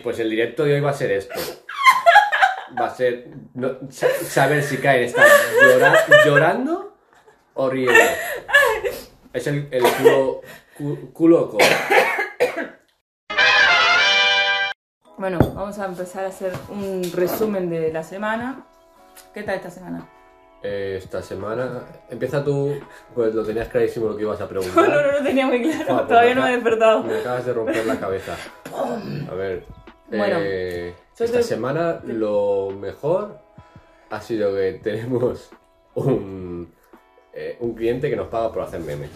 Pues 0.00 0.20
el 0.20 0.30
directo 0.30 0.62
de 0.62 0.74
hoy 0.74 0.80
va 0.80 0.90
a 0.90 0.94
ser 0.94 1.10
esto. 1.10 1.34
Va 2.80 2.86
a 2.86 2.94
ser 2.94 3.30
no- 3.54 3.78
sa- 3.90 4.06
saber 4.22 4.62
si 4.62 4.76
Kain 4.76 5.02
está 5.02 5.24
llora- 5.60 6.24
llorando 6.24 6.96
o 7.54 7.68
riendo. 7.68 7.92
Es 9.32 9.48
el, 9.48 9.66
el 9.72 9.82
culo, 9.82 10.40
cu- 10.76 11.12
culo 11.12 11.50
co- 11.50 11.58
Bueno, 15.16 15.40
vamos 15.56 15.76
a 15.80 15.86
empezar 15.86 16.26
a 16.26 16.28
hacer 16.28 16.52
un 16.68 17.02
resumen 17.16 17.68
de 17.68 17.92
la 17.92 18.04
semana. 18.04 18.64
¿Qué 19.34 19.42
tal 19.42 19.56
esta 19.56 19.70
semana? 19.72 20.08
Eh, 20.62 20.94
esta 21.02 21.22
semana. 21.22 21.82
Empieza 22.08 22.44
tú, 22.44 22.78
pues 23.16 23.34
lo 23.34 23.44
tenías 23.44 23.66
clarísimo 23.68 24.10
lo 24.10 24.16
que 24.16 24.22
ibas 24.22 24.40
a 24.40 24.44
No, 24.44 24.48
preguntar. 24.48 24.88
no, 24.88 25.02
no 25.02 25.12
lo 25.18 25.22
tenía 25.24 25.44
muy 25.46 25.60
claro. 25.60 25.84
Ah, 25.88 25.96
pues 25.96 26.08
Todavía 26.08 26.34
no 26.36 26.42
me 26.42 26.48
he 26.50 26.52
despertado. 26.52 27.02
Me 27.02 27.18
acabas 27.18 27.46
de 27.46 27.52
romper 27.52 27.84
la 27.84 27.98
cabeza. 27.98 28.36
A 29.30 29.34
ver. 29.34 29.64
Bueno, 30.08 30.38
eh, 30.40 30.94
esta 31.18 31.42
semana 31.42 32.00
lo 32.04 32.70
mejor 32.70 33.38
ha 34.10 34.20
sido 34.20 34.54
que 34.54 34.80
tenemos 34.82 35.50
un, 35.94 36.72
eh, 37.32 37.56
un 37.60 37.74
cliente 37.74 38.08
que 38.08 38.16
nos 38.16 38.28
paga 38.28 38.52
por 38.52 38.62
hacer 38.62 38.80
memes. 38.80 39.10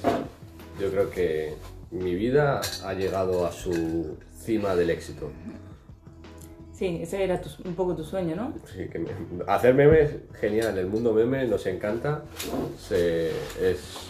Yo 0.80 0.91
creo 0.91 1.10
que 1.10 1.55
mi 1.91 2.14
vida 2.14 2.60
ha 2.84 2.95
llegado 2.95 3.47
a 3.47 3.52
su 3.52 4.16
cima 4.36 4.74
del 4.74 4.91
éxito. 4.91 5.30
Sí, 6.73 6.98
ese 7.02 7.22
era 7.22 7.41
tu- 7.41 7.50
un 7.69 7.74
poco 7.74 7.95
tu 7.95 8.02
sueño, 8.02 8.34
¿no? 8.34 8.52
Sí, 8.66 8.88
que 8.88 8.98
me- 8.98 9.11
hacer 9.47 9.74
memes, 9.74 10.11
genial. 10.41 10.77
El 10.78 10.86
mundo 10.86 11.12
meme 11.12 11.47
nos 11.47 11.64
encanta. 11.66 12.22
Se- 12.78 13.30
es 13.61 14.09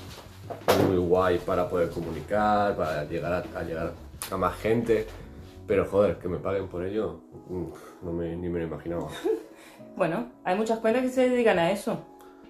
muy 0.88 0.96
guay 0.96 1.38
para 1.38 1.68
poder 1.68 1.90
comunicar, 1.90 2.74
para 2.76 3.04
llegar 3.04 3.32
a, 3.54 3.58
a 3.58 3.62
llegar 3.62 3.92
a 4.30 4.36
más 4.36 4.56
gente. 4.58 5.06
Pero 5.66 5.86
joder, 5.86 6.18
que 6.18 6.28
me 6.28 6.38
paguen 6.38 6.68
por 6.68 6.84
ello, 6.84 7.20
uf, 7.48 7.78
no 8.02 8.12
me, 8.12 8.36
ni 8.36 8.48
me 8.48 8.60
lo 8.60 8.66
imaginaba. 8.66 9.08
Bueno, 9.94 10.30
hay 10.42 10.56
muchas 10.56 10.78
cuentas 10.78 11.02
que 11.02 11.10
se 11.10 11.28
dedican 11.28 11.58
a 11.58 11.70
eso. 11.70 11.98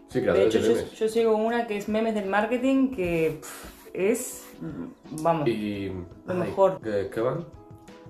Sí, 0.09 0.21
De 0.21 0.23
creadores 0.27 0.55
hecho, 0.55 0.65
de 0.69 0.75
yo, 0.85 0.91
yo 0.93 1.09
sigo 1.09 1.37
una 1.37 1.67
que 1.67 1.77
es 1.77 1.89
memes 1.89 2.15
del 2.15 2.27
marketing 2.29 2.91
que 2.95 3.39
pff, 3.41 3.89
es, 3.93 4.47
mm, 4.61 5.23
vamos, 5.25 5.49
Y. 5.49 5.89
Lo 6.25 6.35
ay, 6.35 6.39
mejor. 6.39 6.81
¿qué, 6.81 7.11
qué 7.13 7.21
van? 7.21 7.45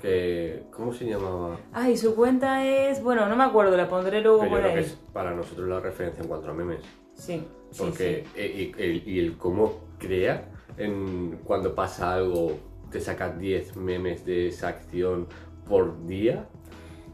Que, 0.03 0.65
¿Cómo 0.71 0.93
se 0.93 1.07
llamaba? 1.07 1.57
Ay, 1.73 1.97
su 1.97 2.15
cuenta 2.15 2.63
es, 2.67 3.03
bueno, 3.03 3.27
no 3.27 3.35
me 3.37 3.45
acuerdo, 3.45 3.75
la 3.77 3.89
pondré 3.89 4.21
luego 4.21 4.45
yo 4.45 4.51
por 4.51 4.61
que 4.61 4.69
ahí. 4.69 4.79
es 4.81 4.99
para 5.15 5.31
nosotros 5.35 5.67
la 5.67 5.81
referencia 5.81 6.21
en 6.23 6.29
cuanto 6.29 6.51
a 6.51 6.53
memes. 6.53 6.81
Sí, 7.15 7.43
Porque 7.79 8.25
sí. 8.35 8.41
eh, 8.41 8.73
Y, 8.77 8.83
el, 8.83 9.09
y 9.09 9.19
el 9.21 9.39
cómo 9.39 9.73
crea 9.99 10.51
en, 10.77 11.39
cuando 11.45 11.75
pasa 11.75 12.13
algo, 12.15 12.53
te 12.93 13.01
saca 13.01 13.31
10 13.31 13.77
memes 13.77 14.25
de 14.25 14.49
esa 14.49 14.69
acción 14.69 15.27
por 15.69 16.07
día. 16.07 16.47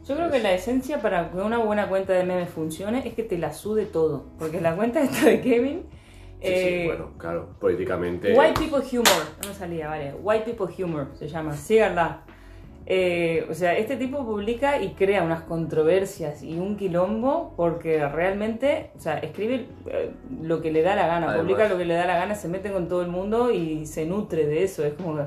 Yo 0.06 0.16
creo 0.16 0.30
que 0.30 0.40
la 0.40 0.52
esencia 0.52 1.00
para 1.00 1.30
que 1.30 1.36
una 1.36 1.58
buena 1.58 1.88
cuenta 1.88 2.12
de 2.12 2.24
memes 2.24 2.50
funcione 2.50 3.06
es 3.06 3.14
que 3.14 3.22
te 3.22 3.38
la 3.38 3.52
sude 3.52 3.86
todo. 3.86 4.26
Porque 4.38 4.60
la 4.60 4.74
cuenta 4.74 5.00
esta 5.02 5.26
de 5.26 5.40
Kevin. 5.40 5.86
Sí, 6.40 6.46
sí, 6.46 6.52
eh, 6.52 6.84
bueno, 6.86 7.10
claro, 7.18 7.56
políticamente. 7.58 8.32
White 8.32 8.60
People 8.60 8.84
Humor, 8.92 9.24
no 9.46 9.54
salía, 9.54 9.88
vale. 9.88 10.14
White 10.14 10.44
People 10.44 10.84
Humor 10.84 11.08
se 11.14 11.28
llama, 11.28 11.56
síganla. 11.56 12.24
Eh, 12.90 13.46
o 13.50 13.52
sea, 13.52 13.76
este 13.76 13.96
tipo 13.98 14.24
publica 14.24 14.80
y 14.80 14.94
crea 14.94 15.22
unas 15.22 15.42
controversias 15.42 16.42
y 16.42 16.58
un 16.58 16.78
quilombo 16.78 17.52
porque 17.54 18.08
realmente, 18.08 18.92
o 18.96 18.98
sea, 18.98 19.18
escribe 19.18 19.66
eh, 19.90 20.10
lo 20.42 20.62
que 20.62 20.72
le 20.72 20.80
da 20.80 20.96
la 20.96 21.06
gana, 21.06 21.26
Además- 21.28 21.44
publica 21.44 21.68
lo 21.68 21.76
que 21.76 21.84
le 21.84 21.92
da 21.92 22.06
la 22.06 22.16
gana, 22.16 22.34
se 22.34 22.48
mete 22.48 22.72
con 22.72 22.88
todo 22.88 23.02
el 23.02 23.08
mundo 23.08 23.50
y 23.52 23.84
se 23.84 24.06
nutre 24.06 24.46
de 24.46 24.62
eso. 24.64 24.86
Es 24.86 24.94
como 24.94 25.16
que 25.16 25.22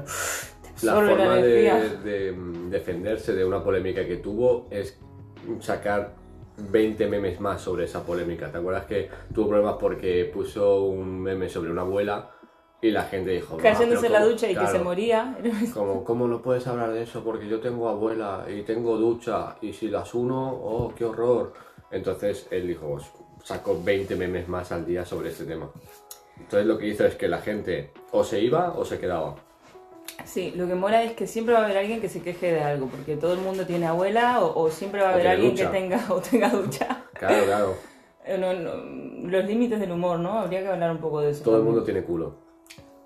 La 0.81 0.95
forma 0.95 1.35
de, 1.35 1.69
energía. 1.69 1.99
de, 2.03 2.31
mm, 2.31 2.69
defenderse 2.71 3.35
de 3.35 3.45
una 3.45 3.63
polémica 3.63 4.07
que 4.07 4.15
tuvo 4.17 4.65
es 4.71 4.99
sacar 5.59 6.15
20 6.71 7.05
memes 7.05 7.39
más 7.39 7.61
sobre 7.61 7.85
esa 7.85 8.03
polémica. 8.03 8.51
¿Te 8.51 8.57
acuerdas 8.57 8.85
que 8.85 9.07
tuvo 9.35 9.49
problemas 9.49 9.75
porque 9.79 10.25
puso 10.33 10.85
un 10.85 11.21
meme 11.21 11.47
sobre 11.47 11.69
una 11.69 11.81
abuela 11.81 12.31
y 12.81 12.89
la 12.91 13.03
gente 13.03 13.31
dijo... 13.31 13.57
"Ah, 13.59 13.61
Cayéndose 13.61 14.07
en 14.07 14.13
la 14.13 14.25
ducha 14.25 14.45
y 14.47 14.49
que 14.53 14.59
claro, 14.59 14.71
se 14.77 14.83
moría. 14.83 15.37
Como, 15.73 16.03
¿cómo 16.03 16.27
no 16.27 16.41
puedes 16.41 16.65
hablar 16.67 16.91
de 16.91 17.03
eso? 17.03 17.23
Porque 17.23 17.47
yo 17.47 17.59
tengo 17.59 17.89
abuela 17.89 18.45
y 18.49 18.63
tengo 18.63 18.97
ducha 18.97 19.55
y 19.61 19.73
si 19.73 19.87
las 19.89 20.13
uno, 20.13 20.49
oh, 20.51 20.93
qué 20.95 21.05
horror. 21.05 21.53
Entonces 21.91 22.47
él 22.51 22.67
dijo, 22.67 22.87
pues, 22.89 23.05
sacó 23.43 23.79
20 23.83 24.15
memes 24.15 24.47
más 24.47 24.71
al 24.71 24.85
día 24.85 25.05
sobre 25.05 25.29
este 25.29 25.45
tema. 25.45 25.69
Entonces 26.37 26.65
lo 26.65 26.77
que 26.77 26.87
hizo 26.87 27.05
es 27.05 27.15
que 27.15 27.27
la 27.27 27.39
gente 27.39 27.91
o 28.11 28.23
se 28.23 28.39
iba 28.39 28.73
o 28.73 28.83
se 28.85 28.97
quedaba. 28.99 29.35
Sí, 30.25 30.53
lo 30.55 30.67
que 30.67 30.75
mola 30.75 31.03
es 31.03 31.13
que 31.13 31.25
siempre 31.27 31.53
va 31.53 31.61
a 31.61 31.65
haber 31.65 31.77
alguien 31.77 32.01
que 32.01 32.09
se 32.09 32.21
queje 32.21 32.51
de 32.51 32.61
algo, 32.61 32.87
porque 32.87 33.15
todo 33.15 33.33
el 33.33 33.39
mundo 33.39 33.65
tiene 33.65 33.87
abuela 33.87 34.41
o, 34.43 34.63
o 34.63 34.69
siempre 34.69 35.01
va 35.01 35.09
a 35.09 35.13
haber 35.13 35.27
alguien 35.27 35.51
ducha. 35.51 35.71
que 35.71 35.77
tenga 35.79 36.05
o 36.09 36.19
tenga 36.19 36.49
ducha. 36.49 37.05
Claro, 37.13 37.45
claro. 37.45 37.75
No, 38.39 38.53
no, 38.53 38.75
los 39.29 39.45
límites 39.45 39.79
del 39.79 39.91
humor, 39.91 40.19
¿no? 40.19 40.39
Habría 40.39 40.61
que 40.61 40.67
hablar 40.67 40.91
un 40.91 40.99
poco 40.99 41.21
de 41.21 41.31
eso. 41.31 41.43
Todo 41.43 41.55
el 41.55 41.61
también. 41.61 41.73
mundo 41.73 41.83
tiene 41.85 42.03
culo. 42.03 42.35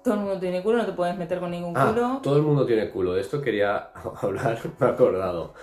Todo 0.05 0.13
el 0.13 0.19
mundo 0.21 0.39
tiene 0.39 0.61
culo, 0.63 0.77
no 0.77 0.85
te 0.85 0.91
puedes 0.93 1.17
meter 1.17 1.39
con 1.39 1.51
ningún 1.51 1.73
Ah, 1.75 1.89
culo. 1.89 2.19
todo 2.23 2.37
el 2.37 2.43
mundo 2.43 2.65
tiene 2.65 2.89
culo. 2.89 3.13
De 3.13 3.21
esto 3.21 3.41
quería 3.41 3.89
hablar, 4.21 4.57
me 4.79 4.87
he 4.87 4.89
acordado. 4.89 5.53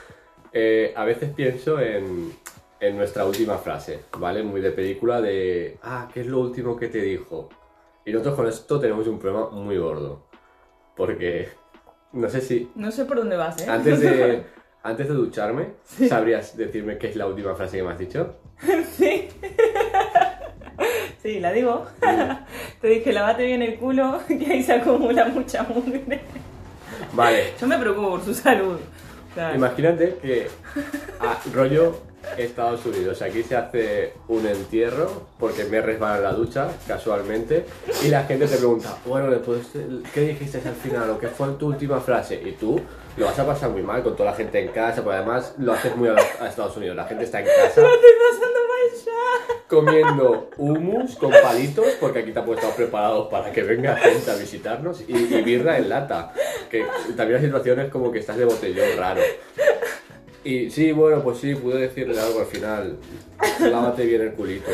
Eh, 0.52 0.92
a 0.96 1.04
veces 1.04 1.30
pienso 1.34 1.80
en, 1.80 2.32
en 2.80 2.96
nuestra 2.96 3.24
última 3.24 3.56
frase, 3.56 4.00
¿vale? 4.18 4.42
Muy 4.42 4.60
de 4.60 4.72
película 4.72 5.20
de, 5.22 5.78
ah, 5.82 6.08
¿qué 6.12 6.20
es 6.20 6.26
lo 6.26 6.40
último 6.40 6.76
que 6.76 6.88
te 6.88 6.98
dijo? 6.98 7.48
Y 8.04 8.12
nosotros 8.12 8.34
con 8.34 8.46
esto 8.48 8.78
tenemos 8.80 9.06
un 9.06 9.18
problema 9.18 9.48
muy 9.50 9.78
gordo. 9.78 10.24
Porque, 10.96 11.48
no 12.12 12.28
sé 12.28 12.40
si 12.42 12.70
No 12.74 12.90
sé 12.90 13.04
por 13.06 13.16
dónde 13.18 13.36
vas, 13.36 13.62
¿eh? 13.62 13.70
antes 13.70 14.00
de, 14.00 14.42
antes 14.82 15.08
de 15.08 15.14
ducharme, 15.14 15.68
¿sabrías 15.84 16.56
decirme 16.56 16.98
qué 16.98 17.08
es 17.08 17.16
la 17.16 17.26
última 17.28 17.54
frase 17.54 17.76
que 17.78 17.82
me 17.84 17.92
has 17.92 17.98
dicho? 17.98 18.34
sí. 18.96 19.28
Sí, 21.22 21.40
la 21.40 21.52
digo. 21.52 21.86
te 22.80 22.88
dije, 22.88 23.12
lavate 23.12 23.46
bien 23.46 23.62
el 23.62 23.78
culo, 23.78 24.20
que 24.28 24.46
ahí 24.46 24.62
se 24.62 24.74
acumula 24.74 25.26
mucha 25.26 25.62
mugre. 25.62 26.20
Vale, 27.12 27.54
Yo 27.60 27.66
me 27.66 27.78
preocupo 27.78 28.10
por 28.10 28.24
su 28.24 28.34
salud. 28.34 28.78
Imagínate 29.54 30.18
que 30.20 30.46
ah, 31.20 31.38
rollo 31.54 31.96
Estados 32.36 32.84
Unidos, 32.86 33.20
aquí 33.22 33.42
se 33.42 33.56
hace 33.56 34.12
un 34.28 34.46
entierro 34.46 35.26
porque 35.38 35.64
me 35.64 35.80
resbala 35.80 36.18
en 36.18 36.22
la 36.22 36.32
ducha 36.32 36.68
casualmente 36.86 37.64
y 38.04 38.08
la 38.08 38.24
gente 38.24 38.46
te 38.46 38.56
pregunta, 38.56 38.96
bueno, 39.06 39.30
después, 39.30 39.60
¿qué 40.12 40.20
dijiste 40.20 40.60
al 40.66 40.74
final 40.74 41.10
o 41.10 41.18
qué 41.18 41.28
fue 41.28 41.48
tu 41.58 41.68
última 41.68 42.00
frase? 42.00 42.40
Y 42.44 42.52
tú 42.52 42.80
lo 43.16 43.26
vas 43.26 43.38
a 43.38 43.46
pasar 43.46 43.70
muy 43.70 43.82
mal 43.82 44.02
con 44.02 44.14
toda 44.16 44.30
la 44.30 44.36
gente 44.36 44.60
en 44.60 44.68
casa, 44.68 45.02
porque 45.02 45.16
además 45.16 45.54
lo 45.58 45.72
haces 45.72 45.96
muy 45.96 46.08
a, 46.08 46.14
a 46.40 46.48
Estados 46.48 46.76
Unidos, 46.76 46.96
la 46.96 47.04
gente 47.04 47.24
está 47.24 47.40
en 47.40 47.46
casa. 47.46 47.82
Comiendo 49.68 50.50
hummus 50.58 51.16
con 51.16 51.30
palitos 51.30 51.86
porque 52.00 52.20
aquí 52.20 52.28
estamos 52.28 52.58
preparados 52.76 53.28
para 53.28 53.50
que 53.50 53.62
venga 53.62 53.96
gente 53.96 54.30
a 54.30 54.34
visitarnos 54.34 55.02
y, 55.08 55.12
y 55.12 55.42
birra 55.42 55.78
en 55.78 55.88
lata, 55.88 56.32
que 56.70 56.84
también 57.16 57.40
hay 57.40 57.46
situaciones 57.46 57.90
como 57.90 58.12
que 58.12 58.18
estás 58.18 58.36
de 58.36 58.44
botellón 58.44 58.98
raro. 58.98 59.22
Y 60.44 60.70
sí, 60.70 60.92
bueno, 60.92 61.22
pues 61.22 61.38
sí, 61.38 61.54
pude 61.54 61.80
decirle 61.80 62.18
algo 62.20 62.40
al 62.40 62.46
final. 62.46 62.98
Lávate 63.60 64.04
bien 64.04 64.22
el 64.22 64.32
culito. 64.32 64.70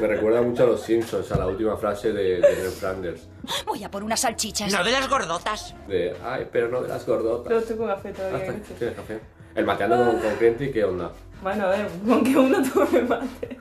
Me 0.00 0.06
recuerda 0.08 0.40
mucho 0.40 0.64
a 0.64 0.66
los 0.66 0.82
Simpsons, 0.82 1.30
a 1.30 1.38
la 1.38 1.46
última 1.46 1.76
frase 1.76 2.12
de, 2.12 2.40
de 2.40 2.56
Ned 2.56 2.70
Flanders. 2.70 3.28
Voy 3.66 3.84
a 3.84 3.90
por 3.90 4.02
unas 4.02 4.20
salchichas. 4.20 4.72
No 4.72 4.82
de 4.82 4.90
las 4.90 5.08
gordotas. 5.08 5.74
De, 5.86 6.16
ay, 6.24 6.48
pero 6.50 6.68
no 6.68 6.80
de 6.80 6.88
las 6.88 7.06
gordotas. 7.06 7.64
Pero 7.64 7.76
con 7.76 7.86
café 7.86 8.12
todavía. 8.12 8.54
¿Tienes 8.78 8.96
café? 8.96 9.20
El 9.54 9.66
mateando 9.66 9.96
con, 9.96 10.18
con 10.20 10.34
cliente 10.36 10.64
y 10.64 10.72
qué 10.72 10.84
onda. 10.84 11.12
Bueno, 11.42 11.66
a 11.66 11.70
ver, 11.70 11.86
con 12.06 12.24
que 12.24 12.36
uno 12.36 12.58
tome 12.72 13.02
mate. 13.02 13.58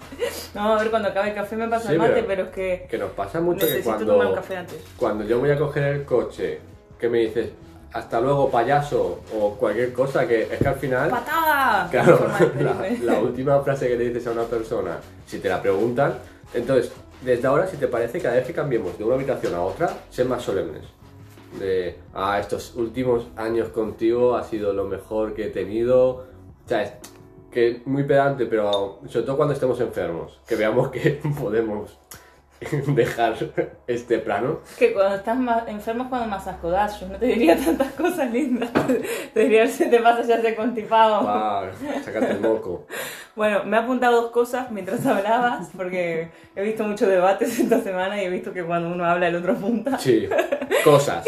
No, 0.54 0.74
a 0.74 0.80
ver, 0.80 0.90
cuando 0.92 1.10
acabe 1.10 1.30
el 1.30 1.36
café 1.36 1.56
me 1.56 1.68
pasa 1.68 1.88
Sí, 1.88 1.94
el 1.94 2.00
mate, 2.00 2.14
pero- 2.14 2.28
pero, 2.28 2.44
es 2.44 2.50
que 2.50 2.88
Que 2.90 2.98
nos 2.98 3.12
pasa 3.12 3.42
mucho 3.42 3.60
que 3.66 3.66
necesito 3.74 3.90
cuando... 3.96 4.14
tomar 4.14 4.28
un 4.28 4.36
café 4.36 4.58
antes. 4.58 4.84
Cuando 4.98 5.24
yo 5.24 5.40
voy 5.40 5.50
a 5.52 5.58
coger 5.58 5.84
el 5.84 6.06
coche, 6.06 6.60
que 7.00 7.10
me 7.10 7.20
dices, 7.20 7.50
hasta 7.94 8.22
luego 8.22 8.50
payaso, 8.50 9.22
o 9.36 9.56
cualquier 9.56 9.92
cosa, 9.94 10.28
que 10.28 10.44
es 10.44 10.60
que 10.60 10.68
al 10.68 10.76
final, 10.76 11.10
¡Patada! 11.10 11.88
claro, 11.90 12.18
Forma 12.18 12.40
de 12.40 12.98
la, 13.04 13.14
la 13.14 13.20
última 13.20 13.60
frase 13.62 13.88
que 13.88 13.98
le 13.98 14.10
dices 14.10 14.28
a 14.28 14.32
una 14.32 14.44
persona, 14.44 14.98
si 15.26 15.40
te 15.40 15.50
la 15.50 15.62
preguntan, 15.62 16.14
entonces, 16.54 16.92
desde 17.24 17.48
ahora, 17.48 17.68
si 17.68 17.78
te 17.78 17.88
parece, 17.88 18.20
cada 18.20 18.36
vez 18.36 18.46
que 18.48 18.54
cambiemos 18.54 18.98
de 18.98 19.04
una 19.04 19.16
habitación 19.16 19.54
a 19.56 19.62
otra, 19.62 19.90
ser 20.10 20.26
más 20.28 20.42
solemnes. 20.44 20.84
De, 21.60 21.98
ah, 22.14 22.40
estos 22.40 22.76
últimos 22.76 23.28
años 23.36 23.70
contigo 23.70 24.36
ha 24.38 24.44
sido 24.44 24.72
lo 24.74 24.86
mejor 24.86 25.34
que 25.34 25.46
he 25.48 25.50
tenido. 25.50 26.26
¿Sabes? 26.66 26.94
Que 27.52 27.82
muy 27.86 28.04
pedante, 28.04 28.46
pero 28.46 29.00
sobre 29.08 29.26
todo 29.26 29.36
cuando 29.38 29.54
estemos 29.54 29.80
enfermos, 29.82 30.40
que 30.48 30.56
veamos 30.56 30.90
que 30.90 31.20
podemos 31.40 31.98
dejar 32.88 33.34
este 33.88 34.20
plano. 34.20 34.60
Que 34.78 34.94
cuando 34.94 35.16
estás 35.16 35.38
más 35.38 35.68
enfermo 35.68 36.04
es 36.04 36.10
cuando 36.10 36.28
más 36.28 36.46
asco 36.48 36.70
das. 36.70 37.00
Yo 37.00 37.08
no 37.08 37.18
te 37.18 37.26
diría 37.26 37.58
tantas 37.58 37.92
cosas 37.94 38.32
lindas. 38.32 38.70
Te 39.34 39.40
diría, 39.42 39.66
se 39.68 39.86
te 39.88 40.00
pasa 40.00 40.22
ya 40.24 40.36
ese 40.36 40.56
constipado. 40.56 41.22
Ah, 41.28 41.70
sácate 42.04 42.32
el 42.32 42.40
moco. 42.40 42.86
Bueno, 43.34 43.64
me 43.64 43.78
he 43.78 43.80
apuntado 43.80 44.24
dos 44.24 44.32
cosas 44.32 44.70
mientras 44.72 45.06
hablabas, 45.06 45.70
porque 45.78 46.28
he 46.54 46.64
visto 46.64 46.84
muchos 46.84 47.08
debates 47.08 47.58
esta 47.58 47.80
semana 47.80 48.22
y 48.22 48.26
he 48.26 48.30
visto 48.30 48.52
que 48.52 48.62
cuando 48.62 48.90
uno 48.90 49.06
habla 49.06 49.30
el 49.30 49.36
otro 49.38 49.54
apunta. 49.54 49.98
Sí, 49.98 50.28
cosas. 50.84 51.26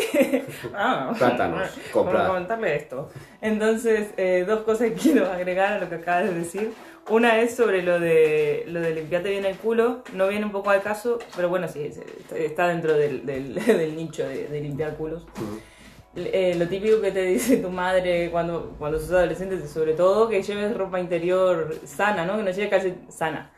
Ah, 0.75 1.13
Plátanos, 1.17 1.59
Vamos 1.61 1.79
comprar. 1.93 2.25
a 2.25 2.27
comentarle 2.27 2.75
esto. 2.75 3.09
Entonces, 3.39 4.09
eh, 4.17 4.43
dos 4.45 4.63
cosas 4.63 4.89
que 4.89 4.93
quiero 4.95 5.31
agregar 5.31 5.73
a 5.73 5.79
lo 5.79 5.87
que 5.87 5.95
acabas 5.95 6.25
de 6.25 6.33
decir. 6.33 6.73
Una 7.09 7.41
es 7.41 7.55
sobre 7.55 7.83
lo 7.83 7.99
de 7.99 8.63
lo 8.67 8.79
de 8.79 8.95
limpiarte 8.95 9.29
bien 9.29 9.45
el 9.45 9.57
culo. 9.57 10.03
No 10.13 10.27
viene 10.29 10.45
un 10.45 10.51
poco 10.51 10.69
al 10.69 10.81
caso, 10.81 11.19
pero 11.35 11.49
bueno, 11.49 11.67
sí, 11.67 11.81
es- 11.83 11.99
está 12.33 12.67
dentro 12.69 12.93
del, 12.93 13.25
del- 13.25 13.55
del 13.65 13.95
nicho 13.95 14.23
de, 14.27 14.47
de 14.47 14.61
limpiar 14.61 14.95
culos. 14.95 15.25
Eh, 16.15 16.55
lo 16.57 16.67
típico 16.67 17.01
que 17.01 17.11
te 17.11 17.23
dice 17.25 17.57
tu 17.57 17.69
madre 17.69 18.29
cuando, 18.31 18.75
cuando 18.77 18.99
sos 18.99 19.11
adolescente, 19.11 19.67
sobre 19.67 19.93
todo, 19.93 20.29
que 20.29 20.41
lleves 20.43 20.75
ropa 20.77 20.99
interior 20.99 21.75
sana, 21.85 22.25
¿no? 22.25 22.37
Que 22.37 22.43
no 22.43 22.51
lleves 22.51 22.69
calcetines 22.69 23.13
sana. 23.15 23.51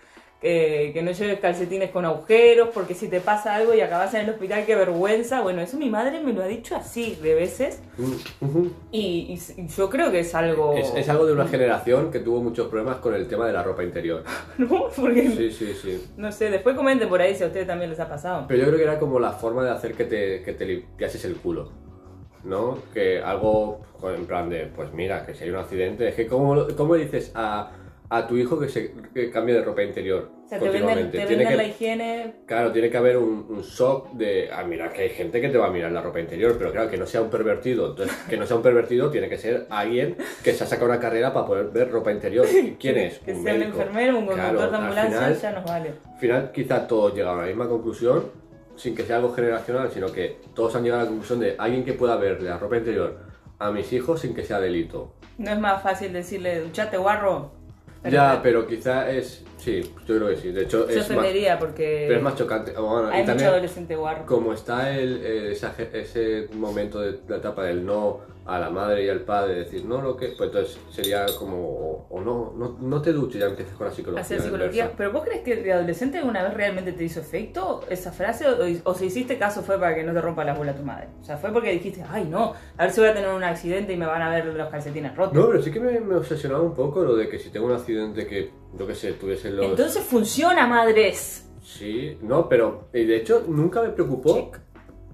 Que, 0.45 0.91
que 0.93 1.01
no 1.01 1.09
lleves 1.09 1.39
calcetines 1.39 1.89
con 1.89 2.05
agujeros, 2.05 2.69
porque 2.71 2.93
si 2.93 3.07
te 3.07 3.19
pasa 3.19 3.55
algo 3.55 3.73
y 3.73 3.81
acabas 3.81 4.13
en 4.13 4.21
el 4.25 4.29
hospital, 4.29 4.63
qué 4.67 4.75
vergüenza. 4.75 5.41
Bueno, 5.41 5.59
eso 5.59 5.75
mi 5.75 5.89
madre 5.89 6.21
me 6.21 6.33
lo 6.33 6.43
ha 6.43 6.45
dicho 6.45 6.75
así 6.75 7.17
de 7.19 7.33
veces. 7.33 7.81
Ujú. 8.41 8.69
Y, 8.91 8.99
y- 9.57 9.61
y 9.61 9.67
yo 9.69 9.89
creo 9.89 10.11
que 10.11 10.19
es 10.19 10.35
algo. 10.35 10.75
Es, 10.77 10.93
es 10.95 11.09
algo 11.09 11.25
de 11.25 11.33
una 11.33 11.47
generación 11.47 12.11
que 12.11 12.19
tuvo 12.19 12.43
muchos 12.43 12.67
problemas 12.67 12.97
con 12.97 13.15
el 13.15 13.27
tema 13.27 13.47
de 13.47 13.53
la 13.53 13.63
ropa 13.63 13.83
interior. 13.83 14.21
¿no? 14.59 14.89
Porque, 14.95 15.29
Sí, 15.31 15.49
sí, 15.49 15.73
sí. 15.81 16.05
no 16.15 16.31
sé, 16.31 16.51
después 16.51 16.75
comenten 16.75 17.09
por 17.09 17.19
ahí 17.21 17.33
si 17.33 17.43
a 17.43 17.47
ustedes 17.47 17.65
también 17.65 17.89
les 17.89 17.99
ha 17.99 18.07
pasado. 18.07 18.45
Pero 18.47 18.59
yo 18.59 18.65
creo 18.67 18.77
que 18.77 18.83
era 18.83 18.99
como 18.99 19.19
la 19.19 19.31
forma 19.31 19.63
de 19.65 19.71
hacer 19.71 19.95
que 19.95 20.03
te, 20.03 20.43
que 20.43 20.53
te 20.53 20.63
limpiases 20.67 21.25
el 21.25 21.37
culo. 21.37 21.71
¿No? 22.43 22.77
Que 22.93 23.19
algo, 23.19 23.81
pues, 23.99 24.15
en 24.15 24.27
plan 24.27 24.47
de, 24.51 24.67
pues 24.67 24.93
mira, 24.93 25.25
que 25.25 25.33
si 25.33 25.45
hay 25.45 25.49
un 25.49 25.55
accidente, 25.55 26.07
es 26.07 26.13
que 26.13 26.27
¿cómo, 26.27 26.67
cómo 26.77 26.93
dices 26.93 27.31
a, 27.33 27.71
a 28.09 28.27
tu 28.27 28.37
hijo 28.37 28.59
que 28.59 28.69
se 28.69 28.93
que 29.13 29.31
cambie 29.31 29.55
de 29.55 29.63
ropa 29.63 29.81
interior 29.81 30.29
O 30.45 30.47
sea, 30.47 30.59
te 30.59 30.69
venden, 30.69 31.09
te 31.11 31.17
Tiene 31.17 31.25
venden 31.27 31.47
que- 31.47 31.55
la 31.57 31.63
higiene. 31.63 32.33
Claro, 32.45 32.71
tiene 32.71 32.89
que 32.91 32.97
haber 32.97 33.17
un, 33.17 33.47
un 33.49 33.61
shock 33.63 34.11
de, 34.13 34.49
ah, 34.53 34.63
mira, 34.63 34.93
que 34.93 35.01
hay 35.03 35.09
gente 35.09 35.41
que 35.41 35.49
te 35.49 35.57
va 35.57 35.67
a 35.67 35.71
mirar 35.71 35.91
la 35.91 36.01
ropa 36.01 36.19
interior, 36.19 36.55
pero 36.57 36.71
claro, 36.71 36.89
que 36.89 36.97
no 36.97 37.05
sea 37.07 37.21
un 37.21 37.29
pervertido. 37.31 37.89
Entonces, 37.89 38.15
que 38.29 38.37
no 38.37 38.45
sea 38.45 38.57
un 38.57 38.61
pervertido 38.61 39.09
tiene 39.09 39.27
que 39.27 39.37
ser 39.39 39.65
alguien 39.71 40.17
que 40.43 40.53
se 40.53 40.63
ha 40.63 40.67
sacado 40.67 40.87
una 40.91 40.99
carrera 40.99 41.33
para 41.33 41.47
poder 41.47 41.67
ver 41.71 41.89
ropa 41.91 42.11
interior. 42.11 42.45
¿Quién 42.79 42.97
es? 42.97 43.19
Que 43.19 43.33
un 43.33 43.43
sea 43.43 43.53
un 43.53 43.59
médico. 43.59 43.79
enfermero, 43.79 44.19
un 44.19 44.25
Claro, 44.27 44.41
conductor 44.59 44.69
de 44.71 44.75
al 44.77 44.83
ambulancia, 44.83 45.17
final- 45.19 45.41
ya 45.41 45.51
nos 45.51 45.65
vale. 45.65 45.89
Al 46.13 46.19
final, 46.19 46.51
quizá 46.51 46.87
todos 46.87 47.13
llegaron 47.15 47.39
a 47.39 47.41
la 47.41 47.47
misma 47.47 47.67
conclusión, 47.67 48.23
sin 48.75 48.93
que 48.95 49.03
sea 49.03 49.15
algo 49.17 49.33
generacional, 49.33 49.89
sino 49.91 50.11
que 50.11 50.37
todos 50.53 50.75
han 50.75 50.83
llegado 50.83 51.01
a 51.01 51.03
la 51.05 51.09
conclusión 51.09 51.39
de 51.39 51.55
alguien 51.57 51.83
que 51.83 51.93
pueda 51.93 52.17
ver 52.17 52.41
la 52.43 52.57
ropa 52.59 52.77
interior 52.77 53.17
a 53.57 53.71
mis 53.71 53.91
hijos 53.93 54.19
sin 54.21 54.35
que 54.35 54.43
sea 54.43 54.59
delito. 54.59 55.13
No 55.37 55.49
es 55.51 55.59
más 55.59 55.81
fácil 55.81 56.13
decirle, 56.13 56.59
duchate 56.61 56.97
guarro. 56.97 57.51
Ya, 58.11 58.39
pero 58.43 58.67
quizá 58.67 59.09
es. 59.09 59.43
Sí, 59.57 59.81
yo 60.07 60.15
creo 60.17 60.27
que 60.29 60.35
sí. 60.37 60.51
De 60.51 60.63
hecho, 60.63 60.85
Se 60.85 60.99
es 60.99 61.09
más, 61.09 61.17
ofendería 61.17 61.57
porque 61.57 62.05
pero 62.07 62.17
es 62.19 62.23
más 62.23 62.35
chocante. 62.35 62.71
Bueno, 62.73 63.09
y 63.09 63.13
hay 63.13 63.21
mucho 63.21 63.25
también- 63.31 63.49
adolescente 63.49 63.95
guarro. 63.95 64.25
como 64.25 64.53
está 64.53 64.95
el, 64.95 65.25
ese 65.93 66.47
momento 66.53 66.99
de 67.01 67.17
la 67.27 67.37
etapa 67.37 67.63
del 67.63 67.85
no 67.85 68.19
a 68.45 68.59
la 68.59 68.69
madre 68.69 69.05
y 69.05 69.09
al 69.09 69.21
padre, 69.21 69.55
decir 69.55 69.85
no 69.85 70.01
lo 70.01 70.15
que, 70.15 70.27
pues 70.29 70.49
entonces 70.49 70.79
sería 70.91 71.25
como, 71.39 71.57
o, 71.57 72.07
o 72.09 72.21
no, 72.21 72.53
no, 72.55 72.77
no 72.79 73.01
te 73.01 73.11
duches, 73.11 73.41
ya 73.41 73.47
empiezas 73.47 73.75
con 73.75 73.87
la 73.87 73.93
psicología. 73.93 74.21
Hacer 74.21 74.41
psicología. 74.41 74.91
¿Pero 74.95 75.11
vos 75.11 75.23
crees 75.23 75.41
que 75.41 75.55
de 75.55 75.73
adolescente 75.73 76.19
alguna 76.19 76.43
vez 76.43 76.53
realmente 76.53 76.91
te 76.91 77.03
hizo 77.03 77.19
efecto 77.19 77.81
esa 77.89 78.11
frase? 78.11 78.45
O, 78.47 78.91
o 78.91 78.93
si 78.93 79.05
hiciste 79.05 79.39
caso 79.39 79.63
fue 79.63 79.79
para 79.79 79.95
que 79.95 80.03
no 80.03 80.13
te 80.13 80.21
rompa 80.21 80.43
la 80.43 80.53
bola 80.53 80.75
tu 80.75 80.83
madre. 80.83 81.07
O 81.21 81.23
sea, 81.23 81.37
fue 81.37 81.51
porque 81.51 81.71
dijiste, 81.71 82.03
ay 82.07 82.25
no, 82.25 82.53
a 82.77 82.83
ver 82.83 82.91
si 82.91 83.01
voy 83.01 83.09
a 83.09 83.13
tener 83.15 83.33
un 83.33 83.43
accidente 83.43 83.93
y 83.93 83.97
me 83.97 84.05
van 84.05 84.21
a 84.21 84.29
ver 84.29 84.45
los 84.45 84.69
calcetines 84.69 85.15
rotos. 85.15 85.33
No, 85.33 85.47
pero 85.47 85.63
sí 85.63 85.71
que 85.71 85.79
me, 85.79 85.99
me 85.99 86.15
obsesionaba 86.15 86.61
un 86.61 86.75
poco 86.75 87.03
lo 87.03 87.15
de 87.15 87.27
que 87.27 87.39
si 87.39 87.49
tengo 87.49 87.65
un 87.65 87.73
accidente 87.73 88.27
que, 88.27 88.51
yo 88.77 88.85
qué 88.85 88.93
sé, 88.93 89.13
tuviese 89.13 89.49
los... 89.49 89.65
Entonces 89.65 90.03
funciona, 90.03 90.67
madres. 90.67 91.49
Sí, 91.63 92.19
no, 92.21 92.47
pero 92.47 92.89
y 92.93 93.05
de 93.05 93.17
hecho 93.17 93.43
nunca 93.47 93.81
me 93.81 93.89
preocupó 93.89 94.35
Check. 94.35 94.59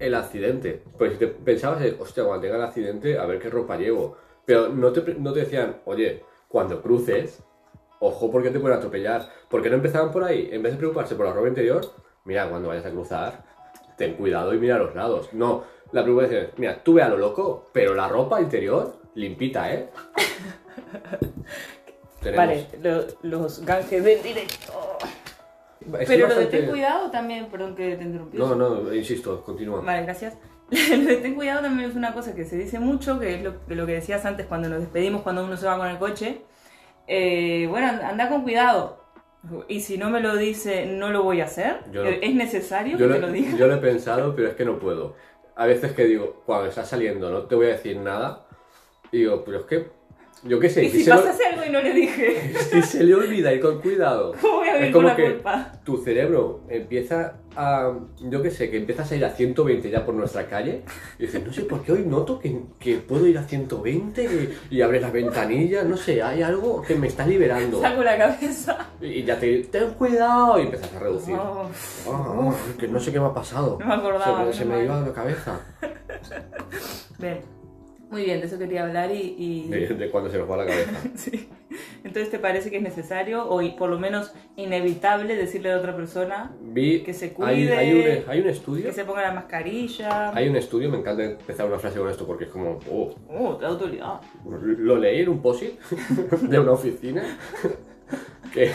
El 0.06 0.14
accidente. 0.14 0.82
Pues 0.98 1.12
si 1.12 1.18
te 1.18 1.26
pensabas, 1.28 1.82
eh, 1.82 1.96
hostia, 1.98 2.24
cuando 2.24 2.42
tenga 2.42 2.56
el 2.56 2.62
accidente, 2.62 3.18
a 3.18 3.26
ver 3.26 3.38
qué 3.38 3.50
ropa 3.50 3.76
llevo. 3.76 4.16
Pero 4.44 4.68
no 4.68 4.92
te, 4.92 5.14
no 5.14 5.32
te 5.32 5.40
decían, 5.40 5.80
oye, 5.84 6.24
cuando 6.48 6.82
cruces, 6.82 7.42
ojo 8.00 8.30
porque 8.30 8.50
te 8.50 8.58
pueden 8.60 8.78
atropellar. 8.78 9.28
Porque 9.48 9.70
no 9.70 9.76
empezaban 9.76 10.10
por 10.10 10.24
ahí, 10.24 10.48
en 10.52 10.62
vez 10.62 10.72
de 10.72 10.78
preocuparse 10.78 11.14
por 11.14 11.26
la 11.26 11.32
ropa 11.32 11.48
interior, 11.48 11.82
mira, 12.24 12.48
cuando 12.50 12.68
vayas 12.68 12.86
a 12.86 12.90
cruzar, 12.90 13.44
ten 13.96 14.14
cuidado 14.14 14.52
y 14.54 14.58
mira 14.58 14.76
a 14.76 14.78
los 14.78 14.94
lados. 14.94 15.32
No, 15.32 15.64
la 15.92 16.02
preocupación 16.02 16.44
es, 16.44 16.58
mira, 16.58 16.82
tú 16.82 16.94
ve 16.94 17.02
a 17.02 17.08
lo 17.08 17.16
loco, 17.16 17.68
pero 17.72 17.94
la 17.94 18.08
ropa 18.08 18.40
interior, 18.40 18.96
limpita, 19.14 19.72
¿eh? 19.72 19.88
Tenemos- 22.22 22.36
Vale, 22.36 22.66
lo- 22.82 23.06
los 23.28 23.64
ganjes 23.64 24.04
del 24.04 24.22
directo. 24.22 24.98
Estoy 25.84 26.06
Pero 26.06 26.28
lo 26.28 26.34
de 26.34 26.40
bastante- 26.44 26.58
ten 26.58 26.70
cuidado 26.70 27.10
también, 27.10 27.46
perdón 27.46 27.74
que 27.74 27.96
te 27.96 28.04
interrumpí. 28.04 28.38
No, 28.38 28.54
no, 28.54 28.94
insisto, 28.94 29.42
continúa. 29.42 29.80
Vale, 29.80 30.02
gracias. 30.02 30.36
Lo 30.70 31.04
de 31.04 31.16
ten 31.16 31.34
cuidado 31.34 31.60
también 31.60 31.90
es 31.90 31.96
una 31.96 32.14
cosa 32.14 32.34
que 32.34 32.46
se 32.46 32.56
dice 32.56 32.78
mucho, 32.78 33.20
que 33.20 33.34
es 33.34 33.42
lo, 33.42 33.86
que 33.86 33.92
decías 33.92 34.24
antes 34.24 34.46
cuando 34.46 34.70
nos 34.70 34.80
despedimos, 34.80 35.20
cuando 35.20 35.44
uno 35.44 35.56
se 35.58 35.66
va 35.66 35.76
con 35.76 35.86
el 35.88 35.98
coche. 35.98 36.42
Eh, 37.06 37.66
bueno, 37.68 37.88
anda 37.88 38.28
con 38.30 38.42
cuidado. 38.42 39.02
Y 39.68 39.80
si 39.80 39.98
no 39.98 40.08
me 40.08 40.20
lo 40.20 40.36
dice, 40.36 40.86
no 40.86 41.10
lo 41.10 41.24
voy 41.24 41.40
a 41.40 41.44
hacer. 41.44 41.80
Yo 41.92 42.04
no. 42.04 42.08
¿Es 42.08 42.34
necesario 42.34 42.96
Yo 42.96 43.06
que 43.06 43.14
lo, 43.14 43.14
te 43.16 43.20
lo 43.20 43.32
diga? 43.32 43.56
yo 43.56 43.66
lo 43.66 43.74
he 43.74 43.78
pensado, 43.78 44.34
pero 44.34 44.48
es 44.48 44.54
que 44.54 44.64
no 44.64 44.78
puedo. 44.78 45.14
A 45.56 45.66
veces 45.66 45.92
que 45.92 46.04
digo, 46.04 46.42
cuando 46.46 46.68
estás 46.68 46.88
saliendo, 46.88 47.30
no 47.30 47.42
te 47.42 47.54
voy 47.54 47.66
a 47.66 47.70
decir 47.70 47.98
nada. 47.98 48.46
Y 49.10 49.18
digo, 49.18 49.44
pero 49.44 49.58
es 49.58 49.64
que, 49.66 49.90
yo 50.44 50.58
qué 50.60 50.68
sé, 50.68 50.84
Y 50.84 50.90
si 50.90 51.04
se, 51.04 51.10
lo- 51.10 51.16
pasase 51.22 51.44
algo 51.46 51.64
y 51.64 51.70
no 51.70 51.80
le 51.80 51.92
dije, 51.92 52.52
si 52.70 52.82
se 52.82 53.04
le 53.04 53.14
olvida 53.14 53.52
ir 53.52 53.60
con 53.60 53.80
cuidado. 53.80 54.32
¿cómo 54.40 54.58
voy 54.58 54.68
a 54.68 54.72
Es 54.74 54.78
vivir 54.80 54.92
con 54.92 55.02
como 55.02 55.08
la 55.08 55.16
que 55.16 55.32
culpa? 55.34 55.72
tu 55.84 55.98
cerebro 55.98 56.60
empieza 56.68 57.34
a, 57.54 57.92
yo 58.20 58.40
qué 58.42 58.50
sé, 58.50 58.70
que 58.70 58.78
empiezas 58.78 59.12
a 59.12 59.16
ir 59.16 59.24
a 59.26 59.30
120 59.30 59.90
ya 59.90 60.04
por 60.06 60.14
nuestra 60.14 60.46
calle. 60.46 60.82
Y 61.18 61.22
dices, 61.26 61.44
no 61.46 61.52
sé 61.52 61.62
por 61.62 61.82
qué 61.82 61.92
hoy 61.92 62.04
noto 62.06 62.38
que, 62.38 62.60
que 62.78 62.96
puedo 62.96 63.26
ir 63.26 63.36
a 63.38 63.42
120 63.44 64.24
y, 64.70 64.76
y 64.76 64.80
abres 64.82 65.02
las 65.02 65.12
ventanillas, 65.12 65.84
no 65.84 65.96
sé, 65.96 66.22
hay 66.22 66.42
algo 66.42 66.82
que 66.82 66.94
me 66.94 67.08
está 67.08 67.26
liberando. 67.26 67.80
Saco 67.80 68.02
la 68.02 68.16
cabeza. 68.16 68.88
Y 69.00 69.22
ya 69.24 69.38
te, 69.38 69.58
ten 69.64 69.90
cuidado 69.94 70.58
y 70.58 70.62
empiezas 70.62 70.92
a 70.94 70.98
reducir. 70.98 71.34
Oh, 71.34 71.68
Ah, 72.10 72.52
que 72.78 72.88
no 72.88 72.98
sé 72.98 73.12
qué 73.12 73.20
me 73.20 73.26
ha 73.26 73.34
pasado. 73.34 73.76
No 73.80 73.86
me 73.86 73.94
acordaba, 73.94 74.52
Se 74.52 74.64
me, 74.64 74.76
se 74.78 74.84
iba 74.84 75.00
la 75.00 75.12
cabeza. 75.12 75.60
bien. 77.18 77.61
Muy 78.12 78.24
bien, 78.24 78.40
de 78.40 78.46
eso 78.46 78.58
quería 78.58 78.84
hablar 78.84 79.10
y... 79.10 79.34
y- 79.38 79.68
De, 79.68 79.88
de 79.88 80.10
cuando 80.10 80.30
se 80.30 80.38
nos 80.38 80.48
va 80.48 80.58
la 80.58 80.66
cabeza. 80.66 80.92
Sí. 81.16 81.48
Entonces, 82.04 82.30
¿te 82.30 82.38
parece 82.38 82.70
que 82.70 82.76
es 82.76 82.82
necesario 82.82 83.48
o 83.48 83.62
por 83.76 83.88
lo 83.88 83.98
menos 83.98 84.32
inevitable 84.56 85.34
decirle 85.34 85.72
a 85.72 85.78
otra 85.78 85.96
persona 85.96 86.54
Vi. 86.60 87.02
Que 87.02 87.14
se 87.14 87.32
cuide, 87.32 87.74
hay 87.74 87.92
un, 88.24 88.30
hay 88.30 88.40
un 88.40 88.48
estudio. 88.48 88.84
que 88.84 88.92
se 88.92 89.04
ponga 89.06 89.22
la 89.22 89.32
mascarilla? 89.32 90.30
Hay 90.36 90.48
un 90.48 90.56
estudio, 90.56 90.90
me 90.90 90.98
encanta 90.98 91.24
empezar 91.24 91.66
una 91.66 91.78
frase 91.78 91.98
con 91.98 92.10
esto 92.10 92.26
porque 92.26 92.44
es 92.44 92.50
como. 92.50 92.78
oh, 92.90 93.14
Oh, 93.30 93.58
la 93.60 93.68
autoridad. 93.68 94.20
lo 94.44 94.96
leí 94.98 95.22
en 95.22 95.30
un 95.30 95.40
post 95.40 95.62
de 96.42 96.58
una 96.60 96.72
oficina 96.72 97.38
que, 98.52 98.70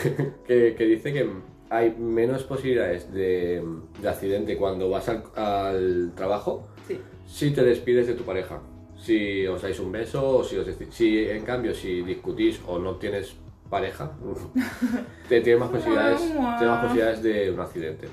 que, 0.46 0.74
que 0.76 0.84
dice 0.84 1.12
que 1.12 1.30
hay 1.70 1.94
menos 1.96 2.42
posibilidades 2.44 3.12
de, 3.12 3.62
de 4.02 4.08
accidente 4.08 4.56
cuando 4.56 4.90
vas 4.90 5.08
al, 5.08 5.22
al 5.36 6.12
trabajo 6.16 6.66
Sí. 6.88 6.98
si 7.26 7.50
te 7.52 7.62
despides 7.62 8.06
de 8.08 8.14
tu 8.14 8.24
pareja. 8.24 8.60
Si 8.98 9.46
os 9.46 9.62
dais 9.62 9.78
un 9.78 9.92
beso 9.92 10.38
o 10.38 10.44
si 10.44 10.56
os 10.58 10.66
si 10.90 11.28
en 11.30 11.44
cambio 11.44 11.72
si 11.74 12.02
discutís 12.02 12.60
o 12.66 12.78
no 12.78 12.96
tienes 12.96 13.36
pareja, 13.70 14.10
te 15.28 15.40
tienes 15.40 15.60
más 15.60 15.70
posibilidades, 15.76 16.20
tienes 16.20 16.68
más 16.68 16.80
posibilidades 16.82 17.22
de 17.22 17.50
un 17.50 17.60
accidente. 17.60 18.08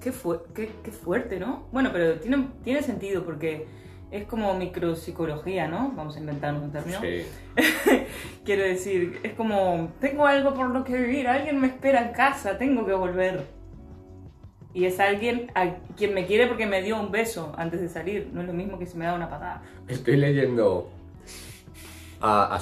Qué, 0.00 0.12
fu- 0.12 0.40
qué, 0.54 0.70
qué 0.84 0.90
fuerte, 0.92 1.40
¿no? 1.40 1.66
Bueno, 1.72 1.90
pero 1.92 2.14
tiene, 2.20 2.48
tiene 2.62 2.82
sentido 2.82 3.24
porque 3.24 3.66
es 4.12 4.24
como 4.26 4.54
micropsicología, 4.56 5.66
¿no? 5.66 5.92
Vamos 5.96 6.16
a 6.16 6.20
inventarnos 6.20 6.62
un 6.62 6.70
término. 6.72 7.00
Sí. 7.00 7.22
Quiero 8.44 8.62
decir, 8.62 9.18
es 9.24 9.32
como, 9.32 9.90
tengo 10.00 10.26
algo 10.26 10.54
por 10.54 10.70
lo 10.70 10.84
que 10.84 10.96
vivir, 10.96 11.26
alguien 11.26 11.60
me 11.60 11.66
espera 11.66 12.06
en 12.06 12.12
casa, 12.12 12.56
tengo 12.56 12.86
que 12.86 12.92
volver. 12.92 13.55
Y 14.76 14.84
es 14.84 15.00
alguien 15.00 15.50
a 15.54 15.76
quien 15.96 16.12
me 16.12 16.26
quiere 16.26 16.46
porque 16.48 16.66
me 16.66 16.82
dio 16.82 17.00
un 17.00 17.10
beso 17.10 17.54
antes 17.56 17.80
de 17.80 17.88
salir. 17.88 18.28
No 18.34 18.42
es 18.42 18.46
lo 18.46 18.52
mismo 18.52 18.78
que 18.78 18.84
si 18.84 18.98
me 18.98 19.06
da 19.06 19.14
una 19.14 19.30
patada. 19.30 19.62
Estoy 19.88 20.18
leyendo 20.18 20.90
a, 22.20 22.54
a 22.54 22.60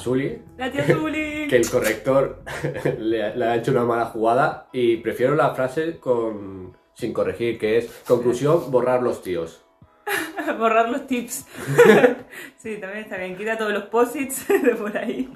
La 0.57 0.71
tía 0.71 0.85
Zuli. 0.85 1.49
que 1.51 1.57
el 1.57 1.69
corrector 1.69 2.45
le, 3.01 3.35
le 3.35 3.45
ha 3.45 3.57
hecho 3.57 3.73
una 3.73 3.83
mala 3.83 4.05
jugada 4.05 4.69
y 4.73 4.99
prefiero 4.99 5.35
la 5.35 5.57
frase 5.57 5.99
con, 5.99 6.77
sin 6.95 7.13
corregir, 7.13 7.59
que 7.59 7.79
es 7.79 7.87
conclusión, 8.07 8.71
borrar 8.71 9.03
los 9.03 9.21
tíos. 9.21 9.65
Borrar 10.59 10.91
los 10.91 11.09
tips. 11.09 11.47
sí, 12.59 12.77
también 12.77 13.05
está 13.05 13.17
bien. 13.17 13.37
Quita 13.37 13.59
todos 13.59 13.73
los 13.73 13.85
posits 13.85 14.47
de 14.47 14.77
por 14.77 14.97
ahí. 14.97 15.29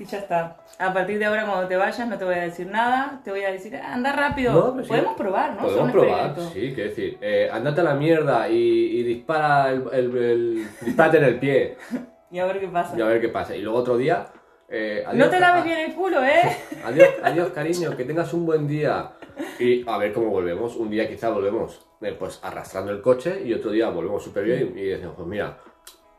Y 0.00 0.04
ya 0.06 0.18
está. 0.18 0.56
A 0.78 0.92
partir 0.94 1.18
de 1.18 1.26
ahora, 1.26 1.44
cuando 1.44 1.68
te 1.68 1.76
vayas, 1.76 2.08
no 2.08 2.16
te 2.16 2.24
voy 2.24 2.34
a 2.34 2.40
decir 2.42 2.66
nada. 2.66 3.20
Te 3.22 3.30
voy 3.30 3.42
a 3.44 3.52
decir, 3.52 3.76
"Ah, 3.76 3.92
anda 3.92 4.12
rápido. 4.12 4.52
No, 4.54 4.72
pero 4.72 4.84
sí. 4.84 4.88
Podemos 4.88 5.14
probar, 5.14 5.54
¿no? 5.56 5.60
Podemos 5.62 5.92
probar, 5.92 6.34
sí, 6.54 6.72
quiero 6.74 6.88
decir, 6.88 7.18
eh, 7.20 7.50
andate 7.52 7.82
a 7.82 7.84
la 7.84 7.94
mierda 7.94 8.48
y, 8.48 8.54
y 8.98 9.02
dispara 9.02 9.70
el, 9.70 9.84
el, 9.92 10.16
el- 10.16 10.68
dispárate 10.80 11.18
en 11.18 11.24
el 11.24 11.38
pie 11.38 11.76
Y 12.30 12.38
a 12.38 12.46
ver 12.46 12.60
qué 12.60 12.68
pasa. 12.68 12.96
y 12.98 13.02
a 13.02 13.04
ver 13.04 13.20
qué 13.20 13.28
pasa. 13.28 13.54
Y 13.54 13.60
luego 13.60 13.78
otro 13.78 13.98
día 13.98 14.26
eh, 14.70 15.04
adiós, 15.06 15.26
No 15.26 15.30
te 15.30 15.38
laves 15.40 15.64
bien 15.64 15.78
el 15.80 15.94
culo, 15.94 16.24
¿eh? 16.24 16.56
Adiós, 16.84 17.08
adiós, 17.22 17.50
cariño, 17.50 17.94
que 17.96 18.04
tengas 18.04 18.32
un 18.32 18.46
buen 18.46 18.66
día. 18.66 19.10
Y 19.58 19.86
a 19.86 19.98
ver 19.98 20.12
cómo 20.14 20.28
volvemos. 20.30 20.76
Un 20.76 20.88
día 20.90 21.06
quizá 21.08 21.28
volvemos 21.28 21.84
eh, 22.00 22.16
pues 22.18 22.40
arrastrando 22.42 22.90
el 22.92 23.02
coche 23.02 23.42
y 23.44 23.52
otro 23.52 23.70
día 23.70 23.90
volvemos 23.90 24.22
súper 24.24 24.44
bien 24.44 24.72
y 24.78 24.84
decimos, 24.84 25.14
pues 25.16 25.28
mira, 25.28 25.58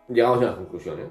llegamos 0.07 0.39
a 0.41 0.45
las 0.45 0.55
conclusiones. 0.55 1.07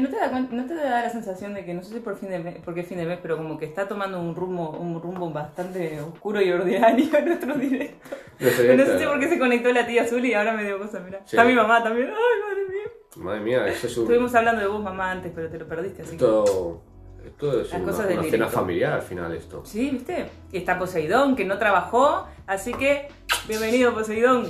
¿No 0.00 0.08
te, 0.08 0.16
da, 0.16 0.28
¿No 0.28 0.66
te 0.66 0.74
da 0.74 1.02
la 1.02 1.10
sensación 1.10 1.52
de 1.54 1.64
que, 1.64 1.74
no 1.74 1.82
sé 1.82 1.92
si 1.92 2.00
por 2.00 2.16
fin 2.16 2.30
de 2.30 2.38
mes, 2.38 2.56
porque 2.64 2.80
es 2.80 2.86
fin 2.86 2.98
de 2.98 3.04
mes, 3.04 3.18
pero 3.20 3.36
como 3.36 3.58
que 3.58 3.66
está 3.66 3.86
tomando 3.86 4.20
un 4.20 4.34
rumbo, 4.34 4.70
un 4.70 5.00
rumbo 5.02 5.30
bastante 5.30 6.00
oscuro 6.00 6.40
y 6.40 6.50
ordinario 6.50 7.06
en 7.18 7.24
nuestro 7.26 7.54
directo? 7.54 8.16
No 8.40 8.48
sé, 8.48 8.62
Pero 8.62 8.76
no 8.76 8.86
sé 8.86 8.98
si 8.98 9.04
por 9.04 9.20
qué 9.20 9.28
se 9.28 9.38
conectó 9.38 9.72
la 9.72 9.86
tía 9.86 10.02
Azul 10.02 10.24
y 10.24 10.34
ahora 10.34 10.54
me 10.54 10.64
dio 10.64 10.78
cosa, 10.78 11.00
mira. 11.00 11.18
Sí. 11.24 11.36
Está 11.36 11.44
mi 11.44 11.54
mamá 11.54 11.82
también. 11.82 12.08
Ay, 12.08 12.14
madre 12.14 12.68
mía. 12.68 12.92
Madre 13.16 13.40
mía, 13.40 13.66
eso 13.66 13.86
es 13.86 13.96
un... 13.98 14.04
Estuvimos 14.04 14.34
hablando 14.34 14.62
de 14.62 14.66
vos, 14.66 14.82
mamá, 14.82 15.10
antes, 15.10 15.30
pero 15.34 15.50
te 15.50 15.58
lo 15.58 15.68
perdiste, 15.68 16.02
así 16.02 16.16
que... 16.16 16.24
Esto, 16.24 16.82
esto 17.26 17.60
es 17.60 17.70
Las 17.70 17.82
una, 17.82 17.92
cosas 17.92 18.12
una 18.12 18.22
cena 18.22 18.48
familiar 18.48 18.92
al 18.94 19.02
final 19.02 19.34
esto. 19.34 19.62
Sí, 19.64 19.90
¿viste? 19.90 20.26
Y 20.52 20.56
está 20.58 20.78
Poseidón, 20.78 21.36
que 21.36 21.44
no 21.44 21.58
trabajó, 21.58 22.26
así 22.46 22.72
que 22.72 23.08
bienvenido, 23.46 23.92
Poseidón. 23.92 24.48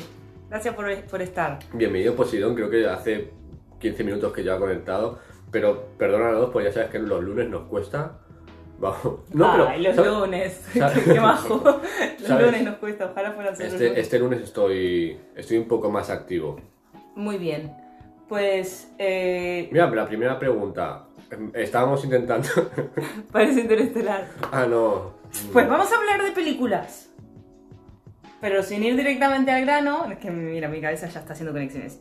Gracias 0.49 0.75
por, 0.75 0.95
por 1.05 1.21
estar. 1.21 1.59
Bienvenido 1.73 2.15
Poseidón, 2.15 2.55
creo 2.55 2.71
que 2.71 2.87
hace 2.87 3.33
15 3.81 4.05
minutos 4.05 4.33
que 4.33 4.45
ya 4.45 4.55
ha 4.55 4.59
conectado, 4.59 5.19
pero 5.52 5.88
perdónanos, 5.99 6.50
pues 6.50 6.66
ya 6.66 6.73
sabes 6.73 6.90
que 6.90 6.99
los 6.99 7.23
lunes 7.23 7.49
nos 7.49 7.68
cuesta. 7.68 8.18
Vamos. 8.80 9.21
No, 9.32 9.52
pero 9.52 9.68
Ay, 9.68 9.82
los 9.82 9.94
¿sabes? 9.94 10.12
lunes. 10.12 10.64
¿sabes? 10.76 11.04
Qué 11.04 11.21
majo. 11.21 11.62
Los 12.18 12.28
¿Sabes? 12.28 12.47
lunes 12.47 12.64
nos 12.64 12.76
cuesta, 12.76 13.06
ojalá 13.12 13.32
fueran 13.32 13.54
solo 13.56 13.68
este, 13.68 13.85
lunes. 13.88 13.99
este 13.99 14.18
lunes 14.18 14.40
estoy, 14.40 15.18
estoy 15.37 15.59
un 15.59 15.68
poco 15.68 15.90
más 15.90 16.11
activo. 16.11 16.59
Muy 17.14 17.37
bien. 17.38 17.73
Pues 18.28 18.92
eh, 18.99 19.68
Mira, 19.71 19.88
la 19.90 20.06
primera 20.06 20.38
pregunta. 20.38 21.04
Em, 21.30 21.50
Estábamos 21.54 22.02
intentando... 22.04 22.49
parece 23.32 23.61
interestelar. 23.61 24.26
ah, 24.50 24.66
no. 24.66 25.12
Pues 25.52 25.68
vamos 25.68 25.92
a 25.92 25.97
hablar 25.97 26.23
de 26.25 26.32
películas. 26.32 27.11
Pero 28.40 28.62
sin 28.62 28.82
ir 28.82 28.97
directamente 28.97 29.50
al 29.52 29.62
grano, 29.62 30.11
es 30.11 30.18
que 30.18 30.30
mira, 30.30 30.68
mi 30.68 30.80
cabeza 30.80 31.06
ya 31.06 31.21
está 31.21 31.35
haciendo 31.35 31.52
conexiones. 31.52 32.00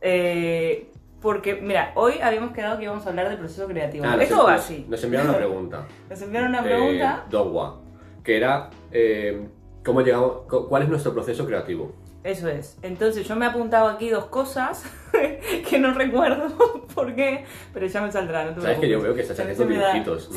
Eh, 0.00 0.92
porque, 1.20 1.54
mira, 1.54 1.92
hoy 1.96 2.14
habíamos 2.22 2.52
quedado 2.52 2.78
que 2.78 2.84
íbamos 2.84 3.04
a 3.06 3.10
hablar 3.10 3.28
del 3.28 3.38
proceso 3.38 3.66
creativo. 3.66 4.04
Ah, 4.06 4.16
Esto 4.20 4.44
va 4.44 4.54
así. 4.54 4.86
Nos 4.88 5.02
enviaron 5.04 5.28
una 5.30 5.38
pregunta. 5.38 5.86
Nos 6.10 6.22
enviaron 6.22 6.50
una 6.50 6.62
de 6.62 6.68
pregunta. 6.68 7.24
Dogwa, 7.30 7.80
que 8.22 8.36
era 8.36 8.70
eh, 8.92 9.48
cómo 9.84 10.00
llegamos, 10.02 10.42
cu- 10.48 10.68
cuál 10.68 10.82
es 10.84 10.88
nuestro 10.88 11.12
proceso 11.12 11.44
creativo. 11.46 11.92
Eso 12.24 12.48
es. 12.48 12.76
Entonces 12.82 13.26
yo 13.26 13.36
me 13.36 13.46
he 13.46 13.48
apuntado 13.48 13.88
aquí 13.88 14.10
dos 14.10 14.26
cosas 14.26 14.84
que 15.70 15.78
no 15.78 15.94
recuerdo 15.94 16.86
por 16.94 17.14
qué, 17.14 17.44
pero 17.72 17.86
ya 17.86 18.02
me 18.02 18.10
saldrán. 18.12 18.54
No 18.56 18.60
Sabes 18.62 18.78
que 18.80 18.88
yo 18.88 19.00
veo 19.00 19.14
que 19.14 19.22
estás 19.22 19.38
haciendo 19.40 19.64
dibujitos. 19.64 20.30
¿no? 20.30 20.36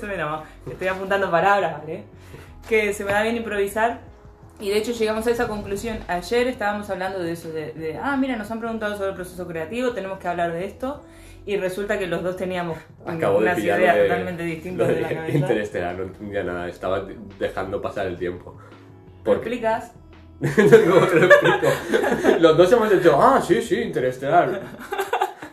Se 0.00 0.06
me 0.06 0.16
da- 0.16 0.42
Estoy 0.68 0.88
apuntando 0.88 1.30
palabras, 1.30 1.78
¿vale? 1.80 2.04
Que 2.68 2.92
se 2.92 3.04
me 3.04 3.12
da 3.12 3.22
bien 3.22 3.36
improvisar. 3.36 4.00
Y 4.62 4.70
de 4.70 4.78
hecho 4.78 4.92
llegamos 4.92 5.26
a 5.26 5.30
esa 5.32 5.48
conclusión. 5.48 5.98
Ayer 6.08 6.46
estábamos 6.46 6.88
hablando 6.88 7.18
de 7.18 7.32
eso, 7.32 7.50
de, 7.50 7.72
de, 7.72 7.98
ah, 7.98 8.16
mira, 8.16 8.36
nos 8.36 8.50
han 8.50 8.60
preguntado 8.60 8.96
sobre 8.96 9.10
el 9.10 9.14
proceso 9.16 9.46
creativo, 9.48 9.90
tenemos 9.90 10.18
que 10.18 10.28
hablar 10.28 10.52
de 10.52 10.64
esto. 10.64 11.02
Y 11.44 11.56
resulta 11.56 11.98
que 11.98 12.06
los 12.06 12.22
dos 12.22 12.36
teníamos 12.36 12.78
Acabo 13.04 13.38
de 13.38 13.46
unas 13.46 13.56
pillar 13.56 13.80
ideas 13.80 13.96
de- 13.96 14.02
totalmente 14.04 14.42
distintas 14.44 14.86
lo 14.88 14.94
de 14.94 15.00
la 15.00 15.08
de 15.08 15.14
cabeza. 15.16 15.38
Interestelar, 15.38 15.94
no 15.96 16.02
entendía 16.04 16.44
nada, 16.44 16.68
estaba 16.68 17.00
de- 17.00 17.18
dejando 17.40 17.82
pasar 17.82 18.06
el 18.06 18.16
tiempo. 18.16 18.56
¿Me 19.18 19.24
¿Por 19.24 19.36
explicas? 19.38 19.92
Luego 20.40 21.06
te 21.08 21.14
lo 21.20 21.26
explico. 21.26 21.66
Los 22.38 22.56
dos 22.56 22.72
hemos 22.72 22.90
dicho, 22.90 23.20
ah, 23.20 23.42
sí, 23.44 23.60
sí, 23.60 23.80
Interestelar. 23.82 24.60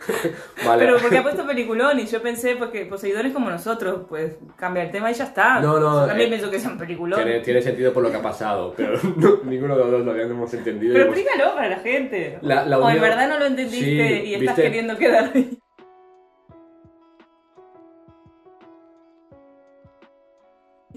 vale. 0.66 0.84
Pero 0.86 0.98
porque 0.98 1.18
ha 1.18 1.22
puesto 1.22 1.46
peliculón 1.46 1.98
y 2.00 2.06
yo 2.06 2.22
pensé 2.22 2.56
pues 2.56 2.70
que 2.70 2.86
Poseidón 2.86 3.26
es 3.26 3.32
como 3.32 3.50
nosotros, 3.50 4.02
pues 4.08 4.36
cambia 4.56 4.82
el 4.84 4.90
tema 4.90 5.10
y 5.10 5.14
ya 5.14 5.24
está. 5.24 5.60
No, 5.60 5.78
no, 5.78 6.00
Yo 6.02 6.06
también 6.06 6.28
eh, 6.32 6.36
pienso 6.38 6.50
que 6.50 6.56
un 6.68 6.78
peliculón. 6.78 7.22
Tiene, 7.22 7.40
tiene 7.40 7.62
sentido 7.62 7.92
por 7.92 8.02
lo 8.02 8.10
que 8.10 8.16
ha 8.16 8.22
pasado, 8.22 8.74
pero 8.76 8.98
no- 9.16 9.40
ninguno 9.44 9.76
de 9.76 9.82
los 9.82 9.90
dos 9.90 10.04
lo 10.04 10.10
habíamos 10.12 10.52
entendido. 10.54 10.94
Pero 10.94 11.04
y 11.04 11.08
hemos- 11.08 11.18
explícalo 11.18 11.54
para 11.54 11.68
la 11.68 11.78
gente. 11.80 12.38
La- 12.42 12.64
la 12.64 12.78
o 12.78 12.82
en 12.82 12.86
unión- 12.96 13.00
verdad 13.02 13.28
no 13.28 13.38
lo 13.38 13.46
entendiste 13.46 14.08
Sí, 14.20 14.24
y 14.28 14.34
estás 14.34 14.56
¿viste? 14.56 14.62
queriendo 14.62 14.96
quedar 14.96 15.30
ahí. 15.34 15.58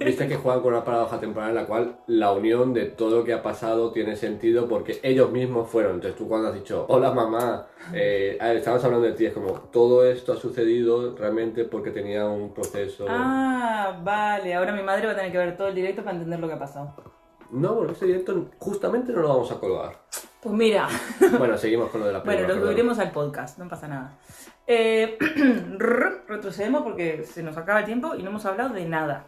Viste 0.05 0.27
que 0.27 0.36
juegan 0.36 0.62
con 0.62 0.74
una 0.74 0.83
paradoja 0.83 1.19
temporal 1.19 1.50
en 1.50 1.55
la 1.55 1.65
cual 1.65 1.98
la 2.07 2.31
unión 2.31 2.74
de 2.74 2.86
todo 2.86 3.17
lo 3.19 3.24
que 3.24 3.33
ha 3.33 3.41
pasado 3.43 3.91
tiene 3.91 4.15
sentido 4.15 4.67
porque 4.67 5.00
ellos 5.03 5.31
mismos 5.31 5.69
fueron. 5.69 5.95
Entonces 5.95 6.17
tú 6.17 6.27
cuando 6.27 6.50
has 6.50 6.53
dicho, 6.53 6.86
hola 6.89 7.12
mamá, 7.12 7.67
eh, 7.93 8.38
estamos 8.55 8.83
hablando 8.83 9.05
de 9.07 9.13
ti, 9.13 9.25
es 9.25 9.33
como, 9.33 9.51
todo 9.72 10.05
esto 10.05 10.33
ha 10.33 10.36
sucedido 10.38 11.15
realmente 11.15 11.65
porque 11.65 11.91
tenía 11.91 12.25
un 12.25 12.53
proceso... 12.53 13.05
Ah, 13.10 14.00
vale. 14.03 14.53
Ahora 14.53 14.74
mi 14.74 14.83
madre 14.83 15.07
va 15.07 15.13
a 15.13 15.15
tener 15.15 15.31
que 15.31 15.38
ver 15.38 15.57
todo 15.57 15.67
el 15.67 15.75
directo 15.75 16.03
para 16.03 16.15
entender 16.15 16.39
lo 16.39 16.48
que 16.48 16.53
ha 16.53 16.60
pasado. 16.60 16.93
No, 17.51 17.75
porque 17.75 17.93
este 17.93 18.05
directo 18.07 18.50
justamente 18.57 19.12
no 19.13 19.22
lo 19.22 19.29
vamos 19.29 19.51
a 19.51 19.60
colgar. 19.60 19.98
Pues 20.41 20.55
mira. 20.55 20.88
Bueno, 21.38 21.57
seguimos 21.57 21.89
con 21.89 22.01
lo 22.01 22.07
de 22.07 22.13
la 22.13 22.19
Bueno, 22.19 22.31
película. 22.39 22.48
lo 22.48 22.60
perdón. 22.62 22.74
subiremos 22.74 23.00
al 23.00 23.12
podcast, 23.12 23.57
no 23.60 23.69
pasa 23.69 23.88
nada. 23.88 24.17
Eh, 24.65 25.17
retrocedemos 25.77 26.83
porque 26.83 27.24
se 27.24 27.43
nos 27.43 27.57
acaba 27.57 27.79
el 27.79 27.86
tiempo 27.86 28.15
y 28.15 28.24
no 28.24 28.29
hemos 28.29 28.45
hablado 28.45 28.74
de 28.74 28.86
nada. 28.86 29.25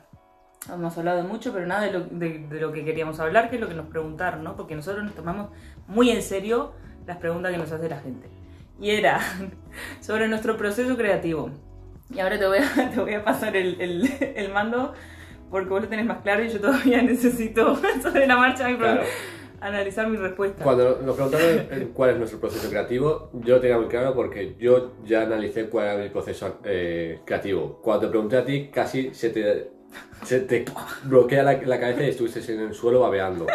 Hemos 0.73 0.97
hablado 0.97 1.17
de 1.17 1.23
mucho, 1.27 1.53
pero 1.53 1.67
nada 1.67 1.81
de 1.83 1.91
lo, 1.91 1.99
de- 2.05 2.39
de 2.49 2.59
lo 2.59 2.71
que 2.71 2.83
queríamos 2.83 3.19
hablar, 3.19 3.49
que 3.49 3.55
es 3.57 3.61
lo 3.61 3.67
que 3.67 3.75
nos 3.75 3.87
preguntaron, 3.87 4.43
¿no? 4.43 4.55
Porque 4.55 4.75
nosotros 4.75 5.03
nos 5.03 5.13
tomamos 5.13 5.49
muy 5.87 6.09
en 6.09 6.21
serio 6.23 6.73
las 7.05 7.17
preguntas 7.17 7.51
que 7.51 7.57
nos 7.57 7.71
hace 7.71 7.87
la 7.87 7.99
gente. 7.99 8.27
Y 8.79 8.89
era 8.91 9.19
sobre 10.01 10.27
nuestro 10.27 10.57
proceso 10.57 10.97
creativo. 10.97 11.51
Y 12.09 12.19
ahora 12.19 12.37
te 12.39 12.45
voy 12.47 12.57
a, 12.59 12.89
te 12.93 12.99
voy 12.99 13.13
a 13.13 13.23
pasar 13.23 13.55
el, 13.55 13.79
el- 13.79 14.09
el 14.35 14.51
mando 14.51 14.93
porque 15.51 15.69
vos 15.69 15.81
lo 15.83 15.87
tenés 15.87 16.05
más 16.05 16.21
claro 16.23 16.43
y 16.43 16.49
yo 16.49 16.59
todavía 16.59 17.01
necesito 17.03 17.79
sobre 18.01 18.25
la 18.27 18.35
marcha 18.35 18.67
mi- 18.67 18.77
Claro. 18.77 19.03
analizar 19.61 20.07
mi 20.09 20.17
respuesta. 20.17 20.63
Cuando 20.63 20.99
nos 21.03 21.15
preguntaron 21.15 21.91
cuál 21.93 22.09
es 22.09 22.17
nuestro 22.17 22.39
proceso 22.39 22.69
creativo, 22.69 23.29
yo 23.33 23.55
lo 23.55 23.61
tenía 23.61 23.77
muy 23.77 23.87
claro 23.87 24.13
porque 24.15 24.55
yo 24.59 24.93
ya 25.05 25.21
analicé 25.21 25.69
cuál 25.69 25.85
era 25.87 26.03
mi 26.03 26.09
proceso 26.09 26.59
eh, 26.65 27.19
creativo. 27.25 27.79
Cuando 27.83 28.07
te 28.07 28.09
pregunté 28.11 28.37
a 28.37 28.43
ti, 28.45 28.69
casi 28.73 29.13
se 29.13 29.29
te, 29.29 29.71
se 30.23 30.41
te 30.41 30.65
bloquea 31.03 31.43
la, 31.43 31.79
cabeza 31.79 32.03
y 32.03 32.09
estuviste 32.09 32.53
en 32.53 32.61
el 32.61 32.73
suelo 32.73 33.01
babeando. 33.01 33.45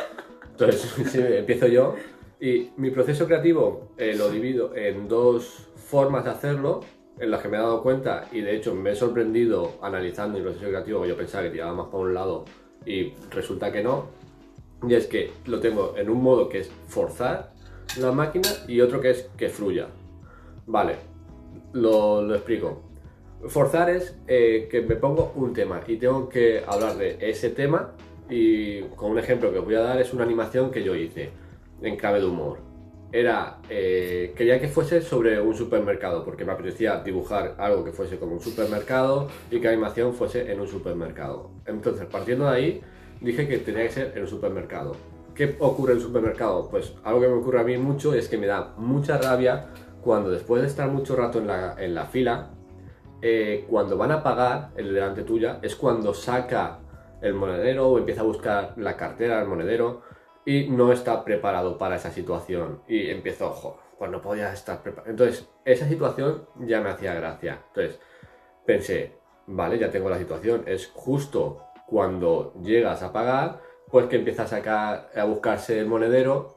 Entonces, 0.52 1.14
empiezo 1.14 1.66
yo. 1.66 1.94
Y 2.40 2.70
mi 2.76 2.90
proceso 2.90 3.26
creativo 3.26 3.92
eh, 3.98 4.14
lo 4.16 4.30
divido 4.30 4.74
en 4.74 5.08
dos 5.08 5.68
formas 5.76 6.24
de 6.24 6.30
hacerlo, 6.30 6.80
en 7.18 7.30
las 7.30 7.42
que 7.42 7.48
me 7.48 7.58
he 7.58 7.60
dado 7.60 7.82
cuenta 7.82 8.28
y 8.32 8.40
de 8.40 8.56
hecho 8.56 8.74
me 8.74 8.92
he 8.92 8.96
sorprendido 8.96 9.72
analizando 9.82 10.38
mi 10.38 10.44
proceso 10.44 10.68
creativo, 10.68 11.02
que 11.02 11.08
yo 11.08 11.16
pensaba 11.16 11.44
que 11.44 11.50
tiraba 11.50 11.74
más 11.74 11.86
para 11.88 11.98
un 11.98 12.14
lado 12.14 12.44
y 12.86 13.12
resulta 13.30 13.70
que 13.70 13.82
no. 13.82 14.06
Y 14.88 14.94
es 14.94 15.06
que 15.06 15.32
lo 15.44 15.60
tengo 15.60 15.94
en 15.98 16.08
un 16.08 16.22
modo 16.22 16.48
que 16.48 16.60
es 16.60 16.70
forzar 16.88 17.52
la 17.98 18.12
máquina 18.12 18.48
y 18.66 18.80
otro 18.80 19.02
que 19.02 19.10
es 19.10 19.28
que 19.36 19.50
fluya. 19.50 19.88
Vale, 20.66 20.96
lo 21.74 22.34
explico. 22.34 22.89
Forzar 23.48 23.88
es 23.88 24.16
eh, 24.28 24.68
que 24.70 24.82
me 24.82 24.96
pongo 24.96 25.32
un 25.34 25.54
tema 25.54 25.80
y 25.86 25.96
tengo 25.96 26.28
que 26.28 26.62
hablar 26.66 26.96
de 26.96 27.16
ese 27.20 27.50
tema 27.50 27.92
y 28.28 28.82
con 28.82 29.12
un 29.12 29.18
ejemplo 29.18 29.50
que 29.50 29.58
os 29.58 29.64
voy 29.64 29.76
a 29.76 29.80
dar 29.80 30.00
es 30.00 30.12
una 30.12 30.24
animación 30.24 30.70
que 30.70 30.82
yo 30.84 30.94
hice 30.94 31.30
en 31.80 31.96
clave 31.96 32.20
de 32.20 32.26
humor. 32.26 32.58
Era, 33.12 33.58
eh, 33.68 34.34
quería 34.36 34.60
que 34.60 34.68
fuese 34.68 35.00
sobre 35.00 35.40
un 35.40 35.54
supermercado 35.54 36.24
porque 36.24 36.44
me 36.44 36.52
apetecía 36.52 37.02
dibujar 37.02 37.56
algo 37.58 37.82
que 37.82 37.92
fuese 37.92 38.18
como 38.18 38.34
un 38.34 38.40
supermercado 38.40 39.28
y 39.50 39.58
que 39.58 39.64
la 39.64 39.72
animación 39.72 40.14
fuese 40.14 40.52
en 40.52 40.60
un 40.60 40.68
supermercado. 40.68 41.50
Entonces, 41.66 42.06
partiendo 42.06 42.44
de 42.44 42.50
ahí, 42.50 42.80
dije 43.20 43.48
que 43.48 43.58
tenía 43.58 43.82
que 43.82 43.90
ser 43.90 44.12
en 44.14 44.22
un 44.22 44.28
supermercado. 44.28 44.92
¿Qué 45.34 45.56
ocurre 45.58 45.92
en 45.92 45.98
el 45.98 46.04
supermercado? 46.04 46.68
Pues 46.70 46.94
algo 47.02 47.20
que 47.20 47.28
me 47.28 47.34
ocurre 47.34 47.60
a 47.60 47.64
mí 47.64 47.76
mucho 47.78 48.14
es 48.14 48.28
que 48.28 48.36
me 48.36 48.46
da 48.46 48.74
mucha 48.76 49.16
rabia 49.18 49.66
cuando 50.02 50.30
después 50.30 50.62
de 50.62 50.68
estar 50.68 50.88
mucho 50.88 51.16
rato 51.16 51.38
en 51.38 51.46
la, 51.46 51.74
en 51.78 51.94
la 51.94 52.06
fila, 52.06 52.50
eh, 53.22 53.66
cuando 53.68 53.96
van 53.96 54.12
a 54.12 54.22
pagar 54.22 54.70
el 54.76 54.94
delante 54.94 55.22
tuya, 55.22 55.58
es 55.62 55.76
cuando 55.76 56.14
saca 56.14 56.78
el 57.20 57.34
monedero 57.34 57.88
o 57.88 57.98
empieza 57.98 58.22
a 58.22 58.24
buscar 58.24 58.74
la 58.76 58.96
cartera 58.96 59.38
del 59.38 59.48
monedero 59.48 60.02
y 60.44 60.68
no 60.68 60.92
está 60.92 61.22
preparado 61.24 61.76
para 61.76 61.96
esa 61.96 62.10
situación. 62.10 62.82
Y 62.88 63.10
empiezo, 63.10 63.50
ojo, 63.50 63.80
pues 63.98 64.10
no 64.10 64.22
podía 64.22 64.52
estar 64.52 64.82
preparado. 64.82 65.10
Entonces, 65.10 65.48
esa 65.64 65.86
situación 65.86 66.46
ya 66.60 66.80
me 66.80 66.90
hacía 66.90 67.14
gracia. 67.14 67.62
Entonces, 67.68 68.00
pensé, 68.64 69.18
vale, 69.46 69.78
ya 69.78 69.90
tengo 69.90 70.08
la 70.08 70.18
situación. 70.18 70.64
Es 70.66 70.90
justo 70.94 71.64
cuando 71.86 72.54
llegas 72.62 73.02
a 73.02 73.12
pagar, 73.12 73.60
pues 73.90 74.06
que 74.06 74.16
empieza 74.16 74.44
a 74.44 74.46
sacar, 74.46 75.10
a 75.14 75.24
buscarse 75.24 75.78
el 75.78 75.86
monedero 75.86 76.56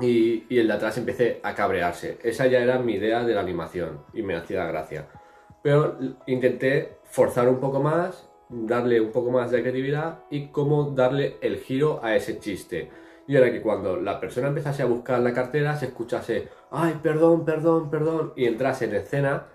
y, 0.00 0.46
y 0.48 0.58
el 0.58 0.68
de 0.68 0.74
atrás 0.74 0.96
empecé 0.96 1.40
a 1.42 1.54
cabrearse. 1.54 2.18
Esa 2.22 2.46
ya 2.46 2.60
era 2.60 2.78
mi 2.78 2.94
idea 2.94 3.24
de 3.24 3.34
la 3.34 3.40
animación 3.40 4.04
y 4.14 4.22
me 4.22 4.36
hacía 4.36 4.64
gracia. 4.64 5.08
Pero 5.62 5.98
intenté 6.26 6.98
forzar 7.04 7.48
un 7.48 7.60
poco 7.60 7.80
más, 7.80 8.28
darle 8.48 9.00
un 9.00 9.12
poco 9.12 9.30
más 9.30 9.50
de 9.50 9.60
creatividad 9.60 10.20
y 10.30 10.48
cómo 10.48 10.90
darle 10.90 11.36
el 11.40 11.58
giro 11.58 12.00
a 12.02 12.16
ese 12.16 12.38
chiste. 12.38 12.90
Y 13.26 13.36
era 13.36 13.52
que 13.52 13.60
cuando 13.60 13.96
la 13.96 14.18
persona 14.18 14.48
empezase 14.48 14.82
a 14.82 14.86
buscar 14.86 15.20
la 15.20 15.32
cartera, 15.32 15.76
se 15.76 15.86
escuchase, 15.86 16.48
ay, 16.70 16.98
perdón, 17.02 17.44
perdón, 17.44 17.90
perdón, 17.90 18.32
y 18.34 18.46
entrase 18.46 18.86
en 18.86 18.94
escena 18.94 19.46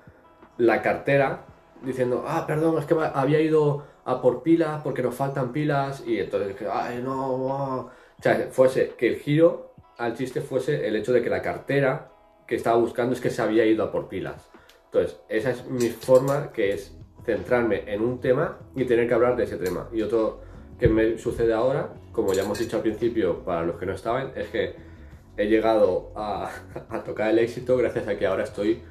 la 0.58 0.82
cartera 0.82 1.46
diciendo, 1.82 2.24
ah, 2.28 2.46
perdón, 2.48 2.78
es 2.80 2.86
que 2.86 2.96
había 3.14 3.42
ido 3.42 3.84
a 4.06 4.22
por 4.22 4.44
pilas 4.44 4.82
porque 4.84 5.02
nos 5.02 5.16
faltan 5.16 5.52
pilas 5.52 6.04
y 6.06 6.20
entonces 6.20 6.56
ay, 6.72 7.02
no, 7.04 7.38
no". 7.38 7.78
o 7.80 7.92
sea, 8.22 8.48
fuese 8.52 8.90
que 8.98 9.08
el 9.08 9.18
giro 9.18 9.74
al 9.98 10.16
chiste 10.16 10.42
fuese 10.42 10.88
el 10.88 10.96
hecho 10.96 11.12
de 11.12 11.22
que 11.22 11.30
la 11.30 11.42
cartera 11.42 12.12
que 12.48 12.56
estaba 12.56 12.78
buscando 12.78 13.14
es 13.14 13.22
que 13.22 13.30
se 13.30 13.42
había 13.42 13.66
ido 13.66 13.84
a 13.84 13.92
por 13.92 14.08
pilas. 14.08 14.50
Entonces, 14.96 15.20
esa 15.28 15.52
es 15.52 15.70
mi 15.70 15.90
forma, 15.90 16.54
que 16.54 16.72
es 16.72 16.98
centrarme 17.26 17.84
en 17.86 18.02
un 18.02 18.22
tema 18.22 18.60
y 18.78 18.86
tener 18.86 19.10
que 19.10 19.14
hablar 19.14 19.36
de 19.36 19.44
ese 19.44 19.58
tema. 19.58 19.90
Y 19.92 20.02
otro 20.02 20.40
que 20.80 20.88
me 20.88 21.18
sucede 21.18 21.54
ahora, 21.54 21.94
como 22.14 22.32
ya 22.32 22.44
hemos 22.44 22.60
dicho 22.60 22.78
al 22.78 22.82
principio, 22.82 23.44
para 23.44 23.64
los 23.64 23.78
que 23.78 23.86
no 23.86 23.92
estaban, 23.92 24.32
es 24.38 24.48
que 24.48 24.76
he 25.36 25.48
llegado 25.48 26.14
a, 26.16 26.50
tocar 27.06 27.32
el 27.32 27.40
éxito 27.40 27.76
gracias 27.76 28.08
a 28.08 28.18
que 28.18 28.26
ahora 28.26 28.46
estoy 28.46 28.84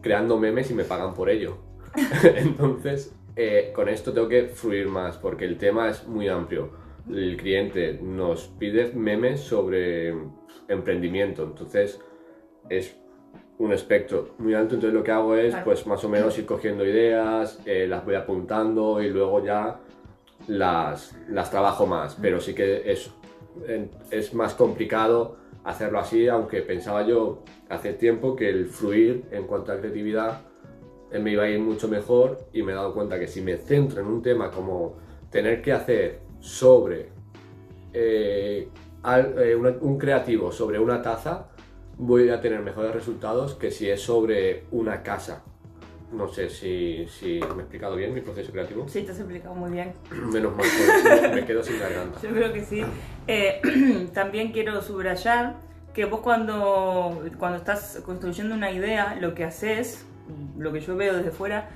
creando 0.00 0.38
memes 0.38 0.70
y 0.70 0.74
me 0.74 0.84
pagan 0.84 1.12
por 1.12 1.28
ello. 1.28 1.58
Entonces, 2.22 3.14
eh, 3.36 3.72
con 3.74 3.90
esto 3.90 4.14
tengo 4.14 4.28
que 4.28 4.44
fluir 4.44 4.88
más 4.88 5.18
porque 5.18 5.44
el 5.44 5.58
tema 5.58 5.90
es 5.90 6.06
muy 6.08 6.28
amplio. 6.28 6.70
El 7.10 7.36
cliente 7.36 7.98
nos 8.02 8.46
pide 8.46 8.90
memes 8.94 9.40
sobre 9.40 10.14
emprendimiento, 10.68 11.42
entonces 11.42 12.00
es 12.70 12.96
un 13.62 13.72
espectro 13.72 14.30
muy 14.38 14.54
alto. 14.54 14.74
Entonces, 14.74 14.92
lo 14.94 15.04
que 15.04 15.10
hago 15.12 15.36
es, 15.36 15.54
pues, 15.64 15.86
más 15.86 16.02
o 16.04 16.08
menos 16.08 16.36
ir 16.38 16.46
cogiendo 16.46 16.84
ideas, 16.84 17.60
eh, 17.64 17.86
las 17.88 18.04
voy 18.04 18.16
apuntando 18.16 19.00
y 19.00 19.08
luego 19.08 19.44
ya 19.44 19.78
las, 20.48 21.14
las 21.28 21.50
trabajo 21.50 21.86
más. 21.86 22.16
Pero 22.20 22.40
sí 22.40 22.54
que 22.54 22.90
es, 22.90 23.10
es 24.10 24.34
más 24.34 24.54
complicado 24.54 25.36
hacerlo 25.64 26.00
así, 26.00 26.26
aunque 26.26 26.62
pensaba 26.62 27.06
yo 27.06 27.42
hace 27.68 27.92
tiempo 27.92 28.34
que 28.34 28.48
el 28.48 28.66
fluir 28.66 29.26
en 29.30 29.46
cuanto 29.46 29.70
a 29.72 29.78
creatividad 29.78 30.40
eh, 31.12 31.20
me 31.20 31.30
iba 31.30 31.44
a 31.44 31.48
ir 31.48 31.60
mucho 31.60 31.86
mejor 31.86 32.38
y 32.52 32.62
me 32.64 32.72
he 32.72 32.74
dado 32.74 32.92
cuenta 32.92 33.16
que 33.20 33.28
si 33.28 33.40
me 33.42 33.56
centro 33.58 34.00
en 34.00 34.08
un 34.08 34.22
tema 34.22 34.50
como 34.50 34.96
tener 35.30 35.62
que 35.62 35.72
hacer 35.72 36.18
sobre 36.40 37.10
eh, 37.92 38.68
al- 39.04 39.34
eh, 39.38 39.54
un 39.54 39.98
creativo 39.98 40.50
sobre 40.50 40.80
una 40.80 41.00
taza, 41.00 41.46
voy 42.02 42.30
a 42.30 42.40
tener 42.40 42.60
mejores 42.60 42.92
resultados 42.92 43.54
que 43.54 43.70
si 43.70 43.88
es 43.88 44.02
sobre 44.02 44.64
una 44.72 45.02
casa. 45.02 45.44
No 46.10 46.28
sé 46.28 46.50
si, 46.50 47.06
si 47.08 47.40
me 47.40 47.60
he 47.60 47.60
explicado 47.60 47.96
bien 47.96 48.12
mi 48.12 48.20
proceso 48.20 48.52
creativo. 48.52 48.86
Sí, 48.88 49.02
te 49.02 49.12
has 49.12 49.18
explicado 49.18 49.54
muy 49.54 49.70
bien. 49.70 49.92
Menos 50.32 50.54
mal, 50.54 50.66
me 51.32 51.46
quedo 51.46 51.62
sin 51.62 51.78
garganta. 51.78 52.20
Yo 52.20 52.30
creo 52.30 52.52
que 52.52 52.64
sí. 52.64 52.82
Eh, 53.26 54.08
también 54.14 54.52
quiero 54.52 54.82
subrayar 54.82 55.54
que 55.94 56.04
vos 56.04 56.20
cuando, 56.20 57.22
cuando 57.38 57.58
estás 57.58 58.02
construyendo 58.04 58.54
una 58.54 58.72
idea, 58.72 59.16
lo 59.20 59.34
que 59.34 59.44
haces, 59.44 60.04
lo 60.58 60.72
que 60.72 60.80
yo 60.80 60.96
veo 60.96 61.16
desde 61.16 61.30
fuera, 61.30 61.70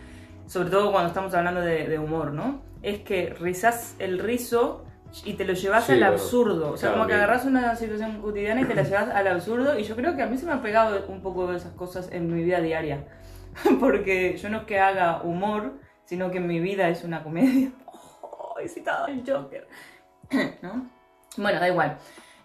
sobre 0.47 0.71
todo 0.71 0.91
cuando 0.91 1.09
estamos 1.09 1.33
hablando 1.35 1.61
de, 1.61 1.87
de 1.87 1.99
humor, 1.99 2.33
¿no? 2.33 2.63
Es 2.83 3.01
que 3.01 3.31
rizás 3.31 3.95
el 4.01 4.19
rizo 4.19 4.86
y 5.25 5.35
te 5.35 5.45
lo 5.45 5.55
llevas 5.55 5.85
Sí, 5.85 5.93
al 5.93 6.03
absurdo. 6.03 6.73
O 6.73 6.77
sea, 6.77 6.89
claro, 6.91 6.95
como 6.97 7.09
que 7.09 7.15
agarras 7.15 7.45
una 7.45 7.75
situación 7.77 8.21
cotidiana 8.21 8.61
y 8.61 8.65
te 8.65 8.75
la 8.75 8.83
llevas 8.83 9.09
al 9.09 9.27
absurdo. 9.27 9.79
Y 9.79 9.85
yo 9.85 9.97
creo 9.97 10.17
que 10.17 10.23
a 10.23 10.27
mí 10.27 10.37
se 10.37 10.47
me 10.47 10.53
ha 10.53 10.63
pegado 10.63 11.07
un 11.09 11.23
poco 11.23 11.47
de 11.47 11.57
esas 11.57 11.73
cosas 11.73 12.11
en 12.13 12.33
mi 12.35 12.43
vida 12.43 12.61
diaria. 12.61 13.05
Porque 13.81 14.37
yo 14.37 14.49
no 14.51 14.59
es 14.59 14.65
que 14.65 14.79
haga 14.79 15.23
humor, 15.23 15.75
sino 16.05 16.31
que 16.31 16.41
mi 16.41 16.61
vida 16.61 16.89
es 16.89 17.05
una 17.05 17.23
comedia. 17.23 17.71
Oh, 18.49 18.59
he 18.59 18.69
citado 18.69 19.07
el 19.09 19.23
Joker. 19.27 19.67
¿No? 20.63 20.89
Bueno, 21.37 21.61
da 21.61 21.69
igual. 21.69 21.99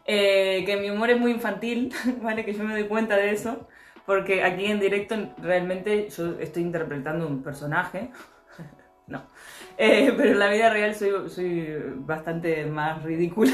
Eh, 0.06 0.64
que 0.66 0.78
mi 0.78 0.90
humor 0.90 1.10
es 1.10 1.20
muy 1.20 1.32
infantil, 1.32 1.94
¿vale? 2.22 2.44
Que 2.44 2.54
yo 2.54 2.64
me 2.64 2.74
doy 2.74 2.88
cuenta 2.88 3.16
de 3.16 3.32
eso. 3.32 3.68
Porque 4.06 4.44
aquí 4.44 4.66
en 4.66 4.80
directo 4.80 5.16
realmente 5.38 6.10
yo 6.10 6.40
estoy 6.40 6.64
interpretando 6.64 7.28
un 7.28 7.44
personaje. 7.44 8.12
no. 9.08 9.24
Eh, 9.84 10.14
pero 10.16 10.32
en 10.32 10.40
la 10.40 10.50
vida 10.50 10.70
real 10.70 10.94
soy, 10.94 11.12
soy 11.30 11.76
bastante 11.96 12.66
más 12.68 13.02
ridícula. 13.04 13.54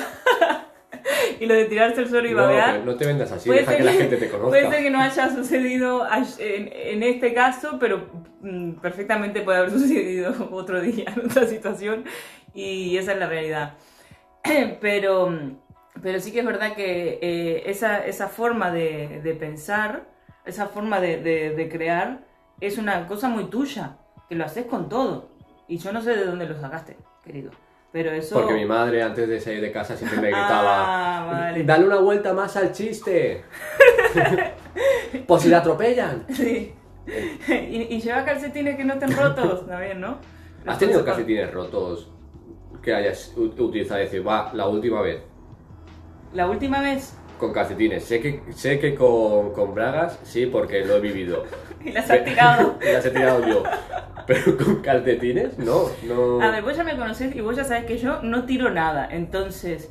y 1.39 1.45
lo 1.45 1.53
de 1.53 1.65
tirarse 1.65 2.01
el 2.01 2.09
suelo 2.09 2.27
y 2.27 2.31
No, 2.33 2.41
babear. 2.43 2.83
no 2.83 2.95
te 2.95 3.05
vendas 3.05 3.31
así, 3.31 3.49
deja 3.49 3.65
ser 3.71 3.77
que 3.77 3.83
la 3.85 3.91
que- 3.93 3.97
gente 3.97 4.17
te 4.17 4.29
conozca. 4.29 4.49
Puede 4.49 4.69
ser 4.69 4.83
que 4.83 4.89
no 4.89 4.99
haya 4.99 5.29
sucedido 5.29 6.05
en, 6.39 6.69
en 6.73 7.03
este 7.03 7.33
caso, 7.33 7.77
pero 7.79 8.07
mm, 8.41 8.73
perfectamente 8.73 9.41
puede 9.41 9.59
haber 9.59 9.71
sucedido 9.79 10.33
otro 10.51 10.81
día 10.81 11.05
en 11.15 11.25
otra 11.29 11.45
situación 11.47 12.03
y 12.53 12.97
esa 12.97 13.13
es 13.13 13.19
la 13.19 13.27
realidad. 13.27 13.73
Pero, 14.81 15.29
mm, 15.29 15.57
pero 16.01 16.19
sí 16.19 16.31
que 16.31 16.39
es 16.41 16.45
verdad 16.45 16.73
que 16.75 17.19
eh, 17.21 17.63
esa, 17.65 18.05
esa 18.05 18.27
forma 18.27 18.69
de, 18.71 19.19
de 19.23 19.33
pensar, 19.33 20.03
esa 20.45 20.67
forma 20.67 20.99
de, 20.99 21.21
de- 21.21 21.49
de 21.55 21.69
crear, 21.69 22.19
es 22.61 22.77
una 22.77 23.07
cosa 23.07 23.29
muy 23.29 23.45
tuya, 23.45 23.97
que 24.29 24.35
lo 24.35 24.45
haces 24.45 24.65
con 24.65 24.89
todo. 24.89 25.31
Y 25.67 25.77
yo 25.77 25.91
no 25.91 26.01
sé 26.01 26.15
de 26.15 26.25
dónde 26.25 26.47
lo 26.47 26.59
sacaste, 26.59 26.97
querido. 27.23 27.51
Pero 27.91 28.11
eso... 28.11 28.35
Porque 28.35 28.53
mi 28.53 28.65
madre 28.65 29.01
antes 29.01 29.27
de 29.27 29.39
salir 29.39 29.61
de 29.61 29.71
casa 29.71 29.95
siempre 29.95 30.19
me 30.19 30.27
gritaba, 30.27 31.21
Ah, 31.21 31.25
vale. 31.25 31.63
dale 31.63 31.85
una 31.85 31.97
vuelta 31.99 32.33
más 32.33 32.55
al 32.57 32.71
chiste. 32.71 33.43
pues 35.27 35.41
si 35.43 35.49
la 35.49 35.57
atropellan. 35.59 36.25
Sí. 36.33 36.73
y, 37.47 37.95
y 37.95 38.01
lleva 38.01 38.25
calcetines 38.25 38.75
que 38.75 38.83
no 38.83 38.93
estén 38.93 39.15
rotos 39.15 39.65
también, 39.67 40.01
¿no? 40.01 40.17
¿Has 40.65 40.77
tenido 40.79 41.03
calcetines 41.05 41.51
rotos 41.53 42.11
que 42.81 42.93
hayas 42.93 43.33
utilizado 43.37 43.99
decir, 44.01 44.25
va, 44.27 44.51
la 44.53 44.67
última 44.67 45.01
vez? 45.01 45.21
La 46.33 46.47
última 46.49 46.81
vez 46.81 47.15
Con 47.39 47.53
calcetines. 47.53 48.03
Sé 48.03 48.19
que, 48.19 48.41
sé 48.53 48.79
que 48.79 48.93
con, 48.95 49.53
con 49.53 49.73
bragas, 49.73 50.19
sí, 50.23 50.45
porque 50.45 50.83
lo 50.85 50.97
he 50.97 50.99
vivido. 50.99 51.43
y 51.85 51.91
las 51.91 52.09
has 52.09 52.23
tirado. 52.23 52.77
Y 52.81 52.91
las 52.91 53.05
he 53.05 53.11
tirado 53.11 53.47
yo. 53.47 53.63
Pero 54.27 54.57
con 54.57 54.81
calcetines, 54.81 55.57
no, 55.57 55.89
no. 56.03 56.41
A 56.41 56.51
ver, 56.51 56.61
vos 56.63 56.75
ya 56.75 56.83
me 56.83 56.95
conocés 56.97 57.33
y 57.35 57.41
vos 57.41 57.55
ya 57.55 57.63
sabés 57.63 57.85
que 57.85 57.97
yo 57.97 58.21
no 58.21 58.43
tiro 58.45 58.69
nada. 58.69 59.07
Entonces, 59.09 59.89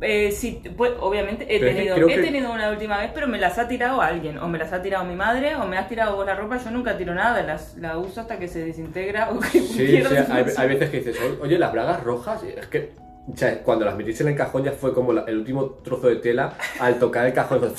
eh, 0.00 0.30
sí, 0.32 0.62
pues, 0.76 0.92
obviamente 1.00 1.44
he 1.54 1.60
Pero 1.60 1.72
tenido, 1.76 1.96
he 2.08 2.14
que- 2.16 2.22
tenido 2.22 2.50
una 2.52 2.70
última 2.70 2.98
vez, 2.98 3.10
pero 3.14 3.28
me 3.28 3.38
las 3.38 3.58
ha 3.58 3.68
tirado 3.68 4.00
alguien. 4.00 4.38
O 4.38 4.48
me 4.48 4.58
las 4.58 4.72
ha 4.72 4.80
tirado 4.82 5.04
mi 5.04 5.14
madre, 5.14 5.54
o 5.56 5.66
me 5.66 5.76
has 5.76 5.88
tirado 5.88 6.16
vos 6.16 6.24
la 6.26 6.34
ropa. 6.34 6.56
Yo 6.56 6.70
nunca 6.70 6.96
tiro 6.96 7.14
nada, 7.14 7.42
las, 7.42 7.76
la 7.76 7.98
uso 7.98 8.22
hasta 8.22 8.38
que 8.38 8.48
se 8.48 8.64
desintegra 8.64 9.30
o 9.30 9.38
que 9.38 9.48
Sí, 9.48 9.60
sí, 9.66 9.86
pierdes 9.86 10.30
hay, 10.58 10.68
veces 10.68 10.88
que 10.90 10.96
dices, 10.98 11.18
"Oye, 11.20 11.38
oye, 11.42 11.58
las 11.58 11.72
bragas 11.72 12.02
rojas, 12.02 12.42
es 12.42 12.66
que 12.66 12.92
o 13.32 13.36
sea, 13.36 13.62
cuando 13.62 13.84
las 13.86 13.96
metiste 13.96 14.22
en 14.22 14.30
el 14.30 14.36
cajón 14.36 14.64
ya 14.64 14.72
fue 14.72 14.92
como 14.92 15.12
la- 15.12 15.24
el 15.26 15.38
último 15.38 15.66
trozo 15.82 16.08
de 16.08 16.16
tela 16.16 16.54
al 16.80 16.98
tocar 16.98 17.24
el 17.26 17.32
cajón. 17.32 17.72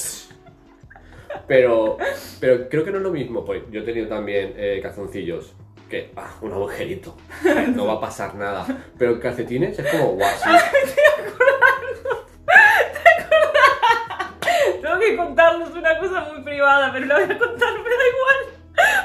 Pero, 1.47 1.97
pero 2.39 2.67
creo 2.69 2.83
que 2.83 2.91
no 2.91 2.97
es 2.97 3.03
lo 3.03 3.11
mismo, 3.11 3.45
pues 3.45 3.61
yo 3.71 3.81
he 3.81 3.83
tenido 3.83 4.07
también 4.07 4.53
eh, 4.57 4.79
calzoncillos 4.81 5.53
que, 5.95 6.11
ah, 6.17 6.35
un 6.41 6.51
agujerito, 6.51 7.15
no 7.73 7.87
va 7.87 7.93
a 7.93 8.01
pasar 8.01 8.35
nada. 8.35 8.65
Pero 8.97 9.17
calcetines 9.19 9.79
es 9.79 9.91
como, 9.91 10.13
guau, 10.13 10.29
sí. 10.43 10.49
Tengo 14.81 14.99
que 14.99 15.15
contarles 15.15 15.69
una 15.69 15.97
cosa 15.97 16.27
muy 16.31 16.43
privada, 16.43 16.91
pero 16.91 17.05
la 17.05 17.15
voy 17.15 17.23
a 17.23 17.37
contar, 17.37 17.71
me 17.73 17.89
da 17.89 18.07
igual. 18.13 18.39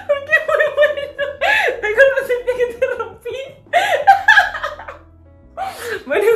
Porque 0.09 0.33
es 0.33 0.45
muy 0.49 0.65
bueno. 0.77 1.01
¿Te 1.81 1.87
acuerdas 1.87 2.29
el 2.29 2.45
día 2.45 2.55
que 2.57 2.67
te 2.75 2.87
rompí? 2.97 3.39
Bueno. 6.07 6.31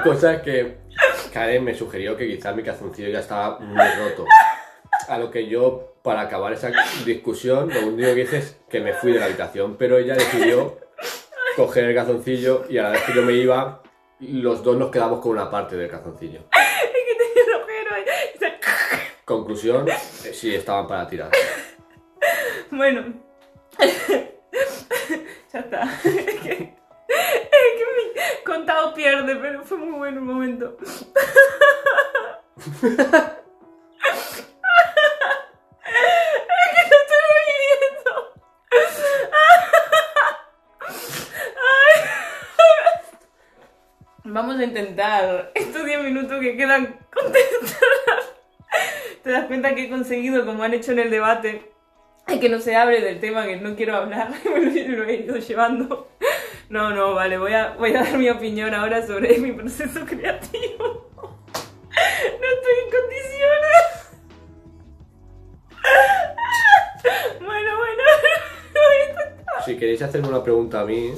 La 0.00 0.04
cosa 0.04 0.32
es 0.32 0.40
que 0.40 0.78
Karen 1.30 1.62
me 1.62 1.74
sugirió 1.74 2.16
que 2.16 2.26
quizás 2.26 2.56
mi 2.56 2.62
calzoncillo 2.62 3.10
ya 3.10 3.20
estaba 3.20 3.58
muy 3.58 3.86
roto. 3.98 4.24
A 5.08 5.18
lo 5.18 5.30
que 5.30 5.46
yo, 5.46 5.92
para 6.02 6.22
acabar 6.22 6.54
esa 6.54 6.72
discusión, 7.04 7.68
lo 7.68 7.88
único 7.88 8.14
que 8.14 8.22
hice 8.22 8.38
es 8.38 8.56
que 8.70 8.80
me 8.80 8.94
fui 8.94 9.12
de 9.12 9.18
la 9.18 9.26
habitación, 9.26 9.76
pero 9.76 9.98
ella 9.98 10.14
decidió 10.14 10.78
coger 11.54 11.84
el 11.84 11.94
calzoncillo 11.94 12.64
y 12.70 12.78
a 12.78 12.84
la 12.84 12.90
vez 12.92 13.02
que 13.02 13.12
yo 13.12 13.20
me 13.20 13.34
iba, 13.34 13.82
los 14.20 14.64
dos 14.64 14.78
nos 14.78 14.90
quedamos 14.90 15.20
con 15.20 15.32
una 15.32 15.50
parte 15.50 15.76
del 15.76 15.90
calzoncillo. 15.90 16.44
Conclusión, 19.26 19.86
eh, 19.86 19.98
sí, 20.32 20.54
estaban 20.54 20.88
para 20.88 21.06
tirar. 21.06 21.30
Bueno. 22.70 23.22
ya 25.52 25.60
está. 25.60 26.00
pierde, 28.94 29.36
pero 29.36 29.64
fue 29.64 29.78
muy 29.78 29.98
bueno 29.98 30.18
el 30.18 30.24
momento. 30.24 30.76
Vamos 44.24 44.60
a 44.60 44.64
intentar 44.64 45.50
estos 45.54 45.84
10 45.84 46.04
minutos 46.04 46.40
que 46.40 46.56
quedan 46.56 46.98
contestar. 47.12 47.80
Te 49.24 49.30
das 49.30 49.46
cuenta 49.46 49.74
que 49.74 49.84
he 49.84 49.90
conseguido, 49.90 50.46
como 50.46 50.62
han 50.62 50.72
hecho 50.72 50.92
en 50.92 51.00
el 51.00 51.10
debate, 51.10 51.72
que 52.38 52.48
no 52.48 52.60
se 52.60 52.76
hable 52.76 53.00
del 53.00 53.18
tema 53.18 53.46
que 53.46 53.56
no 53.56 53.74
quiero 53.74 53.96
hablar, 53.96 54.30
lo 54.44 55.04
he 55.04 55.14
ido 55.14 55.36
llevando. 55.36 56.08
No, 56.70 56.90
no, 56.90 57.14
vale, 57.14 57.36
voy 57.36 57.52
a, 57.52 57.70
voy 57.70 57.92
a 57.96 58.04
dar 58.04 58.16
mi 58.16 58.30
opinión 58.30 58.72
ahora 58.72 59.04
sobre 59.04 59.36
mi 59.40 59.50
proceso 59.52 60.06
creativo. 60.06 61.10
No 61.18 62.46
estoy 62.46 62.76
en 62.84 62.90
condiciones. 62.90 63.86
Bueno, 67.40 67.76
bueno, 67.76 68.02
Si 69.64 69.76
queréis 69.76 70.00
hacerme 70.02 70.28
una 70.28 70.44
pregunta 70.44 70.80
a 70.82 70.84
mí. 70.84 71.12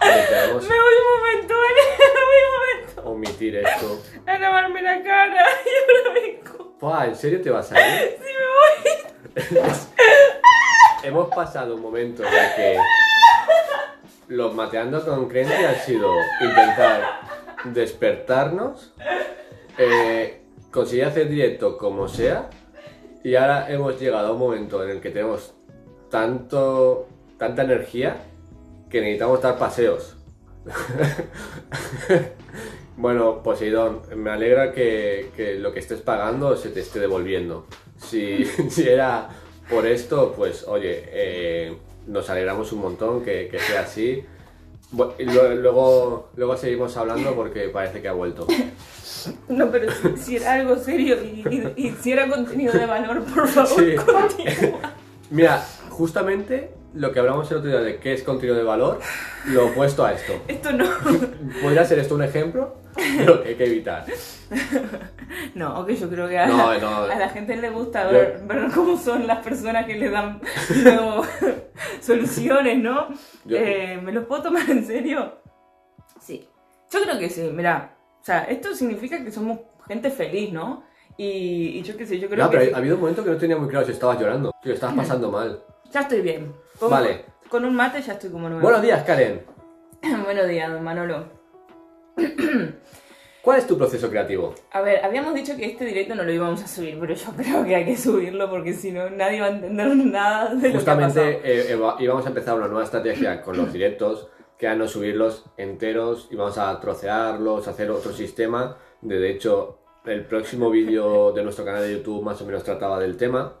me 0.00 0.10
voy 0.10 0.94
un 1.00 1.08
momento, 1.16 1.54
¿vale? 1.54 1.80
Me 1.98 2.20
voy 2.26 2.42
un 2.44 2.52
momento 2.52 3.10
omitir 3.10 3.56
esto. 3.56 4.02
a 4.26 4.38
lavarme 4.38 4.82
la 4.82 5.02
cara 5.02 5.42
y 5.64 5.68
ahora 5.80 6.20
vengo. 6.20 6.76
¿En 7.04 7.16
serio 7.16 7.40
te 7.40 7.48
vas 7.50 7.72
a 7.72 7.80
ir? 7.80 8.18
Sí, 8.22 8.32
me 9.38 9.50
voy. 9.64 9.74
Hemos 11.04 11.28
pasado 11.28 11.74
un 11.74 11.82
momento 11.82 12.22
en 12.22 12.32
el 12.32 12.54
que 12.56 12.78
los 14.28 14.54
mateando 14.54 15.04
con 15.04 15.28
Crenty 15.28 15.52
han 15.52 15.76
sido 15.76 16.08
intentar 16.40 17.20
despertarnos, 17.64 18.94
eh, 19.76 20.40
conseguir 20.70 21.04
hacer 21.04 21.28
directo 21.28 21.76
como 21.76 22.08
sea, 22.08 22.48
y 23.22 23.34
ahora 23.34 23.70
hemos 23.70 24.00
llegado 24.00 24.28
a 24.28 24.32
un 24.32 24.38
momento 24.38 24.82
en 24.82 24.92
el 24.92 25.00
que 25.02 25.10
tenemos 25.10 25.52
tanto, 26.10 27.06
tanta 27.36 27.64
energía 27.64 28.16
que 28.88 29.02
necesitamos 29.02 29.42
dar 29.42 29.58
paseos. 29.58 30.16
bueno, 32.96 33.42
Poseidón, 33.42 34.00
me 34.16 34.30
alegra 34.30 34.72
que, 34.72 35.32
que 35.36 35.56
lo 35.56 35.70
que 35.70 35.80
estés 35.80 36.00
pagando 36.00 36.56
se 36.56 36.70
te 36.70 36.80
esté 36.80 36.98
devolviendo. 36.98 37.66
Si, 37.98 38.42
si 38.70 38.88
era 38.88 39.28
por 39.70 39.86
esto, 39.86 40.32
pues 40.36 40.64
oye, 40.68 41.04
eh, 41.08 41.76
nos 42.06 42.28
alegramos 42.30 42.72
un 42.72 42.80
montón 42.80 43.22
que, 43.24 43.48
que 43.50 43.58
sea 43.58 43.80
así. 43.82 44.24
Luego, 45.18 46.30
luego 46.36 46.56
seguimos 46.56 46.96
hablando 46.96 47.34
porque 47.34 47.68
parece 47.68 48.00
que 48.00 48.08
ha 48.08 48.12
vuelto. 48.12 48.46
No, 49.48 49.70
pero 49.70 49.90
si, 49.90 50.16
si 50.22 50.36
era 50.36 50.52
algo 50.52 50.76
serio 50.76 51.16
y, 51.24 51.42
y- 51.48 51.72
y 51.86 51.90
si 52.02 52.12
era 52.12 52.28
contenido 52.28 52.74
de 52.74 52.84
valor, 52.84 53.22
por 53.24 53.48
favor, 53.48 53.68
Sí. 53.82 53.94
continúa. 53.96 54.92
Mira, 55.30 55.64
justamente 55.88 56.72
lo 56.92 57.10
que 57.10 57.20
hablamos 57.20 57.50
el 57.50 57.56
otro 57.58 57.70
día 57.70 57.80
de 57.80 57.96
qué 58.00 58.12
es 58.12 58.22
contenido 58.22 58.54
de 58.54 58.64
valor, 58.64 59.00
lo 59.46 59.68
opuesto 59.68 60.04
a 60.04 60.12
esto. 60.12 60.34
Esto 60.46 60.72
no. 60.72 60.84
¿Podría 61.62 61.86
ser 61.86 62.00
esto 62.00 62.14
un 62.16 62.22
ejemplo 62.22 62.74
lo 63.26 63.42
que 63.42 63.48
hay 63.50 63.54
que 63.56 63.64
evitar? 63.66 64.04
No, 65.54 65.68
aunque 65.68 65.96
yo 65.96 66.08
creo 66.08 66.28
que 66.28 66.38
a, 66.38 66.46
No, 66.46 66.72
la, 66.74 66.78
no. 66.78 66.96
a 67.04 67.14
la 67.16 67.28
gente 67.28 67.56
le 67.56 67.70
gusta 67.70 68.04
Yo- 68.04 68.12
ver, 68.12 68.42
ver 68.46 68.70
cómo 68.74 68.96
son 68.96 69.26
las 69.26 69.38
personas 69.38 69.84
que 69.86 69.94
le 69.96 70.10
dan 70.10 70.40
soluciones, 72.00 72.78
¿no? 72.78 73.08
Yo- 73.44 73.56
Eh, 73.56 74.00
¿Me 74.02 74.12
los 74.12 74.24
puedo 74.26 74.42
tomar 74.44 74.68
en 74.70 74.84
serio? 74.86 75.38
Sí. 76.20 76.48
Yo 76.90 77.02
creo 77.02 77.18
que 77.18 77.28
sí, 77.30 77.42
mira. 77.52 77.96
O 78.20 78.24
sea, 78.24 78.44
esto 78.44 78.74
significa 78.74 79.22
que 79.22 79.30
somos 79.30 79.58
gente 79.86 80.10
feliz, 80.10 80.52
¿no? 80.52 80.84
Y, 81.16 81.78
y 81.78 81.82
yo 81.82 81.96
qué 81.96 82.06
sé, 82.06 82.18
yo 82.18 82.28
creo 82.28 82.44
No, 82.44 82.50
que 82.50 82.56
pero 82.58 82.68
sí. 82.70 82.74
ha 82.74 82.78
habido 82.78 82.94
un 82.96 83.00
momento 83.02 83.22
que 83.24 83.30
no 83.30 83.36
tenía 83.36 83.56
muy 83.56 83.68
claro 83.68 83.86
si 83.86 83.92
estabas 83.92 84.18
llorando, 84.18 84.52
si 84.62 84.68
lo 84.68 84.74
estabas 84.74 84.96
pasando 84.96 85.30
mal. 85.30 85.62
ya 85.92 86.00
estoy 86.00 86.20
bien. 86.22 86.52
Vale. 86.80 87.24
Con 87.48 87.64
un 87.64 87.74
mate 87.74 88.00
ya 88.02 88.14
estoy 88.14 88.30
como 88.30 88.48
nuevo. 88.48 88.62
Buenos 88.62 88.82
días, 88.82 89.02
Karen. 89.04 89.44
Buenos 90.24 90.48
días, 90.48 90.70
don 90.72 90.82
Manolo. 90.82 91.33
¿Cuál 93.42 93.58
es 93.58 93.66
tu 93.66 93.76
proceso 93.76 94.08
creativo? 94.08 94.54
A 94.72 94.80
ver, 94.80 95.04
habíamos 95.04 95.34
dicho 95.34 95.54
que 95.56 95.66
este 95.66 95.84
directo 95.84 96.14
no 96.14 96.22
lo 96.22 96.32
íbamos 96.32 96.62
a 96.62 96.66
subir, 96.66 96.98
pero 96.98 97.14
yo 97.14 97.30
creo 97.36 97.64
que 97.64 97.74
hay 97.74 97.84
que 97.84 97.96
subirlo 97.96 98.48
porque 98.48 98.72
si 98.72 98.90
no 98.90 99.10
nadie 99.10 99.40
va 99.40 99.46
a 99.48 99.50
entender 99.50 99.94
nada 99.96 100.54
de 100.54 100.68
lo 100.68 100.74
Justamente 100.74 101.14
que 101.14 101.20
ha 101.20 101.32
pasado. 101.34 101.44
eh, 101.44 101.72
eva- 101.72 101.96
íbamos 102.00 102.24
a 102.24 102.28
empezar 102.28 102.54
una 102.56 102.68
nueva 102.68 102.84
estrategia 102.84 103.42
con 103.42 103.56
los 103.56 103.72
directos, 103.72 104.28
que 104.58 104.66
era 104.66 104.74
no 104.76 104.88
subirlos 104.88 105.44
enteros, 105.58 106.28
íbamos 106.30 106.56
a 106.56 106.80
trocearlos, 106.80 107.68
hacer 107.68 107.90
otro 107.90 108.12
sistema. 108.12 108.78
De, 109.02 109.18
de 109.18 109.30
hecho, 109.32 109.78
el 110.06 110.24
próximo 110.24 110.70
vídeo 110.70 111.32
de 111.32 111.42
nuestro 111.42 111.64
canal 111.66 111.82
de 111.82 111.92
YouTube 111.92 112.22
más 112.22 112.40
o 112.40 112.46
menos 112.46 112.64
trataba 112.64 112.98
del 112.98 113.16
tema. 113.18 113.52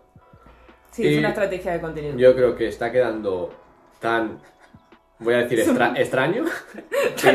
Sí, 0.92 1.06
es 1.06 1.12
y 1.14 1.18
una 1.18 1.28
estrategia 1.30 1.72
de 1.72 1.80
contenido. 1.80 2.16
Yo 2.16 2.34
creo 2.34 2.56
que 2.56 2.68
está 2.68 2.90
quedando 2.92 3.50
tan, 4.00 4.38
voy 5.18 5.34
a 5.34 5.38
decir, 5.38 5.60
extra- 5.60 5.92
extraño, 5.96 6.44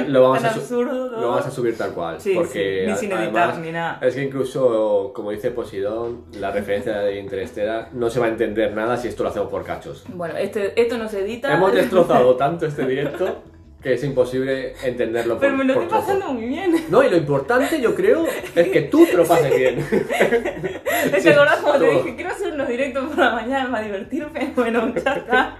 lo 0.07 0.21
vamos, 0.23 0.43
a 0.43 0.53
su- 0.53 0.59
absurdo, 0.59 1.07
lo 1.19 1.27
vamos 1.29 1.45
a 1.45 1.51
subir 1.51 1.77
tal 1.77 1.91
cual. 1.93 2.19
Sí, 2.19 2.33
porque 2.35 2.83
sí, 2.85 2.91
ni 2.91 2.97
sin 2.97 3.11
editar 3.11 3.37
además, 3.43 3.59
ni 3.59 3.71
nada. 3.71 3.99
Es 4.01 4.15
que 4.15 4.23
incluso, 4.23 5.11
como 5.13 5.31
dice 5.31 5.51
Posidón, 5.51 6.25
la 6.33 6.51
referencia 6.51 6.99
de 6.99 7.19
Interestela 7.19 7.89
no 7.93 8.09
se 8.09 8.19
va 8.19 8.27
a 8.27 8.29
entender 8.29 8.73
nada 8.73 8.97
si 8.97 9.07
esto 9.07 9.23
lo 9.23 9.29
hacemos 9.29 9.49
por 9.49 9.63
cachos. 9.63 10.03
Bueno, 10.09 10.37
este, 10.37 10.79
esto 10.79 10.97
no 10.97 11.07
se 11.09 11.21
edita. 11.21 11.53
Hemos 11.53 11.73
destrozado 11.73 12.35
tanto 12.35 12.65
este 12.65 12.85
directo 12.85 13.43
que 13.81 13.93
es 13.93 14.03
imposible 14.03 14.73
entenderlo 14.83 15.35
por 15.35 15.41
Pero 15.41 15.55
me 15.55 15.63
lo 15.63 15.71
estoy 15.71 15.87
pasando 15.87 16.33
muy 16.33 16.47
bien. 16.49 16.75
No, 16.89 17.01
y 17.01 17.09
lo 17.09 17.15
importante 17.15 17.79
yo 17.79 17.95
creo 17.95 18.25
es 18.53 18.67
que 18.67 18.81
tú 18.81 19.05
te 19.05 19.13
lo 19.13 19.25
pases 19.25 19.55
bien. 19.55 19.85
¿Te 19.89 21.29
acordás 21.31 21.59
cuando 21.61 21.85
te 21.85 21.91
dije, 21.93 22.15
quiero 22.15 22.29
hacer 22.31 22.53
unos 22.53 22.67
directos 22.67 23.05
por 23.07 23.17
la 23.17 23.31
mañana 23.31 23.71
para 23.71 23.85
divertirme? 23.85 24.51
Bueno, 24.53 24.93
ya 24.93 25.13
está. 25.13 25.57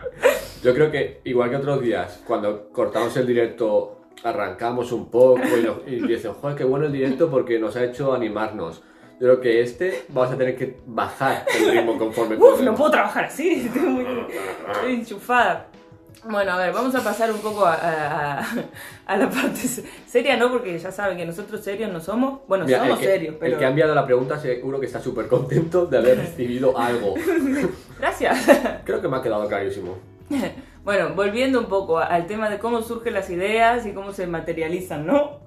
Yo 0.63 0.73
creo 0.73 0.91
que 0.91 1.21
igual 1.23 1.49
que 1.49 1.55
otros 1.57 1.81
días, 1.81 2.21
cuando 2.27 2.69
cortamos 2.71 3.15
el 3.17 3.25
directo, 3.27 4.01
arrancamos 4.23 4.91
un 4.91 5.09
poco 5.09 5.39
y, 5.57 5.63
nos- 5.63 5.77
y 5.87 6.05
dicen, 6.07 6.33
joder, 6.33 6.57
qué 6.57 6.63
bueno 6.65 6.85
el 6.85 6.91
directo 6.91 7.29
porque 7.29 7.57
nos 7.59 7.75
ha 7.77 7.83
hecho 7.85 8.13
animarnos. 8.13 8.81
Yo 9.19 9.27
creo 9.27 9.41
que 9.41 9.61
este 9.61 10.03
vamos 10.09 10.33
a 10.33 10.37
tener 10.37 10.55
que 10.57 10.77
bajar 10.85 11.45
el 11.57 11.71
ritmo 11.71 11.97
conforme 11.97 12.35
Uf, 12.35 12.41
podemos. 12.41 12.61
no 12.63 12.75
puedo 12.75 12.91
trabajar 12.91 13.25
así, 13.25 13.53
estoy 13.67 13.81
muy 13.81 14.05
estoy 14.73 14.93
enchufada. 14.95 15.67
Bueno, 16.29 16.51
a 16.51 16.57
ver, 16.57 16.73
vamos 16.73 16.93
a 16.95 17.01
pasar 17.03 17.31
un 17.31 17.39
poco 17.39 17.65
a, 17.65 17.75
a- 17.75 18.45
a 19.05 19.17
la 19.17 19.29
parte 19.29 19.55
se- 19.55 19.83
seria, 20.05 20.35
¿no? 20.35 20.49
Porque 20.51 20.77
ya 20.77 20.91
saben 20.91 21.17
que 21.17 21.25
nosotros 21.25 21.61
serios 21.63 21.89
no 21.91 22.01
somos. 22.01 22.41
Bueno, 22.47 22.65
Mira, 22.65 22.79
somos 22.79 22.99
que, 22.99 23.05
serios, 23.05 23.35
pero... 23.39 23.53
el 23.53 23.59
que 23.59 23.65
ha 23.65 23.69
enviado 23.69 23.95
la 23.95 24.05
pregunta 24.05 24.37
seguro 24.37 24.79
que 24.81 24.85
está 24.87 24.99
súper 24.99 25.27
contento 25.27 25.85
de 25.85 25.97
haber 25.97 26.17
recibido 26.17 26.77
algo. 26.77 27.13
Gracias. 27.99 28.37
Creo 28.83 29.01
que 29.01 29.07
me 29.07 29.15
ha 29.17 29.21
quedado 29.21 29.47
clarísimo. 29.47 29.97
Bueno, 30.83 31.13
volviendo 31.13 31.59
un 31.59 31.65
poco 31.65 31.99
al 31.99 32.25
tema 32.25 32.49
de 32.49 32.57
cómo 32.57 32.81
surgen 32.81 33.13
las 33.13 33.29
ideas 33.29 33.85
y 33.85 33.91
cómo 33.91 34.11
se 34.11 34.25
materializan, 34.25 35.05
¿no? 35.05 35.41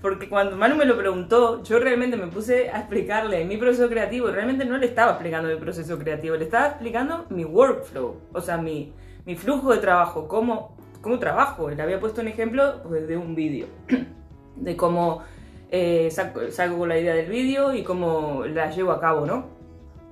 Porque 0.00 0.28
cuando 0.28 0.56
Manu 0.56 0.76
me 0.76 0.84
lo 0.84 0.96
preguntó, 0.96 1.62
yo 1.62 1.78
realmente 1.78 2.16
me 2.16 2.28
puse 2.28 2.70
a 2.70 2.78
explicarle 2.78 3.44
mi 3.44 3.56
proceso 3.56 3.88
creativo 3.88 4.28
realmente 4.28 4.64
no 4.64 4.78
le 4.78 4.86
estaba 4.86 5.12
explicando 5.12 5.48
mi 5.48 5.56
proceso 5.56 5.98
creativo, 5.98 6.36
le 6.36 6.44
estaba 6.44 6.68
explicando 6.68 7.26
mi 7.28 7.44
workflow, 7.44 8.16
o 8.32 8.40
sea, 8.40 8.56
mi, 8.56 8.94
flujo 9.36 9.74
de 9.74 9.78
trabajo, 9.78 10.26
cómo, 10.26 10.76
trabajo. 11.20 11.70
Le 11.70 11.82
había 11.82 12.00
puesto 12.00 12.20
un 12.20 12.28
ejemplo 12.28 12.82
pues, 12.86 13.08
de 13.08 13.16
un 13.16 13.34
vídeo, 13.34 13.66
de 14.56 14.76
cómo 14.76 15.22
eh, 15.70 16.08
saco, 16.10 16.50
salgo 16.50 16.78
con 16.78 16.88
la 16.88 16.98
idea 16.98 17.14
del 17.14 17.28
vídeo 17.30 17.74
y 17.74 17.82
cómo 17.82 18.44
la 18.46 18.70
llevo 18.70 18.92
a 18.92 19.00
cabo, 19.00 19.26
¿no? 19.26 19.46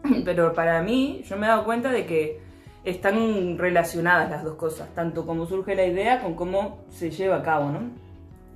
Pero 0.24 0.52
para 0.52 0.82
mí, 0.82 1.22
yo 1.26 1.36
me 1.36 1.46
he 1.46 1.48
dado 1.48 1.64
cuenta 1.64 1.92
de 1.92 2.04
que 2.04 2.45
están 2.86 3.58
relacionadas 3.58 4.30
las 4.30 4.44
dos 4.44 4.54
cosas, 4.54 4.94
tanto 4.94 5.26
cómo 5.26 5.44
surge 5.46 5.74
la 5.74 5.84
idea 5.84 6.22
con 6.22 6.34
cómo 6.34 6.84
se 6.88 7.10
lleva 7.10 7.36
a 7.36 7.42
cabo, 7.42 7.70
¿no? 7.70 7.80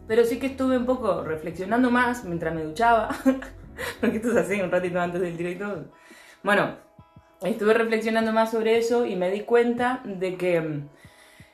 Pero 0.06 0.24
sí 0.24 0.38
que 0.38 0.46
estuve 0.46 0.78
un 0.78 0.86
poco 0.86 1.22
reflexionando 1.22 1.90
más 1.90 2.24
mientras 2.24 2.54
me 2.54 2.62
duchaba, 2.62 3.08
porque 4.00 4.16
esto 4.16 4.30
es 4.30 4.36
así, 4.36 4.60
un 4.60 4.70
ratito 4.70 5.00
antes 5.00 5.20
del 5.20 5.36
directo. 5.36 5.84
Bueno, 6.44 6.76
estuve 7.42 7.74
reflexionando 7.74 8.32
más 8.32 8.52
sobre 8.52 8.78
eso 8.78 9.04
y 9.04 9.16
me 9.16 9.30
di 9.30 9.40
cuenta 9.40 10.00
de 10.04 10.36
que 10.36 10.60
mm, 10.60 10.88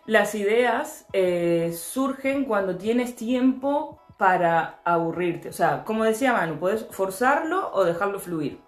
las 0.05 0.35
ideas 0.35 1.07
eh, 1.15 1.73
surgen 1.75 2.45
cuando 2.45 2.77
tienes 2.77 3.17
tiempo 3.17 4.03
para 4.19 4.81
aburrirte. 4.85 5.49
O 5.49 5.53
sea, 5.55 5.83
como 5.85 6.05
decía 6.05 6.35
Manu, 6.35 6.59
puedes 6.59 6.87
forzarlo 6.91 7.71
o 7.73 7.85
dejarlo 7.85 8.21
fluir. 8.21 8.61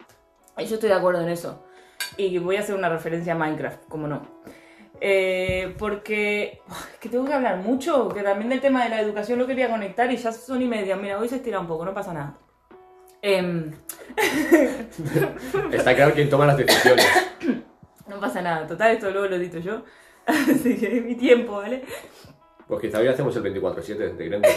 Yo 0.56 0.74
estoy 0.74 0.88
de 0.88 0.94
acuerdo 0.94 1.20
en 1.20 1.28
eso. 1.28 1.62
Y 2.16 2.38
voy 2.38 2.56
a 2.56 2.60
hacer 2.60 2.74
una 2.74 2.88
referencia 2.88 3.32
a 3.32 3.36
Minecraft, 3.36 3.86
como 3.88 4.06
no. 4.08 4.22
Eh, 5.00 5.74
porque 5.78 6.60
que 7.00 7.08
tengo 7.08 7.24
que 7.24 7.32
hablar 7.32 7.58
mucho, 7.58 8.08
que 8.08 8.22
también 8.22 8.48
del 8.50 8.60
tema 8.60 8.82
de 8.84 8.90
la 8.90 9.00
educación 9.00 9.38
lo 9.38 9.46
quería 9.46 9.70
conectar 9.70 10.10
y 10.10 10.16
ya 10.16 10.32
son 10.32 10.60
y 10.62 10.66
media. 10.66 10.96
Mira, 10.96 11.18
hoy 11.18 11.28
se 11.28 11.36
estira 11.36 11.60
un 11.60 11.68
poco, 11.68 11.84
no 11.84 11.94
pasa 11.94 12.12
nada. 12.12 12.34
Em, 13.22 13.72
Está 15.72 15.94
claro 15.94 16.12
quién 16.14 16.28
toma 16.30 16.46
las 16.46 16.56
decisiones. 16.56 17.06
no 18.08 18.20
pasa 18.20 18.42
nada, 18.42 18.66
total, 18.66 18.92
esto 18.92 19.10
luego 19.10 19.28
lo 19.28 19.36
edito 19.36 19.58
yo. 19.58 19.82
Así 20.26 20.76
que 20.76 20.98
es 20.98 21.04
mi 21.04 21.14
tiempo, 21.14 21.56
¿vale? 21.56 21.84
Pues 22.66 22.80
quizá 22.80 22.98
hoy 22.98 23.08
hacemos 23.08 23.34
el 23.36 23.42
24-7 23.44 23.96
de 24.16 24.28
Grendel. 24.28 24.52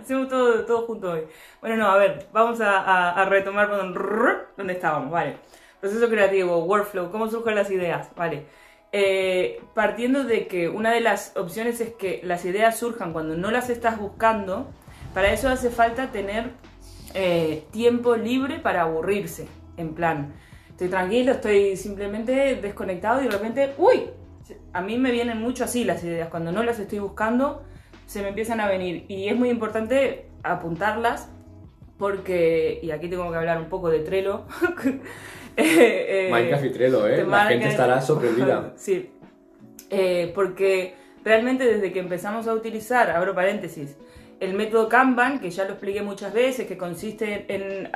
Hacemos 0.00 0.28
todo, 0.28 0.64
todo 0.64 0.86
junto 0.86 1.10
hoy. 1.12 1.22
Bueno, 1.60 1.76
no, 1.76 1.88
a 1.88 1.96
ver, 1.98 2.26
vamos 2.32 2.60
a, 2.60 2.78
a- 2.80 3.22
a 3.22 3.24
retomar 3.26 3.68
donde 3.68 4.72
estábamos, 4.72 5.10
¿vale? 5.10 5.36
Proceso 5.80 6.08
creativo, 6.08 6.64
workflow, 6.64 7.10
cómo 7.10 7.28
surgen 7.28 7.54
las 7.54 7.70
ideas, 7.70 8.08
¿vale? 8.16 8.44
Eh, 8.92 9.60
partiendo 9.74 10.24
de 10.24 10.46
que 10.46 10.68
una 10.68 10.90
de 10.90 11.00
las 11.00 11.36
opciones 11.36 11.80
es 11.80 11.90
que 11.94 12.20
las 12.24 12.44
ideas 12.44 12.78
surjan 12.78 13.12
cuando 13.12 13.36
no 13.36 13.50
las 13.50 13.68
estás 13.68 13.98
buscando, 13.98 14.68
para 15.12 15.32
eso 15.32 15.48
hace 15.48 15.70
falta 15.70 16.12
tener 16.12 16.50
eh, 17.14 17.64
tiempo 17.72 18.16
libre 18.16 18.58
para 18.58 18.82
aburrirse, 18.82 19.48
en 19.76 19.94
plan. 19.94 20.34
Estoy 20.70 20.88
tranquilo, 20.88 21.32
estoy 21.32 21.76
simplemente 21.76 22.56
desconectado 22.56 23.22
y 23.22 23.24
de 23.24 23.30
repente, 23.30 23.74
¡uy! 23.78 24.10
A 24.72 24.82
mí 24.82 24.98
me 24.98 25.10
vienen 25.10 25.40
mucho 25.40 25.64
así 25.64 25.84
las 25.84 26.04
ideas. 26.04 26.28
Cuando 26.28 26.52
no 26.52 26.62
las 26.62 26.78
estoy 26.78 26.98
buscando, 26.98 27.62
se 28.06 28.22
me 28.22 28.28
empiezan 28.28 28.60
a 28.60 28.68
venir. 28.68 29.06
Y 29.08 29.28
es 29.28 29.36
muy 29.36 29.48
importante 29.48 30.28
apuntarlas 30.42 31.28
porque, 31.98 32.78
y 32.82 32.90
aquí 32.90 33.08
tengo 33.08 33.30
que 33.30 33.36
hablar 33.36 33.58
un 33.58 33.68
poco 33.68 33.88
de 33.88 34.00
Trello. 34.00 34.44
eh, 36.26 36.28
Minecraft 36.30 36.64
y 36.64 36.70
Trello, 36.70 37.06
¿eh? 37.06 37.24
La 37.26 37.46
gente 37.46 37.68
estará 37.68 38.00
sorprendida. 38.00 38.72
sí. 38.76 39.10
Eh, 39.88 40.32
porque 40.34 40.94
realmente 41.24 41.64
desde 41.64 41.92
que 41.92 42.00
empezamos 42.00 42.46
a 42.48 42.54
utilizar, 42.54 43.10
abro 43.10 43.34
paréntesis, 43.34 43.96
el 44.40 44.54
método 44.54 44.88
Kanban, 44.88 45.40
que 45.40 45.50
ya 45.50 45.64
lo 45.64 45.70
expliqué 45.70 46.02
muchas 46.02 46.32
veces, 46.32 46.66
que 46.66 46.76
consiste 46.76 47.46
en 47.48 47.90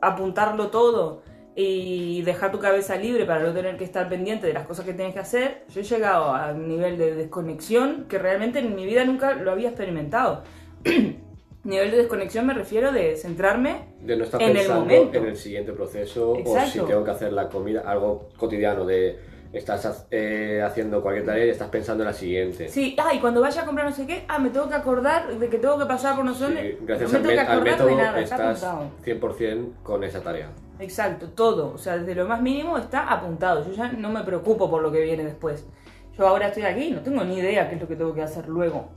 apuntarlo 0.00 0.68
todo 0.68 1.22
y 1.54 2.22
dejar 2.22 2.50
tu 2.50 2.58
cabeza 2.58 2.96
libre 2.96 3.26
para 3.26 3.42
no 3.42 3.52
tener 3.52 3.76
que 3.76 3.84
estar 3.84 4.08
pendiente 4.08 4.46
de 4.46 4.54
las 4.54 4.66
cosas 4.66 4.86
que 4.86 4.94
tienes 4.94 5.12
que 5.12 5.20
hacer, 5.20 5.64
yo 5.68 5.80
he 5.80 5.84
llegado 5.84 6.34
a 6.34 6.52
un 6.52 6.68
nivel 6.68 6.96
de 6.96 7.14
desconexión 7.14 8.06
que 8.08 8.18
realmente 8.18 8.60
en 8.60 8.74
mi 8.74 8.86
vida 8.86 9.04
nunca 9.04 9.34
lo 9.34 9.50
había 9.50 9.68
experimentado. 9.68 10.44
nivel 11.64 11.90
de 11.90 11.96
desconexión 11.98 12.46
me 12.46 12.54
refiero 12.54 12.90
de 12.92 13.16
centrarme 13.16 13.82
de 14.00 14.16
no 14.16 14.24
estar 14.24 14.42
en 14.42 14.56
el 14.56 14.68
momento. 14.68 15.18
en 15.18 15.26
el 15.26 15.36
siguiente 15.36 15.72
proceso 15.72 16.32
o 16.32 16.36
Exacto. 16.38 16.70
si 16.70 16.80
tengo 16.80 17.04
que 17.04 17.10
hacer 17.10 17.32
la 17.32 17.48
comida, 17.48 17.82
algo 17.86 18.28
cotidiano 18.36 18.84
de 18.84 19.18
estás 19.52 20.06
eh, 20.10 20.62
haciendo 20.64 21.02
cualquier 21.02 21.26
tarea 21.26 21.44
y 21.44 21.50
estás 21.50 21.68
pensando 21.68 22.02
en 22.04 22.08
la 22.08 22.14
siguiente. 22.14 22.68
Sí, 22.68 22.96
ah, 22.98 23.12
y 23.14 23.18
cuando 23.20 23.40
vaya 23.42 23.62
a 23.62 23.66
comprar 23.66 23.86
no 23.86 23.94
sé 23.94 24.06
qué, 24.06 24.24
ah, 24.26 24.38
me 24.38 24.48
tengo 24.50 24.66
que 24.68 24.74
acordar 24.74 25.38
de 25.38 25.48
que 25.50 25.58
tengo 25.58 25.78
que 25.78 25.84
pasar 25.84 26.16
por 26.16 26.24
no 26.24 26.34
sé 26.34 26.46
Sí, 26.46 26.78
gracias 26.80 27.12
no 27.12 27.18
al, 27.18 27.22
me 27.22 27.28
tengo 27.28 27.40
met- 27.42 27.46
que 27.46 27.50
al 27.52 27.58
acordar 27.58 27.78
método 27.78 27.96
nada, 27.96 28.20
está 28.20 28.52
estás 28.52 28.64
apuntado. 28.64 28.90
100% 29.04 29.72
con 29.82 30.04
esa 30.04 30.22
tarea. 30.22 30.48
Exacto, 30.80 31.28
todo. 31.28 31.72
O 31.74 31.78
sea, 31.78 31.98
desde 31.98 32.14
lo 32.14 32.26
más 32.26 32.40
mínimo 32.40 32.78
está 32.78 33.12
apuntado. 33.12 33.64
Yo 33.64 33.72
ya 33.74 33.92
no 33.92 34.08
me 34.10 34.22
preocupo 34.24 34.68
por 34.70 34.82
lo 34.82 34.90
que 34.90 35.02
viene 35.02 35.22
después. 35.22 35.66
Yo 36.18 36.26
ahora 36.26 36.48
estoy 36.48 36.64
aquí, 36.64 36.90
no 36.90 37.02
tengo 37.02 37.22
ni 37.22 37.36
idea 37.38 37.68
qué 37.68 37.76
es 37.76 37.80
lo 37.80 37.86
que 37.86 37.94
tengo 37.96 38.14
que 38.14 38.22
hacer 38.22 38.48
luego. 38.48 38.88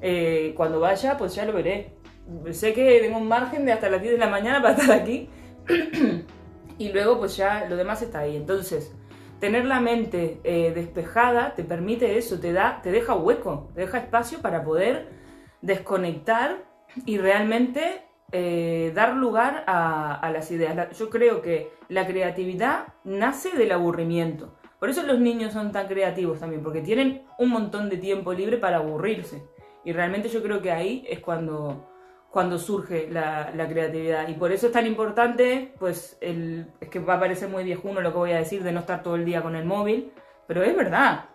Eh, 0.00 0.54
cuando 0.56 0.78
vaya, 0.80 1.18
pues 1.18 1.34
ya 1.34 1.44
lo 1.44 1.52
veré. 1.52 1.90
Sé 2.52 2.72
que 2.72 3.00
tengo 3.00 3.18
un 3.18 3.28
margen 3.28 3.64
de 3.66 3.72
hasta 3.72 3.88
las 3.88 4.02
10 4.02 4.14
de 4.14 4.18
la 4.18 4.28
mañana 4.28 4.60
para 4.62 4.74
estar 4.78 4.98
aquí. 4.98 5.28
y 6.78 6.92
luego, 6.92 7.18
pues 7.18 7.36
ya 7.36 7.66
lo 7.68 7.76
demás 7.76 8.02
está 8.02 8.20
ahí. 8.20 8.36
Entonces, 8.36 8.94
tener 9.40 9.64
la 9.64 9.80
mente 9.80 10.40
eh, 10.44 10.72
despejada 10.74 11.54
te 11.54 11.64
permite 11.64 12.18
eso, 12.18 12.40
te, 12.40 12.52
da, 12.52 12.80
te 12.82 12.90
deja 12.90 13.14
hueco, 13.14 13.70
te 13.74 13.82
deja 13.82 13.98
espacio 13.98 14.40
para 14.40 14.64
poder 14.64 15.08
desconectar 15.60 16.64
y 17.04 17.18
realmente 17.18 18.02
eh, 18.32 18.92
dar 18.94 19.14
lugar 19.14 19.64
a, 19.66 20.30
las 20.32 20.50
ideas. 20.50 20.96
Yo 20.98 21.10
creo 21.10 21.42
que 21.42 21.70
la 21.88 22.06
creatividad 22.06 22.94
nace 23.04 23.50
del 23.50 23.72
aburrimiento. 23.72 24.56
Por 24.78 24.90
eso 24.90 25.02
los 25.02 25.18
niños 25.18 25.52
son 25.52 25.72
tan 25.72 25.86
creativos 25.86 26.40
también, 26.40 26.62
porque 26.62 26.80
tienen 26.80 27.22
un 27.38 27.50
montón 27.50 27.88
de 27.88 27.96
tiempo 27.96 28.32
libre 28.32 28.56
para 28.56 28.78
aburrirse. 28.78 29.42
Y 29.84 29.92
realmente 29.92 30.28
yo 30.28 30.42
creo 30.42 30.60
que 30.60 30.72
ahí 30.72 31.04
es 31.08 31.20
cuando, 31.20 31.88
cuando 32.36 32.58
surge 32.58 33.08
la, 33.10 33.50
la 33.56 33.66
creatividad. 33.66 34.28
Y 34.28 34.34
por 34.34 34.52
eso 34.52 34.66
es 34.66 34.72
tan 34.74 34.86
importante, 34.86 35.72
pues, 35.78 36.18
el, 36.20 36.66
es 36.82 36.90
que 36.90 36.98
va 36.98 37.14
a 37.14 37.18
parecer 37.20 37.48
muy 37.48 37.64
viejuno 37.64 38.02
lo 38.02 38.12
que 38.12 38.18
voy 38.18 38.32
a 38.32 38.36
decir 38.36 38.62
de 38.62 38.72
no 38.72 38.80
estar 38.80 39.02
todo 39.02 39.16
el 39.16 39.24
día 39.24 39.40
con 39.40 39.56
el 39.56 39.64
móvil, 39.64 40.12
pero 40.46 40.62
es 40.62 40.76
verdad. 40.76 41.30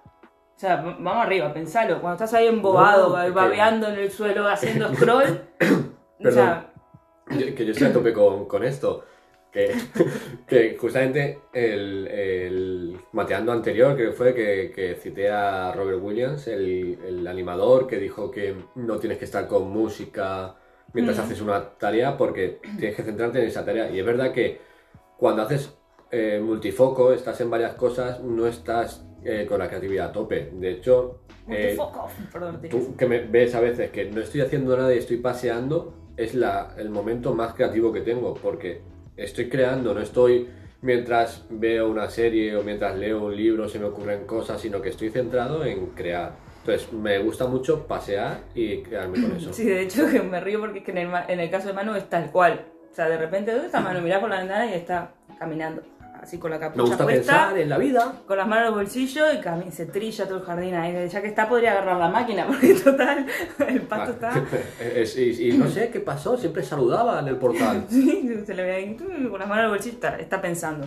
O 0.56 0.60
sea, 0.60 0.76
vamos 0.76 1.26
arriba, 1.26 1.52
pensalo. 1.52 2.00
Cuando 2.02 2.24
estás 2.24 2.36
ahí 2.36 2.46
embobado, 2.46 3.10
No, 3.10 3.18
es 3.20 3.26
que- 3.26 3.32
babeando 3.32 3.88
en 3.88 3.96
el 3.96 4.12
suelo, 4.12 4.48
haciendo 4.48 4.90
scroll. 4.94 5.42
Perdón. 5.58 6.34
sea, 6.34 6.72
Yo- 7.32 7.56
que 7.56 7.66
yo 7.66 7.72
estoy 7.72 7.88
a 7.88 7.94
tope 7.94 8.14
con, 8.14 8.46
con 8.48 8.64
esto. 8.64 9.04
Que, 9.52 9.74
que 10.48 10.78
justamente 10.80 11.40
el, 11.52 12.08
el 12.10 12.98
mateando 13.14 13.52
anterior, 13.52 13.96
creo 13.96 14.12
que 14.12 14.16
fue 14.16 14.36
que, 14.36 14.72
que 14.72 14.94
cité 14.98 15.32
a 15.32 15.72
Robert 15.74 15.98
Williams, 16.00 16.48
el, 16.48 17.00
el 17.08 17.26
animador, 17.28 17.88
que 17.88 17.98
dijo 17.98 18.30
que 18.30 18.54
no 18.76 18.98
tienes 19.00 19.18
que 19.18 19.26
estar 19.26 19.48
con 19.48 19.68
música 19.72 20.58
mientras 20.94 21.18
Mm. 21.18 21.22
haces 21.22 21.42
una 21.42 21.70
tarea 21.78 22.18
porque 22.18 22.60
tienes 22.78 22.96
que 22.96 23.04
centrarte 23.04 23.40
en 23.42 23.48
esa 23.48 23.64
tarea. 23.66 23.90
Y 23.92 24.00
es 24.00 24.06
verdad 24.06 24.32
que 24.32 24.60
cuando 25.18 25.44
haces 25.44 25.76
eh, 26.12 26.42
multifoco, 26.44 27.14
estás 27.14 27.40
en 27.40 27.50
varias 27.50 27.76
cosas, 27.76 28.22
no 28.22 28.46
estás 28.46 29.06
eh, 29.24 29.46
con 29.48 29.60
la 29.60 29.68
creatividad 29.68 30.10
a 30.10 30.12
tope. 30.12 30.50
De 30.54 30.72
hecho, 30.72 31.22
eh. 31.48 31.78
Perdón, 32.32 32.60
Tú 32.70 32.96
que 32.98 33.06
me 33.06 33.20
ves 33.20 33.56
a 33.56 33.62
veces 33.62 33.92
que 33.92 34.06
no 34.12 34.20
estoy 34.20 34.42
haciendo 34.42 34.76
nada 34.76 34.94
y 34.94 34.98
estoy 34.98 35.18
paseando, 35.18 35.94
es 36.18 36.36
la, 36.36 36.74
el 36.78 36.90
momento 36.90 37.34
más 37.34 37.54
creativo 37.54 37.94
que 37.94 38.02
tengo, 38.02 38.34
porque 38.34 38.82
estoy 39.16 39.48
creando, 39.48 39.94
no 39.94 40.02
estoy 40.02 40.50
mientras 40.82 41.46
veo 41.50 41.90
una 41.90 42.10
serie 42.10 42.56
o 42.58 42.64
mientras 42.64 42.98
leo 42.98 43.26
un 43.26 43.36
libro, 43.36 43.70
se 43.70 43.80
me 43.80 43.86
ocurren 43.86 44.26
cosas, 44.26 44.60
sino 44.60 44.82
que 44.82 44.90
estoy 44.90 45.10
centrado 45.12 45.64
en 45.64 45.88
crear. 45.88 46.34
Entonces, 46.62 46.91
me 46.93 47.17
gusta 47.19 47.47
mucho 47.47 47.86
pasear 47.88 48.41
y 48.56 48.82
crearme 48.84 49.21
con 49.21 49.36
eso. 49.36 49.52
Sí, 49.54 49.65
de 49.65 49.82
hecho 49.82 50.08
que 50.10 50.21
me 50.21 50.39
río 50.39 50.60
porque 50.60 50.80
es 50.80 50.86
que 50.86 50.91
en 50.91 50.97
el, 51.00 51.10
en 51.28 51.39
el 51.39 51.50
caso 51.50 51.67
de 51.67 51.74
Manu 51.74 51.95
es 51.95 52.10
tal 52.10 52.32
cual. 52.32 52.65
O 52.91 52.95
sea, 52.95 53.08
de 53.10 53.17
repente, 53.17 53.52
¿dónde 53.52 53.67
está 53.67 53.80
Manu? 53.80 54.02
Mirás 54.02 54.19
por 54.19 54.30
la 54.30 54.39
ventana 54.39 54.65
y 54.67 54.74
está 54.74 55.12
caminando. 55.39 55.82
Así 56.21 56.38
con 56.38 56.52
la 56.52 56.58
Me 56.58 56.65
capucha 56.67 56.84
gusta 56.84 57.04
puesta, 57.04 57.19
pensar 57.34 57.58
en 57.58 57.67
la 57.67 57.80
vida. 57.80 58.13
con 58.28 58.38
las 58.38 58.47
manos 58.47 58.65
en 58.67 58.74
el 58.74 58.76
bolsillo 58.76 59.34
y 59.34 59.38
cami- 59.38 59.71
se 59.71 59.88
trilla 59.88 60.28
todo 60.28 60.38
el 60.38 60.43
jardín 60.43 60.76
ahí. 60.76 61.08
Ya 61.10 61.19
que 61.19 61.28
está, 61.30 61.50
podría 61.50 61.71
agarrar 61.71 61.97
la 61.97 62.10
máquina 62.10 62.45
porque 62.47 62.76
total, 62.76 63.26
el 63.67 63.82
pasto 63.82 64.12
está... 64.12 64.32
Es- 64.80 65.17
y, 65.17 65.50
y 65.50 65.58
no 65.58 65.67
sé 65.67 65.89
qué 65.89 66.00
pasó, 66.00 66.38
siempre 66.38 66.62
saludaba 66.62 67.19
en 67.21 67.28
el 67.28 67.38
portal. 67.38 67.86
Sí, 67.89 68.30
se 68.45 68.54
le 68.54 68.62
ve 68.62 68.71
ahí 68.76 68.95
con 68.95 69.39
las 69.39 69.47
manos 69.47 69.58
en 69.58 69.63
el 69.65 69.69
bolsillo, 69.71 69.95
está, 69.95 70.17
está 70.19 70.39
pensando. 70.39 70.86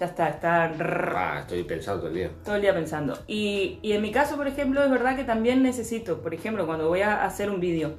Ya 0.00 0.06
está, 0.06 0.28
está 0.30 0.72
Ah, 1.14 1.38
estoy 1.40 1.62
pensando 1.64 2.00
todo 2.00 2.08
el 2.10 2.16
día. 2.16 2.30
todo 2.42 2.56
el 2.56 2.62
día 2.62 2.72
pensando. 2.72 3.18
Y, 3.26 3.78
y 3.82 3.92
en 3.92 4.00
mi 4.00 4.10
caso, 4.10 4.36
por 4.38 4.48
ejemplo, 4.48 4.82
es 4.82 4.90
verdad 4.90 5.14
que 5.14 5.24
también 5.24 5.62
necesito, 5.62 6.22
por 6.22 6.32
ejemplo, 6.32 6.66
cuando 6.66 6.88
voy 6.88 7.02
a 7.02 7.22
hacer 7.24 7.50
un 7.50 7.60
vídeo. 7.60 7.96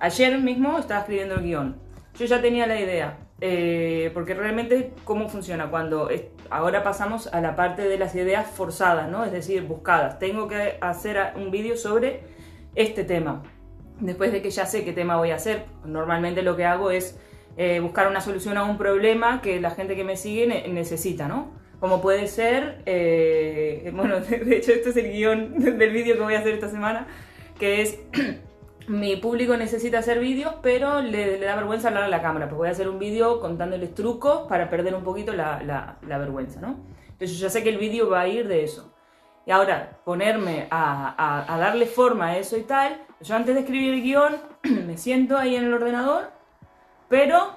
Ayer 0.00 0.36
mismo 0.40 0.76
estaba 0.80 1.00
escribiendo 1.00 1.36
el 1.36 1.42
guion. 1.42 1.76
Yo 2.18 2.26
ya 2.26 2.40
tenía 2.42 2.66
la 2.66 2.80
idea. 2.80 3.18
eh, 3.40 4.10
porque 4.14 4.32
realmente, 4.32 4.92
¿cómo 5.04 5.28
funciona? 5.28 5.68
Cuando 5.68 6.08
es- 6.08 6.22
ahora 6.50 6.82
pasamos 6.84 7.26
a 7.34 7.40
la 7.40 7.56
parte 7.56 7.82
de 7.82 7.98
las 7.98 8.14
ideas 8.14 8.46
forzadas, 8.46 9.08
¿no? 9.10 9.24
Es 9.24 9.32
decir, 9.32 9.64
buscadas. 9.64 10.18
Tengo 10.20 10.46
que 10.48 10.78
hacer 10.80 11.18
un 11.36 11.50
vídeo 11.50 11.76
sobre 11.76 12.20
este 12.76 13.02
tema. 13.04 13.42
Después 14.00 14.32
de 14.32 14.40
que 14.40 14.50
ya 14.50 14.64
sé 14.66 14.84
qué 14.84 14.92
tema 14.92 15.16
voy 15.16 15.32
a 15.32 15.34
hacer, 15.34 15.64
normalmente 15.84 16.42
lo 16.42 16.56
que 16.56 16.64
hago 16.64 16.90
es 16.92 17.18
eh, 17.56 17.80
buscar 17.80 18.08
una 18.08 18.20
solución 18.20 18.56
a 18.56 18.64
un 18.64 18.78
problema 18.78 19.40
que 19.42 19.60
la 19.60 19.70
gente 19.70 19.96
que 19.96 20.04
me 20.04 20.16
sigue 20.16 20.46
ne- 20.46 20.68
necesita, 20.68 21.28
¿no? 21.28 21.52
Como 21.80 22.00
puede 22.00 22.26
ser, 22.28 22.82
eh, 22.86 23.90
bueno, 23.96 24.20
de, 24.20 24.56
hecho 24.56 24.72
este 24.72 24.90
es 24.90 24.96
el 24.96 25.12
guion 25.12 25.58
del 25.78 25.90
vídeo 25.90 26.14
que 26.16 26.22
voy 26.22 26.34
a 26.34 26.38
hacer 26.40 26.54
esta 26.54 26.68
semana, 26.68 27.06
que 27.58 27.82
es, 27.82 27.98
mi 28.88 29.16
público 29.16 29.56
necesita 29.56 29.98
hacer 29.98 30.18
vídeos, 30.20 30.54
pero 30.62 31.00
le, 31.00 31.38
le 31.38 31.46
da 31.46 31.56
vergüenza 31.56 31.88
hablar 31.88 32.04
a 32.04 32.08
la 32.08 32.20
cámara, 32.22 32.46
pues 32.48 32.56
voy 32.58 32.68
a 32.68 32.72
hacer 32.72 32.88
un 32.88 32.98
vídeo 32.98 33.40
contándoles 33.40 33.94
trucos 33.94 34.46
para 34.48 34.68
perder 34.70 34.94
un 34.94 35.04
poquito 35.04 35.32
la, 35.32 35.62
la- 35.62 35.96
la 36.06 36.18
vergüenza, 36.18 36.60
¿no? 36.60 36.76
Entonces 37.12 37.38
yo 37.38 37.46
ya 37.46 37.50
sé 37.50 37.62
que 37.62 37.68
el 37.70 37.78
vídeo 37.78 38.10
va 38.10 38.22
a 38.22 38.28
ir 38.28 38.48
de 38.48 38.64
eso. 38.64 38.92
Y 39.46 39.50
ahora, 39.50 39.98
ponerme 40.04 40.66
a, 40.70 41.14
a- 41.16 41.54
a 41.54 41.58
darle 41.58 41.86
forma 41.86 42.28
a 42.28 42.38
eso 42.38 42.56
y 42.56 42.62
tal, 42.62 43.00
yo 43.20 43.36
antes 43.36 43.54
de 43.54 43.60
escribir 43.60 43.94
el 43.94 44.02
guion, 44.02 44.36
me 44.86 44.96
siento 44.98 45.36
ahí 45.38 45.54
en 45.56 45.64
el 45.64 45.72
ordenador, 45.74 46.30
pero 47.14 47.50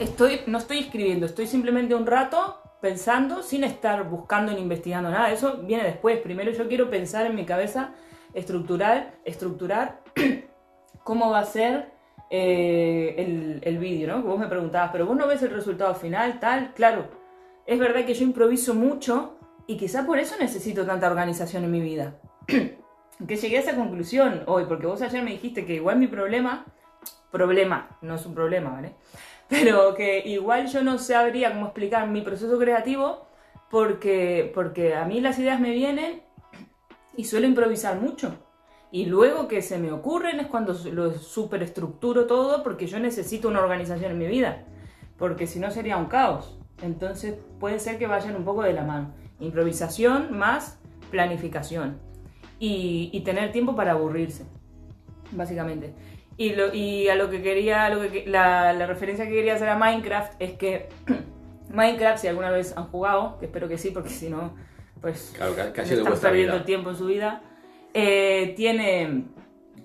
estoy, 0.00 0.40
no 0.48 0.58
estoy 0.58 0.78
escribiendo, 0.78 1.26
estoy 1.26 1.46
simplemente 1.46 1.94
un 1.94 2.08
rato 2.08 2.60
pensando 2.80 3.44
sin 3.44 3.62
estar 3.62 4.10
buscando 4.10 4.52
ni 4.52 4.60
investigando 4.60 5.10
nada. 5.10 5.30
Eso 5.30 5.58
viene 5.58 5.84
después. 5.84 6.18
Primero 6.18 6.50
yo 6.50 6.66
quiero 6.66 6.90
pensar 6.90 7.24
en 7.26 7.36
mi 7.36 7.46
cabeza, 7.46 7.94
estructurar, 8.34 9.12
estructurar 9.24 10.00
cómo 11.04 11.30
va 11.30 11.38
a 11.38 11.44
ser 11.44 11.92
eh, 12.30 13.14
el, 13.18 13.60
el 13.62 13.78
vídeo, 13.78 14.08
¿no? 14.08 14.22
Vos 14.24 14.40
me 14.40 14.48
preguntabas, 14.48 14.90
pero 14.90 15.06
vos 15.06 15.16
no 15.16 15.28
ves 15.28 15.40
el 15.44 15.50
resultado 15.50 15.94
final, 15.94 16.40
tal. 16.40 16.74
Claro, 16.74 17.06
es 17.64 17.78
verdad 17.78 18.04
que 18.06 18.14
yo 18.14 18.24
improviso 18.24 18.74
mucho 18.74 19.38
y 19.68 19.76
quizá 19.76 20.04
por 20.04 20.18
eso 20.18 20.34
necesito 20.36 20.84
tanta 20.84 21.06
organización 21.06 21.62
en 21.62 21.70
mi 21.70 21.80
vida. 21.80 22.16
que 22.48 23.36
llegué 23.36 23.58
a 23.58 23.60
esa 23.60 23.76
conclusión 23.76 24.42
hoy, 24.46 24.64
porque 24.64 24.88
vos 24.88 25.00
ayer 25.00 25.22
me 25.22 25.30
dijiste 25.30 25.64
que 25.64 25.74
igual 25.74 26.00
mi 26.00 26.08
problema, 26.08 26.66
problema, 27.30 27.96
no 28.02 28.14
es 28.14 28.26
un 28.26 28.34
problema, 28.34 28.70
¿vale? 28.70 28.94
Pero 29.48 29.94
que 29.94 30.20
igual 30.26 30.68
yo 30.68 30.82
no 30.82 30.98
sabría 30.98 31.52
cómo 31.52 31.66
explicar 31.66 32.08
mi 32.08 32.20
proceso 32.20 32.58
creativo 32.58 33.26
porque, 33.70 34.50
porque 34.54 34.94
a 34.94 35.04
mí 35.04 35.20
las 35.20 35.38
ideas 35.38 35.60
me 35.60 35.70
vienen 35.70 36.22
y 37.16 37.24
suelo 37.24 37.46
improvisar 37.46 38.00
mucho. 38.00 38.34
Y 38.90 39.06
luego 39.06 39.48
que 39.48 39.60
se 39.60 39.78
me 39.78 39.92
ocurren 39.92 40.40
es 40.40 40.46
cuando 40.46 40.74
lo 40.92 41.12
superestructuro 41.12 42.26
todo 42.26 42.62
porque 42.62 42.86
yo 42.86 42.98
necesito 42.98 43.48
una 43.48 43.60
organización 43.60 44.12
en 44.12 44.18
mi 44.18 44.26
vida. 44.26 44.64
Porque 45.18 45.46
si 45.46 45.58
no 45.58 45.70
sería 45.70 45.96
un 45.96 46.06
caos. 46.06 46.58
Entonces 46.80 47.38
puede 47.58 47.80
ser 47.80 47.98
que 47.98 48.06
vayan 48.06 48.36
un 48.36 48.44
poco 48.44 48.62
de 48.62 48.72
la 48.72 48.84
mano. 48.84 49.12
Improvisación 49.40 50.36
más 50.36 50.78
planificación. 51.10 51.98
Y, 52.58 53.10
y 53.12 53.20
tener 53.20 53.52
tiempo 53.52 53.76
para 53.76 53.92
aburrirse. 53.92 54.44
Básicamente. 55.32 55.94
Y, 56.38 56.54
lo- 56.54 56.72
y 56.72 57.08
a 57.08 57.16
lo 57.16 57.28
que 57.28 57.42
quería, 57.42 57.88
lo 57.90 58.00
que, 58.10 58.24
la, 58.26 58.72
la 58.72 58.86
referencia 58.86 59.26
que 59.26 59.32
quería 59.32 59.54
hacer 59.54 59.68
a 59.68 59.76
Minecraft 59.76 60.34
es 60.40 60.52
que 60.52 60.88
Minecraft, 61.74 62.18
si 62.20 62.28
alguna 62.28 62.50
vez 62.50 62.74
han 62.76 62.84
jugado, 62.86 63.38
que 63.38 63.46
espero 63.46 63.68
que 63.68 63.76
sí, 63.76 63.90
porque 63.90 64.08
si 64.10 64.30
no, 64.30 64.54
pues 65.02 65.32
Claro, 65.36 65.52
sido 65.84 66.04
están 66.04 66.20
perdiendo 66.20 66.52
vida. 66.52 66.60
el 66.60 66.64
tiempo 66.64 66.90
en 66.90 66.96
su 66.96 67.06
vida. 67.06 67.42
Eh, 67.92 68.54
tiene 68.56 69.24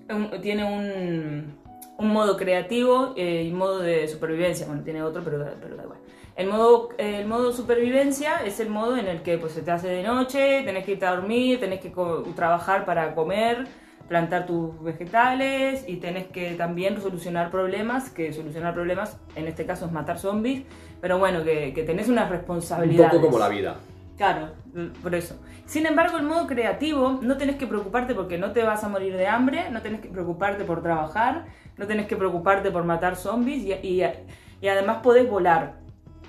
un, 0.08 0.30
tiene 0.40 0.64
un, 0.64 1.58
un 1.98 2.08
modo 2.08 2.36
creativo 2.36 3.14
eh, 3.16 3.42
y 3.48 3.52
modo 3.52 3.80
de 3.80 4.06
supervivencia. 4.08 4.66
Bueno, 4.66 4.82
tiene 4.82 5.02
otro, 5.02 5.22
pero, 5.24 5.44
pero 5.60 5.76
da 5.76 5.82
igual. 5.82 5.98
El 6.36 6.48
modo, 6.48 6.88
el 6.98 7.26
modo 7.26 7.52
supervivencia 7.52 8.44
es 8.44 8.58
el 8.60 8.68
modo 8.68 8.96
en 8.96 9.06
el 9.06 9.22
que 9.22 9.38
pues, 9.38 9.52
se 9.52 9.62
te 9.62 9.70
hace 9.70 9.88
de 9.88 10.02
noche, 10.02 10.62
tenés 10.64 10.84
que 10.84 10.92
irte 10.92 11.06
a 11.06 11.14
dormir, 11.14 11.60
tenés 11.60 11.80
que 11.80 11.92
trabajar 12.34 12.84
para 12.84 13.14
comer, 13.14 13.66
plantar 14.08 14.46
tus 14.46 14.82
vegetales 14.82 15.84
y 15.88 15.96
tenés 15.96 16.26
que 16.26 16.52
también 16.54 17.00
solucionar 17.00 17.50
problemas, 17.50 18.10
que 18.10 18.32
solucionar 18.32 18.74
problemas 18.74 19.18
en 19.36 19.46
este 19.48 19.64
caso 19.64 19.86
es 19.86 19.92
matar 19.92 20.18
zombies, 20.18 20.64
pero 21.00 21.18
bueno, 21.18 21.42
que, 21.44 21.72
que 21.74 21.82
tenés 21.84 22.08
unas 22.08 22.26
Un 22.26 22.32
responsabilidades. 22.36 23.12
poco 23.14 23.26
como 23.26 23.38
la 23.38 23.48
vida. 23.48 23.76
Claro, 24.16 24.50
mm, 24.74 25.02
por 25.02 25.14
eso. 25.14 25.36
Sin 25.66 25.86
embargo, 25.86 26.18
el 26.18 26.24
modo 26.24 26.46
creativo 26.46 27.18
no 27.22 27.36
tenés 27.36 27.56
que 27.56 27.66
preocuparte 27.66 28.14
porque 28.14 28.38
no 28.38 28.52
te 28.52 28.62
vas 28.62 28.84
a 28.84 28.88
morir 28.88 29.16
de 29.16 29.26
hambre, 29.26 29.70
no 29.70 29.80
tenés 29.82 30.00
que 30.00 30.08
preocuparte 30.08 30.64
por 30.64 30.82
trabajar, 30.82 31.46
no 31.78 31.86
tenés 31.86 32.06
que 32.06 32.16
preocuparte 32.16 32.70
por 32.70 32.84
matar 32.84 33.16
zombies 33.16 33.62
y, 33.64 33.72
y- 33.72 34.04
y 34.60 34.68
además 34.68 34.98
podés 35.02 35.28
volar. 35.28 35.74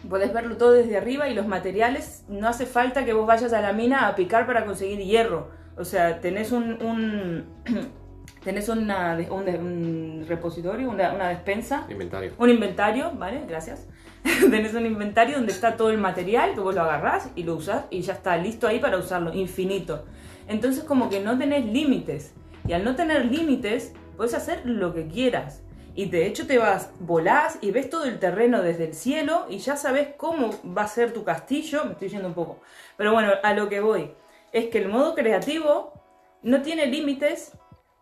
Podés 0.09 0.33
verlo 0.33 0.55
todo 0.57 0.71
desde 0.71 0.97
arriba 0.97 1.29
y 1.29 1.33
los 1.35 1.47
materiales, 1.47 2.23
no 2.29 2.47
hace 2.47 2.65
falta 2.65 3.05
que 3.05 3.13
vos 3.13 3.25
vayas 3.27 3.53
a 3.53 3.61
la 3.61 3.73
mina 3.73 4.07
a 4.07 4.15
picar 4.15 4.45
para 4.47 4.65
conseguir 4.65 4.99
hierro. 4.99 5.49
O 5.77 5.85
sea, 5.85 6.19
tenés 6.21 6.51
un... 6.51 6.81
un 6.81 7.45
tenés 8.43 8.69
una, 8.69 9.17
un 9.31 10.23
repositorio, 10.27 10.89
una, 10.89 11.13
una 11.13 11.29
despensa 11.29 11.85
Inventario. 11.89 12.33
un 12.37 12.49
inventario, 12.49 13.11
¿vale? 13.15 13.43
Gracias. 13.47 13.87
Tenés 14.51 14.73
un 14.73 14.85
inventario 14.85 15.35
donde 15.37 15.51
está 15.51 15.75
todo 15.77 15.91
el 15.91 15.97
material, 15.99 16.53
que 16.53 16.59
vos 16.59 16.73
lo 16.73 16.81
agarrás 16.81 17.29
y 17.35 17.43
lo 17.43 17.55
usás 17.55 17.85
y 17.91 18.01
ya 18.01 18.13
está 18.13 18.37
listo 18.37 18.67
ahí 18.67 18.79
para 18.79 18.97
usarlo, 18.97 19.33
infinito. 19.33 20.05
Entonces 20.47 20.83
como 20.83 21.09
que 21.09 21.19
no 21.19 21.37
tenés 21.37 21.65
límites. 21.65 22.33
Y 22.67 22.73
al 22.73 22.83
no 22.83 22.95
tener 22.95 23.25
límites, 23.25 23.93
puedes 24.17 24.33
hacer 24.33 24.61
lo 24.65 24.93
que 24.93 25.07
quieras. 25.07 25.61
Y 25.93 26.09
de 26.09 26.25
hecho 26.25 26.47
te 26.47 26.57
vas, 26.57 26.89
volás 26.99 27.59
y 27.61 27.71
ves 27.71 27.89
todo 27.89 28.05
el 28.05 28.19
terreno 28.19 28.61
desde 28.61 28.85
el 28.85 28.93
cielo 28.93 29.45
y 29.49 29.59
ya 29.59 29.77
sabes 29.77 30.09
cómo 30.17 30.51
va 30.75 30.83
a 30.83 30.87
ser 30.87 31.13
tu 31.13 31.23
castillo. 31.23 31.85
Me 31.85 31.91
estoy 31.91 32.09
yendo 32.09 32.27
un 32.27 32.33
poco. 32.33 32.59
Pero 32.97 33.13
bueno, 33.13 33.31
a 33.43 33.53
lo 33.53 33.69
que 33.69 33.79
voy. 33.79 34.11
Es 34.55 34.67
que 34.67 34.77
el 34.77 34.87
modo 34.87 35.15
creativo 35.15 35.91
no 36.41 36.61
tiene 36.61 36.85
límites 36.85 37.51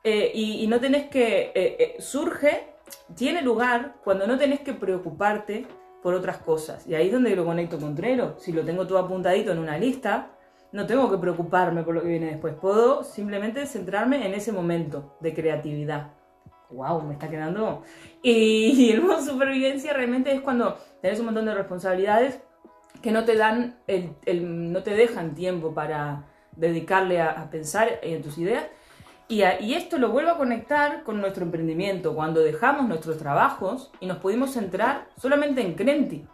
eh, 0.04 0.32
y, 0.36 0.68
no 0.68 0.80
tenés 0.80 1.10
que... 1.10 1.46
eh, 1.46 1.52
eh, 1.56 1.96
surge, 1.98 2.76
tiene 3.16 3.42
lugar 3.42 3.96
cuando 4.04 4.28
no 4.28 4.38
tenés 4.38 4.60
que 4.60 4.74
preocuparte 4.74 5.66
por 6.04 6.13
otras 6.13 6.38
cosas. 6.38 6.86
Y 6.86 6.94
ahí 6.94 7.08
es 7.08 7.12
donde 7.12 7.36
lo 7.36 7.44
conecto 7.44 7.80
con 7.80 7.96
Trello. 7.96 8.36
Si 8.38 8.52
lo 8.52 8.63
tengo 8.63 8.86
todo 8.86 9.00
apuntadito 9.00 9.52
en 9.52 9.58
una 9.58 9.80
lista, 9.80 10.30
no 10.72 10.86
tengo 10.86 11.10
que 11.10 11.18
preocuparme 11.18 11.82
por 11.82 11.96
lo 11.96 12.04
que 12.04 12.10
viene 12.10 12.28
después. 12.28 12.54
Puedo 12.54 13.04
simplemente 13.04 13.66
centrarme 13.66 14.24
en 14.28 14.36
ese 14.36 14.52
momento 14.52 15.18
de 15.22 15.34
creatividad. 15.34 16.12
¡Wow! 16.70 17.02
Me 17.02 17.13
está 17.13 17.32
quedando. 17.32 17.82
Y, 18.22 18.92
el 18.92 19.02
modo 19.02 19.24
supervivencia 19.24 19.92
realmente 19.92 20.32
es 20.32 20.42
cuando 20.42 20.78
tenés 21.02 21.20
un 21.20 21.26
montón 21.26 21.48
de 21.48 21.56
responsabilidades 21.56 22.44
que 23.02 23.12
no 23.12 23.26
te 23.26 23.36
dan 23.36 23.80
el- 23.88 24.72
no 24.72 24.84
te 24.84 24.92
dejan 24.92 25.34
tiempo 25.34 25.74
para 25.74 26.28
dedicarle 26.56 27.22
a, 27.22 27.32
a 27.32 27.50
pensar 27.50 28.00
en 28.02 28.22
tus 28.22 28.38
ideas 28.38 28.66
y, 29.28 29.42
a- 29.44 29.60
y 29.62 29.74
esto 29.74 29.98
lo 29.98 30.10
vuelvo 30.10 30.32
a 30.32 30.38
conectar 30.38 31.04
con 31.04 31.20
nuestro 31.22 31.44
emprendimiento 31.44 32.13
cuando 32.16 32.42
dejamos 32.42 32.88
nuestros 32.88 33.18
trabajos 33.18 33.92
y 34.00 34.06
nos 34.06 34.18
pudimos 34.18 34.52
centrar 34.52 35.08
solamente 35.18 35.62
en 35.62 35.74
Crenti 35.76 36.26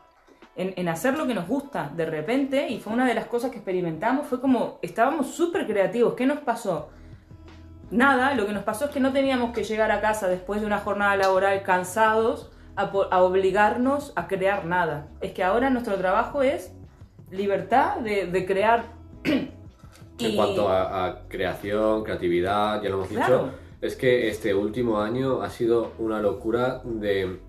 en, 0.55 0.73
en 0.75 0.89
hacer 0.89 1.17
lo 1.17 1.25
que 1.27 1.34
nos 1.34 1.47
gusta 1.47 1.91
de 1.95 2.05
repente 2.05 2.67
y 2.69 2.79
fue 2.79 2.93
una 2.93 3.05
de 3.05 3.13
las 3.13 3.27
cosas 3.27 3.51
que 3.51 3.58
experimentamos 3.58 4.27
fue 4.27 4.41
como 4.41 4.79
estábamos 4.82 5.27
súper 5.27 5.65
creativos 5.67 6.13
¿qué 6.15 6.25
nos 6.25 6.39
pasó? 6.39 6.89
Nada, 7.91 8.36
lo 8.36 8.45
que 8.45 8.53
nos 8.53 8.63
pasó 8.63 8.86
es 8.86 8.91
que 8.91 8.99
no 8.99 9.12
teníamos 9.13 9.51
que 9.51 9.63
llegar 9.63 9.89
a 9.91 9.99
casa 9.99 10.27
después 10.27 10.62
de 10.62 10.67
una 10.67 10.77
jornada 10.79 11.15
laboral 11.15 11.63
cansados 11.63 12.51
a, 12.75 12.84
a 12.84 13.23
obligarnos 13.23 14.13
a 14.15 14.27
crear 14.27 14.65
nada. 14.65 15.08
Es 15.21 15.32
que 15.32 15.43
ahora 15.43 15.71
nuestro 15.71 15.95
trabajo 15.95 16.43
es 16.43 16.71
libertad 17.32 17.97
de, 17.97 18.27
de 18.27 18.45
crear. 18.45 18.84
En 20.21 20.36
cuanto 20.36 20.67
a, 20.67 21.05
a 21.08 21.27
creación, 21.27 22.03
creatividad, 22.03 22.82
ya 22.82 22.89
lo 22.89 22.95
hemos 22.97 23.08
Claro. 23.10 23.38
dicho, 23.45 23.51
es 23.82 23.95
que 23.95 24.27
este 24.27 24.53
último 24.53 24.99
año 25.01 25.41
ha 25.41 25.49
sido 25.49 25.93
una 25.99 26.21
locura 26.21 26.82
de... 26.84 27.39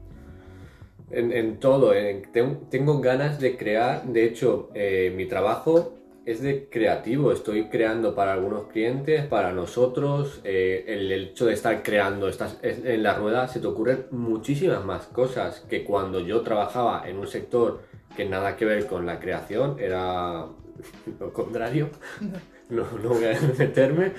En, 1.11 1.33
en 1.33 1.59
todo, 1.59 1.93
en- 1.93 2.31
ten- 2.31 2.71
tengo 2.71 3.01
ganas 3.01 3.41
de 3.41 3.57
crear, 3.57 4.05
de 4.05 4.25
hecho, 4.25 4.71
eh, 4.75 5.13
mi 5.17 5.27
trabajo 5.27 5.95
es 6.25 6.41
de 6.41 6.69
creativo, 6.71 7.33
estoy 7.33 7.65
creando 7.65 8.15
para 8.15 8.33
algunos 8.35 8.65
clientes, 8.69 9.27
para 9.27 9.51
nosotros, 9.53 10.41
eh, 10.45 10.85
el, 10.87 11.11
el 11.11 11.25
hecho 11.31 11.47
de 11.47 11.55
estar 11.55 11.83
creando, 11.83 12.29
estás 12.29 12.59
en 12.63 12.87
en 12.87 13.03
la 13.03 13.15
rueda, 13.15 13.49
se 13.49 13.59
te 13.59 13.67
ocurren 13.67 14.07
muchísimas 14.13 14.85
más 14.85 15.07
cosas 15.09 15.67
que 15.69 15.83
cuando 15.83 16.21
yo 16.21 16.43
trabajaba 16.43 17.03
en 17.09 17.19
un 17.19 17.27
sector 17.27 17.81
que 18.17 18.25
nada 18.27 18.55
que 18.57 18.65
ver 18.65 18.87
con 18.87 19.05
la 19.07 19.19
creación, 19.19 19.77
era 19.81 20.47
lo 21.19 21.33
contrario, 21.33 21.89
no, 22.21 22.39
no 22.71 22.85
voy 23.09 23.25
a 23.25 23.39
meterme, 23.59 24.13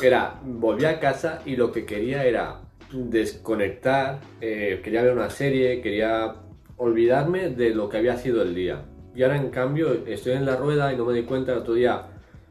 era, 0.00 0.40
volví 0.44 0.84
a 0.84 0.98
casa 0.98 1.42
y 1.44 1.56
lo 1.56 1.70
que 1.70 1.84
quería 1.84 2.24
era 2.24 2.60
desconectar, 2.92 4.20
eh, 4.40 4.80
quería 4.82 5.02
ver 5.02 5.12
una 5.12 5.30
serie, 5.30 5.80
quería 5.80 6.34
olvidarme 6.76 7.50
de 7.50 7.70
lo 7.70 7.88
que 7.88 7.98
había 7.98 8.16
sido 8.16 8.42
el 8.42 8.54
día. 8.54 8.84
Y 9.14 9.22
ahora 9.22 9.36
en 9.36 9.50
cambio 9.50 10.04
estoy 10.06 10.32
en 10.32 10.46
la 10.46 10.56
rueda 10.56 10.92
y 10.92 10.96
no 10.96 11.04
me 11.04 11.14
di 11.14 11.22
cuenta 11.22 11.52
el 11.52 11.58
otro 11.58 11.74
día. 11.74 12.08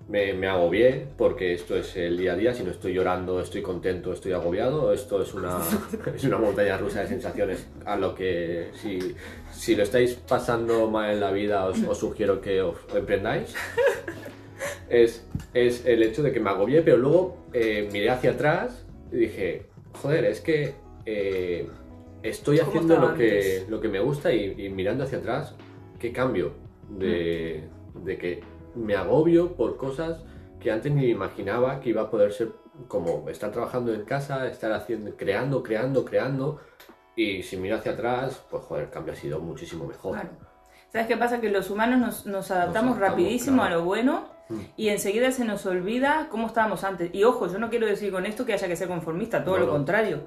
Me, 0.08 0.34
me 0.34 0.48
agobié 0.48 1.08
porque 1.18 1.54
esto 1.54 1.78
es 1.78 1.96
el 1.96 2.18
día 2.18 2.34
a 2.34 2.36
día, 2.36 2.54
si 2.54 2.64
no 2.64 2.72
estoy 2.72 2.94
llorando, 2.94 3.40
estoy 3.40 3.62
contento, 3.62 4.12
estoy 4.12 4.34
agobiado, 4.34 4.92
esto 4.92 5.22
es 5.22 5.34
una, 5.34 5.60
es 6.16 6.24
una 6.26 6.38
montaña 6.38 6.78
rusa 6.78 7.02
de 7.02 7.08
sensaciones 7.08 7.68
a 7.86 7.96
lo 7.96 8.14
que 8.14 8.72
si, 8.74 9.16
si 9.54 9.74
lo 9.76 9.84
estáis 9.84 10.16
pasando 10.16 10.90
mal 10.90 11.12
en 11.12 11.20
la 11.22 11.32
vida 11.32 11.66
os, 11.66 11.82
os 11.84 11.98
sugiero 11.98 12.42
que 12.42 12.62
os 12.62 12.76
emprendáis. 12.94 13.56
Es, 14.90 15.28
es 15.54 15.86
el 15.86 16.04
hecho 16.04 16.24
de 16.24 16.32
que 16.32 16.40
me 16.40 16.50
agobié, 16.50 16.82
pero 16.82 16.98
luego 16.98 17.38
eh, 17.54 17.90
miré 17.92 18.10
hacia 18.10 18.32
atrás 18.32 18.86
y 19.12 19.18
dije, 19.18 19.68
joder, 19.94 20.26
es 20.26 20.42
que 20.42 20.76
eh, 21.06 21.68
estoy 22.24 22.58
¿Cómo 22.60 22.70
haciendo 22.70 22.98
lo 22.98 23.14
que, 23.16 23.66
lo 23.70 23.82
que 23.82 23.88
me 23.88 24.00
gusta 24.00 24.32
y, 24.34 24.66
y 24.66 24.70
mirando 24.70 25.04
hacia 25.04 25.20
atrás, 25.20 25.56
qué 26.00 26.12
cambio 26.12 26.54
de, 26.90 27.64
de 27.96 28.18
que 28.18 28.44
me 28.76 28.96
agobio 28.96 29.56
por 29.56 29.78
cosas 29.78 30.24
que 30.60 30.72
antes 30.72 30.92
ni 30.92 31.08
imaginaba 31.08 31.80
que 31.80 31.90
iba 31.90 32.04
a 32.04 32.10
poder 32.10 32.32
ser 32.32 32.50
como 32.88 33.30
estar 33.30 33.52
trabajando 33.52 33.94
en 33.94 34.06
casa, 34.06 34.48
estar 34.48 34.72
haciendo, 34.72 35.16
creando, 35.18 35.64
creando, 35.64 36.06
creando 36.06 36.60
y 37.16 37.44
si 37.44 37.58
miro 37.58 37.76
hacia 37.76 37.94
atrás, 37.94 38.42
pues 38.50 38.64
joder, 38.64 38.86
el 38.86 38.90
cambio 38.90 39.14
ha 39.14 39.16
sido 39.16 39.40
muchísimo 39.40 39.86
mejor. 39.86 40.14
Claro. 40.14 40.30
¿Sabes 40.92 41.08
qué 41.08 41.18
pasa? 41.18 41.40
Que 41.40 41.50
los 41.50 41.70
humanos 41.70 42.00
nos, 42.00 42.26
nos 42.26 42.52
adaptamos 42.52 42.98
adaptamos, 42.98 43.00
rapidísimo 43.00 43.58
claro. 43.62 43.76
a 43.76 43.78
lo 43.80 43.86
bueno 43.86 44.24
Mm. 44.24 44.31
Y 44.78 44.90
enseguida 44.90 45.32
se 45.32 45.46
nos 45.46 45.66
olvida 45.66 46.28
cómo 46.30 46.48
estábamos 46.48 46.84
antes. 46.84 47.10
Y 47.14 47.24
ojo, 47.24 47.48
yo 47.48 47.60
no 47.60 47.70
quiero 47.70 47.88
decir 47.88 48.12
con 48.12 48.26
esto 48.26 48.46
que 48.46 48.54
haya 48.54 48.68
que 48.68 48.76
ser 48.76 48.88
conformista, 48.88 49.44
todo 49.44 49.58
No, 49.58 49.66
lo 49.66 49.72
contrario. 49.72 50.22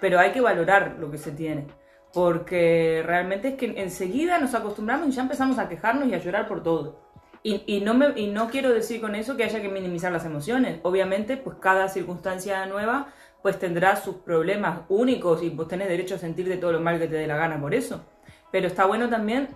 Pero 0.00 0.18
hay 0.18 0.32
que 0.32 0.40
valorar 0.40 0.96
lo 0.98 1.10
que 1.10 1.18
se 1.18 1.32
tiene. 1.32 1.66
Porque 2.12 3.02
realmente 3.04 3.48
es 3.48 3.54
que 3.54 3.74
enseguida 3.80 4.38
nos 4.38 4.54
acostumbramos 4.54 5.08
y 5.08 5.12
ya 5.12 5.22
empezamos 5.22 5.58
a 5.58 5.68
quejarnos 5.68 6.08
y 6.08 6.14
a 6.14 6.18
llorar 6.18 6.48
por 6.48 6.62
todo. 6.62 7.00
Y, 7.42 7.62
y 7.66 7.80
no 7.80 7.94
me, 7.94 8.18
y 8.18 8.28
no 8.28 8.48
quiero 8.48 8.72
decir 8.72 9.00
con 9.00 9.14
eso 9.14 9.36
que 9.36 9.44
haya 9.44 9.60
que 9.60 9.68
minimizar 9.68 10.12
las 10.12 10.24
emociones. 10.24 10.80
Obviamente, 10.82 11.36
pues 11.36 11.56
cada 11.60 11.88
circunstancia 11.88 12.64
nueva 12.66 13.08
pues 13.42 13.58
tendrá 13.58 13.96
sus 13.96 14.16
problemas 14.16 14.80
únicos 14.88 15.42
y 15.42 15.50
pues 15.50 15.68
tenés 15.68 15.88
derecho 15.88 16.16
a 16.16 16.18
sentirte 16.18 16.56
todo 16.56 16.72
lo 16.72 16.80
mal 16.80 16.98
que 16.98 17.06
te 17.06 17.14
dé 17.14 17.26
la 17.26 17.36
gana 17.36 17.60
por 17.60 17.74
eso. 17.74 18.04
Pero 18.50 18.66
está 18.66 18.86
bueno 18.86 19.08
también 19.08 19.48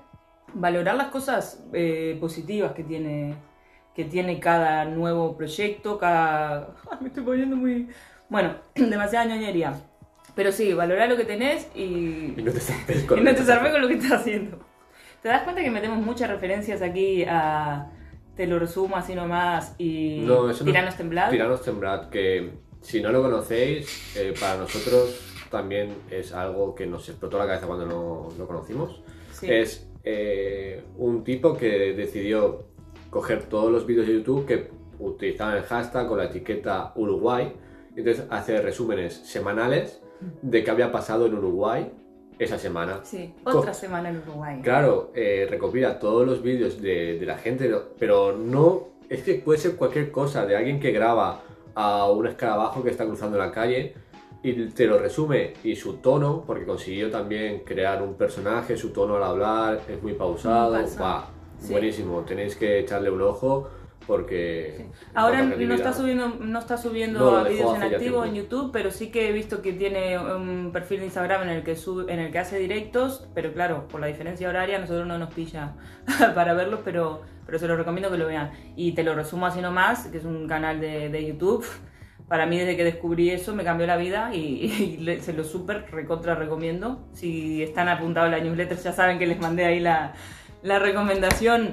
valorar 0.55 0.95
las 0.97 1.09
cosas 1.09 1.65
eh, 1.73 2.17
positivas 2.21 2.73
que 2.73 2.85
tiene, 2.85 3.35
que 3.95 4.05
tiene 4.05 4.41
cada 4.41 4.85
nuevo 4.85 5.37
proyecto, 5.37 5.99
cada... 5.99 6.75
Ay, 6.91 6.99
me 7.01 7.09
estoy 7.09 7.25
poniendo 7.25 7.57
muy... 7.57 7.89
Bueno, 8.29 8.57
demasiada 8.75 9.27
ñoñería. 9.27 9.75
Pero 10.35 10.51
sí, 10.51 10.73
valorar 10.73 11.09
lo 11.09 11.17
que 11.17 11.25
tenés 11.25 11.69
y, 11.75 12.35
Y 12.37 12.43
no 12.43 12.53
te 12.53 12.61
zarpes 12.61 13.03
con 13.07 13.23
no 13.23 13.31
lo 13.31 13.71
con 13.73 13.83
lo 13.83 13.89
que 13.89 13.95
estás 13.95 14.13
haciendo. 14.21 14.59
¿Te 15.21 15.29
das 15.29 15.43
cuenta 15.43 15.63
que 15.63 15.71
metemos 15.71 15.99
muchas 15.99 16.29
referencias 16.31 16.83
aquí 16.83 17.25
a... 17.29 17.91
Te 18.35 18.47
lo 18.47 18.59
resumo 18.59 18.97
así 18.97 19.15
nomás 19.15 19.75
y... 19.77 20.21
No, 20.21 20.49
eso 20.49 20.65
no- 20.65 20.71
Tiranos 20.71 20.97
temblad? 20.97 21.31
Tiranos 21.31 21.63
Temblad, 21.63 22.09
que 22.09 22.51
si 22.81 23.03
no 23.03 23.13
lo 23.13 23.23
conocéis, 23.23 24.17
eh, 24.17 24.33
para 24.41 24.57
nosotros 24.57 25.33
también 25.51 25.95
es 26.11 26.33
algo 26.33 26.75
que 26.75 26.87
nos 26.87 27.07
explotó 27.11 27.39
la 27.39 27.47
cabeza 27.47 27.67
cuando 27.67 27.85
no 27.85 28.29
lo 28.39 28.47
conocimos. 28.47 29.03
Sí. 29.33 29.51
Es 29.51 29.87
eh, 30.03 30.83
un 30.97 31.23
tipo 31.25 31.57
que 31.57 31.93
decidió 31.93 32.72
coger 33.13 33.43
todos 33.45 33.71
los 33.71 33.85
vídeos 33.87 34.07
de 34.07 34.15
YouTube 34.15 34.47
que 34.47 34.71
utilizaban 34.99 35.57
el 35.59 35.63
hashtag 35.65 36.09
con 36.09 36.17
la 36.19 36.25
etiqueta 36.25 36.93
Uruguay, 36.97 37.53
y 37.95 37.99
entonces 38.01 38.25
hacer 38.31 38.65
resúmenes 38.65 39.13
semanales 39.15 40.01
de 40.41 40.65
qué 40.65 40.71
había 40.71 40.91
pasado 40.91 41.27
en 41.27 41.35
Uruguay 41.35 41.93
esa 42.39 42.59
semana. 42.59 43.01
Sí, 43.03 43.35
Co- 43.45 43.59
otra 43.59 43.75
semana 43.75 44.09
en 44.09 44.17
Uruguay. 44.19 44.61
Claro, 44.63 45.11
eh, 45.15 45.47
recopila 45.51 45.99
todos 45.99 46.27
los 46.27 46.43
vídeos 46.43 46.81
de, 46.81 47.19
de 47.19 47.27
la 47.27 47.37
gente, 47.37 47.71
pero 47.99 48.33
no. 48.33 48.89
Es 49.11 49.23
que 49.23 49.35
puede 49.35 49.59
ser 49.59 49.77
cualquier 49.77 50.11
cosa, 50.11 50.47
de 50.47 50.57
alguien 50.57 50.81
que 50.81 50.91
graba 50.91 51.43
a 51.75 52.11
un 52.11 52.27
escarabajo 52.27 52.83
que 52.83 52.91
está 52.91 53.05
cruzando 53.05 53.37
la 53.37 53.51
calle 53.53 53.95
y 54.43 54.53
te 54.71 54.87
lo 54.87 54.99
resume 54.99 55.53
y 55.63 55.77
su 55.77 55.99
tono, 55.99 56.45
porque 56.47 56.65
consiguió 56.65 57.11
también 57.11 57.61
crear 57.65 58.03
un 58.03 58.15
personaje, 58.15 58.77
su 58.77 58.89
tono 58.91 59.17
al 59.17 59.23
hablar 59.25 59.81
es 59.89 60.03
muy 60.03 60.15
pausado. 60.15 60.73
Muy 60.73 60.81
pausado. 60.83 61.05
va, 61.05 61.29
Sí. 61.63 61.73
Buenísimo, 61.73 62.23
tenéis 62.23 62.57
que 62.57 62.81
echarle 62.81 63.11
un 63.11 63.23
ojo 63.23 63.71
porque. 64.07 64.87
Ahora 65.15 65.43
nota 65.43 65.57
no 65.57 65.75
está 65.75 65.93
subiendo, 65.93 66.29
no 66.41 66.59
está 66.59 66.77
subiendo 66.77 67.19
No, 67.21 67.49
vídeos 67.49 67.77
en 67.77 67.83
activo 67.83 68.25
en. 68.25 68.35
YouTube, 68.35 68.71
pero 68.73 68.91
sí 68.91 69.11
que 69.11 69.29
he 69.29 69.33
visto 69.33 69.63
que 69.63 69.73
tiene 69.73 70.19
un 70.19 70.71
perfil 70.73 71.01
de 71.01 71.07
Instagram 71.07 71.43
en 71.43 71.49
el 71.51 71.63
que 71.63 71.77
sube, 71.77 72.13
en 72.13 72.19
el 72.19 72.33
que 72.33 72.39
hace 72.39 72.59
directos, 72.59 73.29
pero 73.35 73.53
claro, 73.53 73.89
por 73.89 74.01
la 74.01 74.07
diferencia 74.07 74.49
horaria 74.49 74.79
nosotros 74.79 75.07
no 75.07 75.19
nos 75.19 75.33
pilla 75.33 75.75
para 76.35 76.55
verlos, 76.55 76.81
pero, 76.85 77.23
pero 77.47 77.59
se 77.59 77.69
los 77.69 77.77
recomiendo 77.79 78.11
que 78.11 78.19
lo 78.19 78.27
vean. 78.27 78.51
Y 78.77 78.93
te 78.93 79.05
lo 79.05 79.15
resumo 79.15 79.47
así 79.47 79.61
nomás, 79.61 80.07
que 80.07 80.19
es 80.19 80.25
un 80.25 80.47
canal 80.49 80.81
de, 80.81 81.09
de 81.09 81.27
YouTube. 81.27 81.65
Para 82.29 82.47
mí 82.47 82.59
desde 82.59 82.77
que 82.77 82.85
descubrí 82.85 83.31
eso 83.31 83.55
me 83.55 83.63
cambió 83.63 83.87
la 83.87 83.97
vida 83.97 84.35
y, 84.35 84.99
y 85.07 85.21
se 85.21 85.33
lo 85.33 85.45
súper 85.45 85.87
recontra 85.91 86.35
recomiendo. 86.35 87.07
Si 87.13 87.63
están 87.63 87.89
apuntados 87.89 88.29
a 88.33 88.39
la 88.39 88.43
newsletter 88.43 88.79
ya 88.79 88.93
saben 88.93 89.19
que 89.19 89.27
les 89.27 89.39
mandé 89.39 89.67
ahí 89.67 89.81
la, 89.81 90.15
la 90.63 90.79
recomendación 90.79 91.73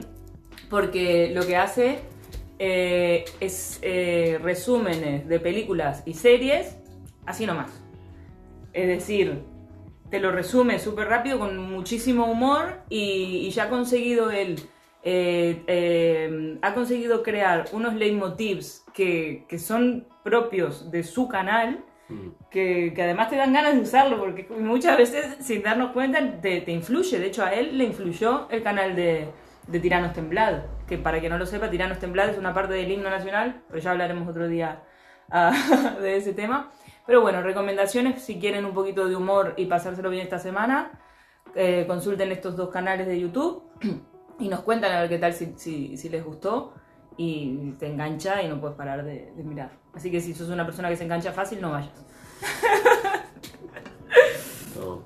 porque 0.70 1.32
lo 1.34 1.46
que 1.46 1.58
hace 1.58 2.00
eh, 2.60 3.26
es 3.40 3.80
eh, 3.82 4.40
resúmenes 4.42 5.28
de 5.28 5.40
películas 5.40 6.04
y 6.06 6.14
series 6.14 6.78
así 7.26 7.46
nomás. 7.46 7.72
Es 8.74 8.88
decir, 8.88 9.42
te 10.10 10.20
lo 10.20 10.32
resume 10.32 10.80
súper 10.80 11.08
rápido 11.08 11.40
con 11.40 11.58
muchísimo 11.58 12.26
humor 12.26 12.82
y, 12.90 13.50
ya 13.52 13.66
ha 13.66 13.70
conseguido 13.70 14.32
él, 14.32 14.60
eh, 15.04 16.58
ha 16.62 16.74
conseguido 16.74 17.24
crear 17.24 17.66
unos 17.72 17.94
leitmotivs 17.94 18.84
que, 18.94 19.46
que 19.48 19.60
son 19.60 20.08
propios 20.24 20.92
de 20.92 21.04
su 21.04 21.28
canal. 21.28 21.84
Que, 22.50 22.94
que 22.96 23.04
además 23.04 23.30
te 23.30 23.36
dan 23.36 23.54
ganas 23.54 23.76
de 23.76 23.82
usarlo, 23.82 24.18
porque 24.18 24.48
muchas 24.58 24.98
veces, 24.98 25.38
sin 25.40 25.62
darnos 25.62 25.92
cuenta, 25.92 26.20
te, 26.42 26.62
te 26.62 26.72
influye. 26.72 27.20
De 27.20 27.28
hecho, 27.28 27.44
a 27.44 27.54
él 27.54 27.78
le 27.78 27.84
influyó 27.86 28.48
el 28.50 28.64
canal 28.64 28.96
de, 28.96 29.30
de 29.68 29.80
Tiranos 29.80 30.14
Temblad, 30.14 30.64
que 30.88 30.98
para 30.98 31.20
quien 31.20 31.32
no 31.32 31.38
lo 31.38 31.46
sepa, 31.46 31.70
Tiranos 31.70 32.00
Temblad 32.00 32.30
es 32.30 32.38
una 32.38 32.54
parte 32.54 32.74
del 32.74 32.92
himno 32.92 33.10
nacional, 33.10 33.62
pero 33.68 33.80
ya 33.80 33.92
hablaremos 33.92 34.28
otro 34.28 34.48
día 34.48 34.82
ah, 35.32 35.98
de 36.02 36.18
ese 36.18 36.34
tema. 36.34 36.72
Pero 37.06 37.22
bueno, 37.22 37.42
recomendaciones 37.42 38.22
si 38.22 38.40
quieren 38.40 38.66
un 38.66 38.74
poquito 38.74 39.08
de 39.08 39.16
humor 39.16 39.54
y 39.58 39.66
pasárselo 39.66 40.10
bien 40.10 40.24
esta 40.24 40.40
semana, 40.40 40.92
eh, 41.56 41.86
consulten 41.88 42.32
estos 42.32 42.56
dos 42.56 42.70
canales 42.70 43.08
de 43.08 43.20
YouTube 43.20 43.64
y 44.40 44.48
nos 44.48 44.62
cuentan 44.62 44.92
a 44.92 45.02
ver 45.02 45.10
qué 45.10 45.18
tal 45.18 45.34
si, 45.34 45.54
si, 45.58 45.98
si 45.98 46.10
les 46.10 46.24
gustó 46.24 46.74
y 47.22 47.76
te 47.78 47.88
engancha 47.88 48.42
y 48.42 48.48
no 48.48 48.62
puedes 48.62 48.78
parar 48.78 49.04
de, 49.04 49.34
de 49.36 49.44
mirar. 49.44 49.72
Así 49.94 50.10
que 50.10 50.22
si 50.22 50.34
sos 50.34 50.48
una 50.50 50.66
persona 50.66 50.88
que 50.88 50.96
se 50.96 51.04
engancha 51.04 51.34
fácil, 51.34 51.60
no 51.60 51.72
vayas. 51.72 51.92
No. 54.80 55.02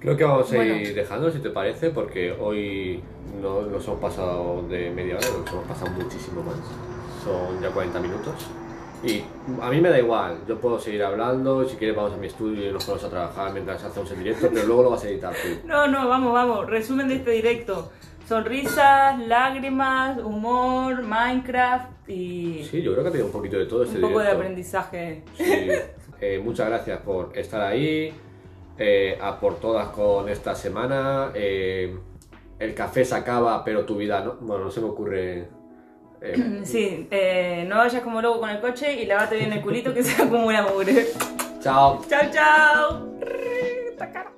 Creo 0.00 0.16
que 0.16 0.24
vamos 0.24 0.52
a 0.52 0.56
ir 0.64 0.72
Bueno. 0.72 0.94
dejando, 0.94 1.30
si 1.30 1.38
te 1.38 1.50
parece, 1.50 1.90
porque 1.90 2.32
hoy 2.32 3.02
no 3.40 3.62
nos 3.62 3.86
hemos 3.86 4.00
pasado 4.00 4.62
de 4.68 4.90
media 4.90 5.16
hora, 5.16 5.26
nos 5.38 5.52
hemos 5.52 5.64
pasado 5.66 5.90
muchísimo 5.92 6.42
más. 6.42 6.56
Son 7.24 7.60
ya 7.62 7.70
40 7.70 8.00
minutos. 8.00 8.34
Y 9.04 9.22
a 9.62 9.70
mí 9.70 9.80
me 9.80 9.88
da 9.90 9.98
igual, 9.98 10.38
yo 10.48 10.58
puedo 10.58 10.78
seguir 10.80 11.04
hablando, 11.04 11.64
si 11.68 11.76
quieres 11.76 11.96
vamos 11.96 12.14
a 12.14 12.16
mi 12.16 12.26
estudio 12.26 12.68
y 12.68 12.72
nos 12.72 12.84
ponemos 12.84 13.04
a 13.04 13.10
trabajar 13.10 13.52
mientras 13.52 13.84
hacemos 13.84 14.10
el 14.10 14.18
directo, 14.18 14.48
pero 14.52 14.66
luego 14.66 14.82
lo 14.84 14.90
vas 14.90 15.04
a 15.04 15.08
editar 15.08 15.32
tú. 15.34 15.48
No, 15.68 15.86
no, 15.86 16.08
vamos, 16.08 16.32
vamos. 16.32 16.66
Resumen 16.66 17.06
de 17.08 17.16
este 17.16 17.30
directo. 17.30 17.92
Sonrisas, 18.26 19.18
lágrimas, 19.26 20.18
humor, 20.18 21.02
Minecraft 21.02 22.08
y 22.08 22.64
Sí, 22.70 22.82
yo 22.82 22.92
creo 22.92 23.04
que 23.04 23.08
ha 23.08 23.12
tenido 23.12 23.26
un 23.26 23.32
poquito 23.32 23.56
de 23.58 23.66
todo 23.66 23.84
este 23.84 23.96
un 23.96 24.02
poco 24.02 24.20
de 24.20 24.28
aprendizaje. 24.30 25.22
Sí. 25.36 25.68
Eh, 26.18 26.40
muchas 26.42 26.68
gracias 26.68 26.98
por 27.02 27.36
estar 27.36 27.60
ahí, 27.60 28.10
eh, 28.78 29.18
a 29.20 29.38
por 29.38 29.60
todas 29.60 29.88
con 29.88 30.30
esta 30.30 30.54
semana. 30.54 31.30
eh, 31.34 31.94
el 32.58 32.72
café 32.74 33.04
se 33.04 33.14
acaba, 33.14 33.62
pero 33.62 33.84
tu 33.84 33.96
vida 33.96 34.24
no. 34.24 34.32
Bueno, 34.40 34.64
no 34.64 34.70
se 34.70 34.80
me 34.80 34.86
ocurre. 34.86 35.48
eh, 36.22 36.60
Sí, 36.64 37.06
eh, 37.10 37.66
no 37.68 37.76
vayas 37.76 38.02
como 38.02 38.22
loco 38.22 38.40
con 38.40 38.48
el 38.48 38.60
coche 38.62 38.94
y 38.94 39.04
lavate 39.04 39.36
bien 39.36 39.52
el 39.52 39.60
culito 39.60 39.92
que 39.92 40.02
se 40.02 40.22
acumula 40.22 40.62
mugre. 40.62 41.06
chao. 41.60 42.00
chao, 42.08 42.22
chao. 42.32 43.08
Esta 43.90 44.10
cara. 44.10 44.32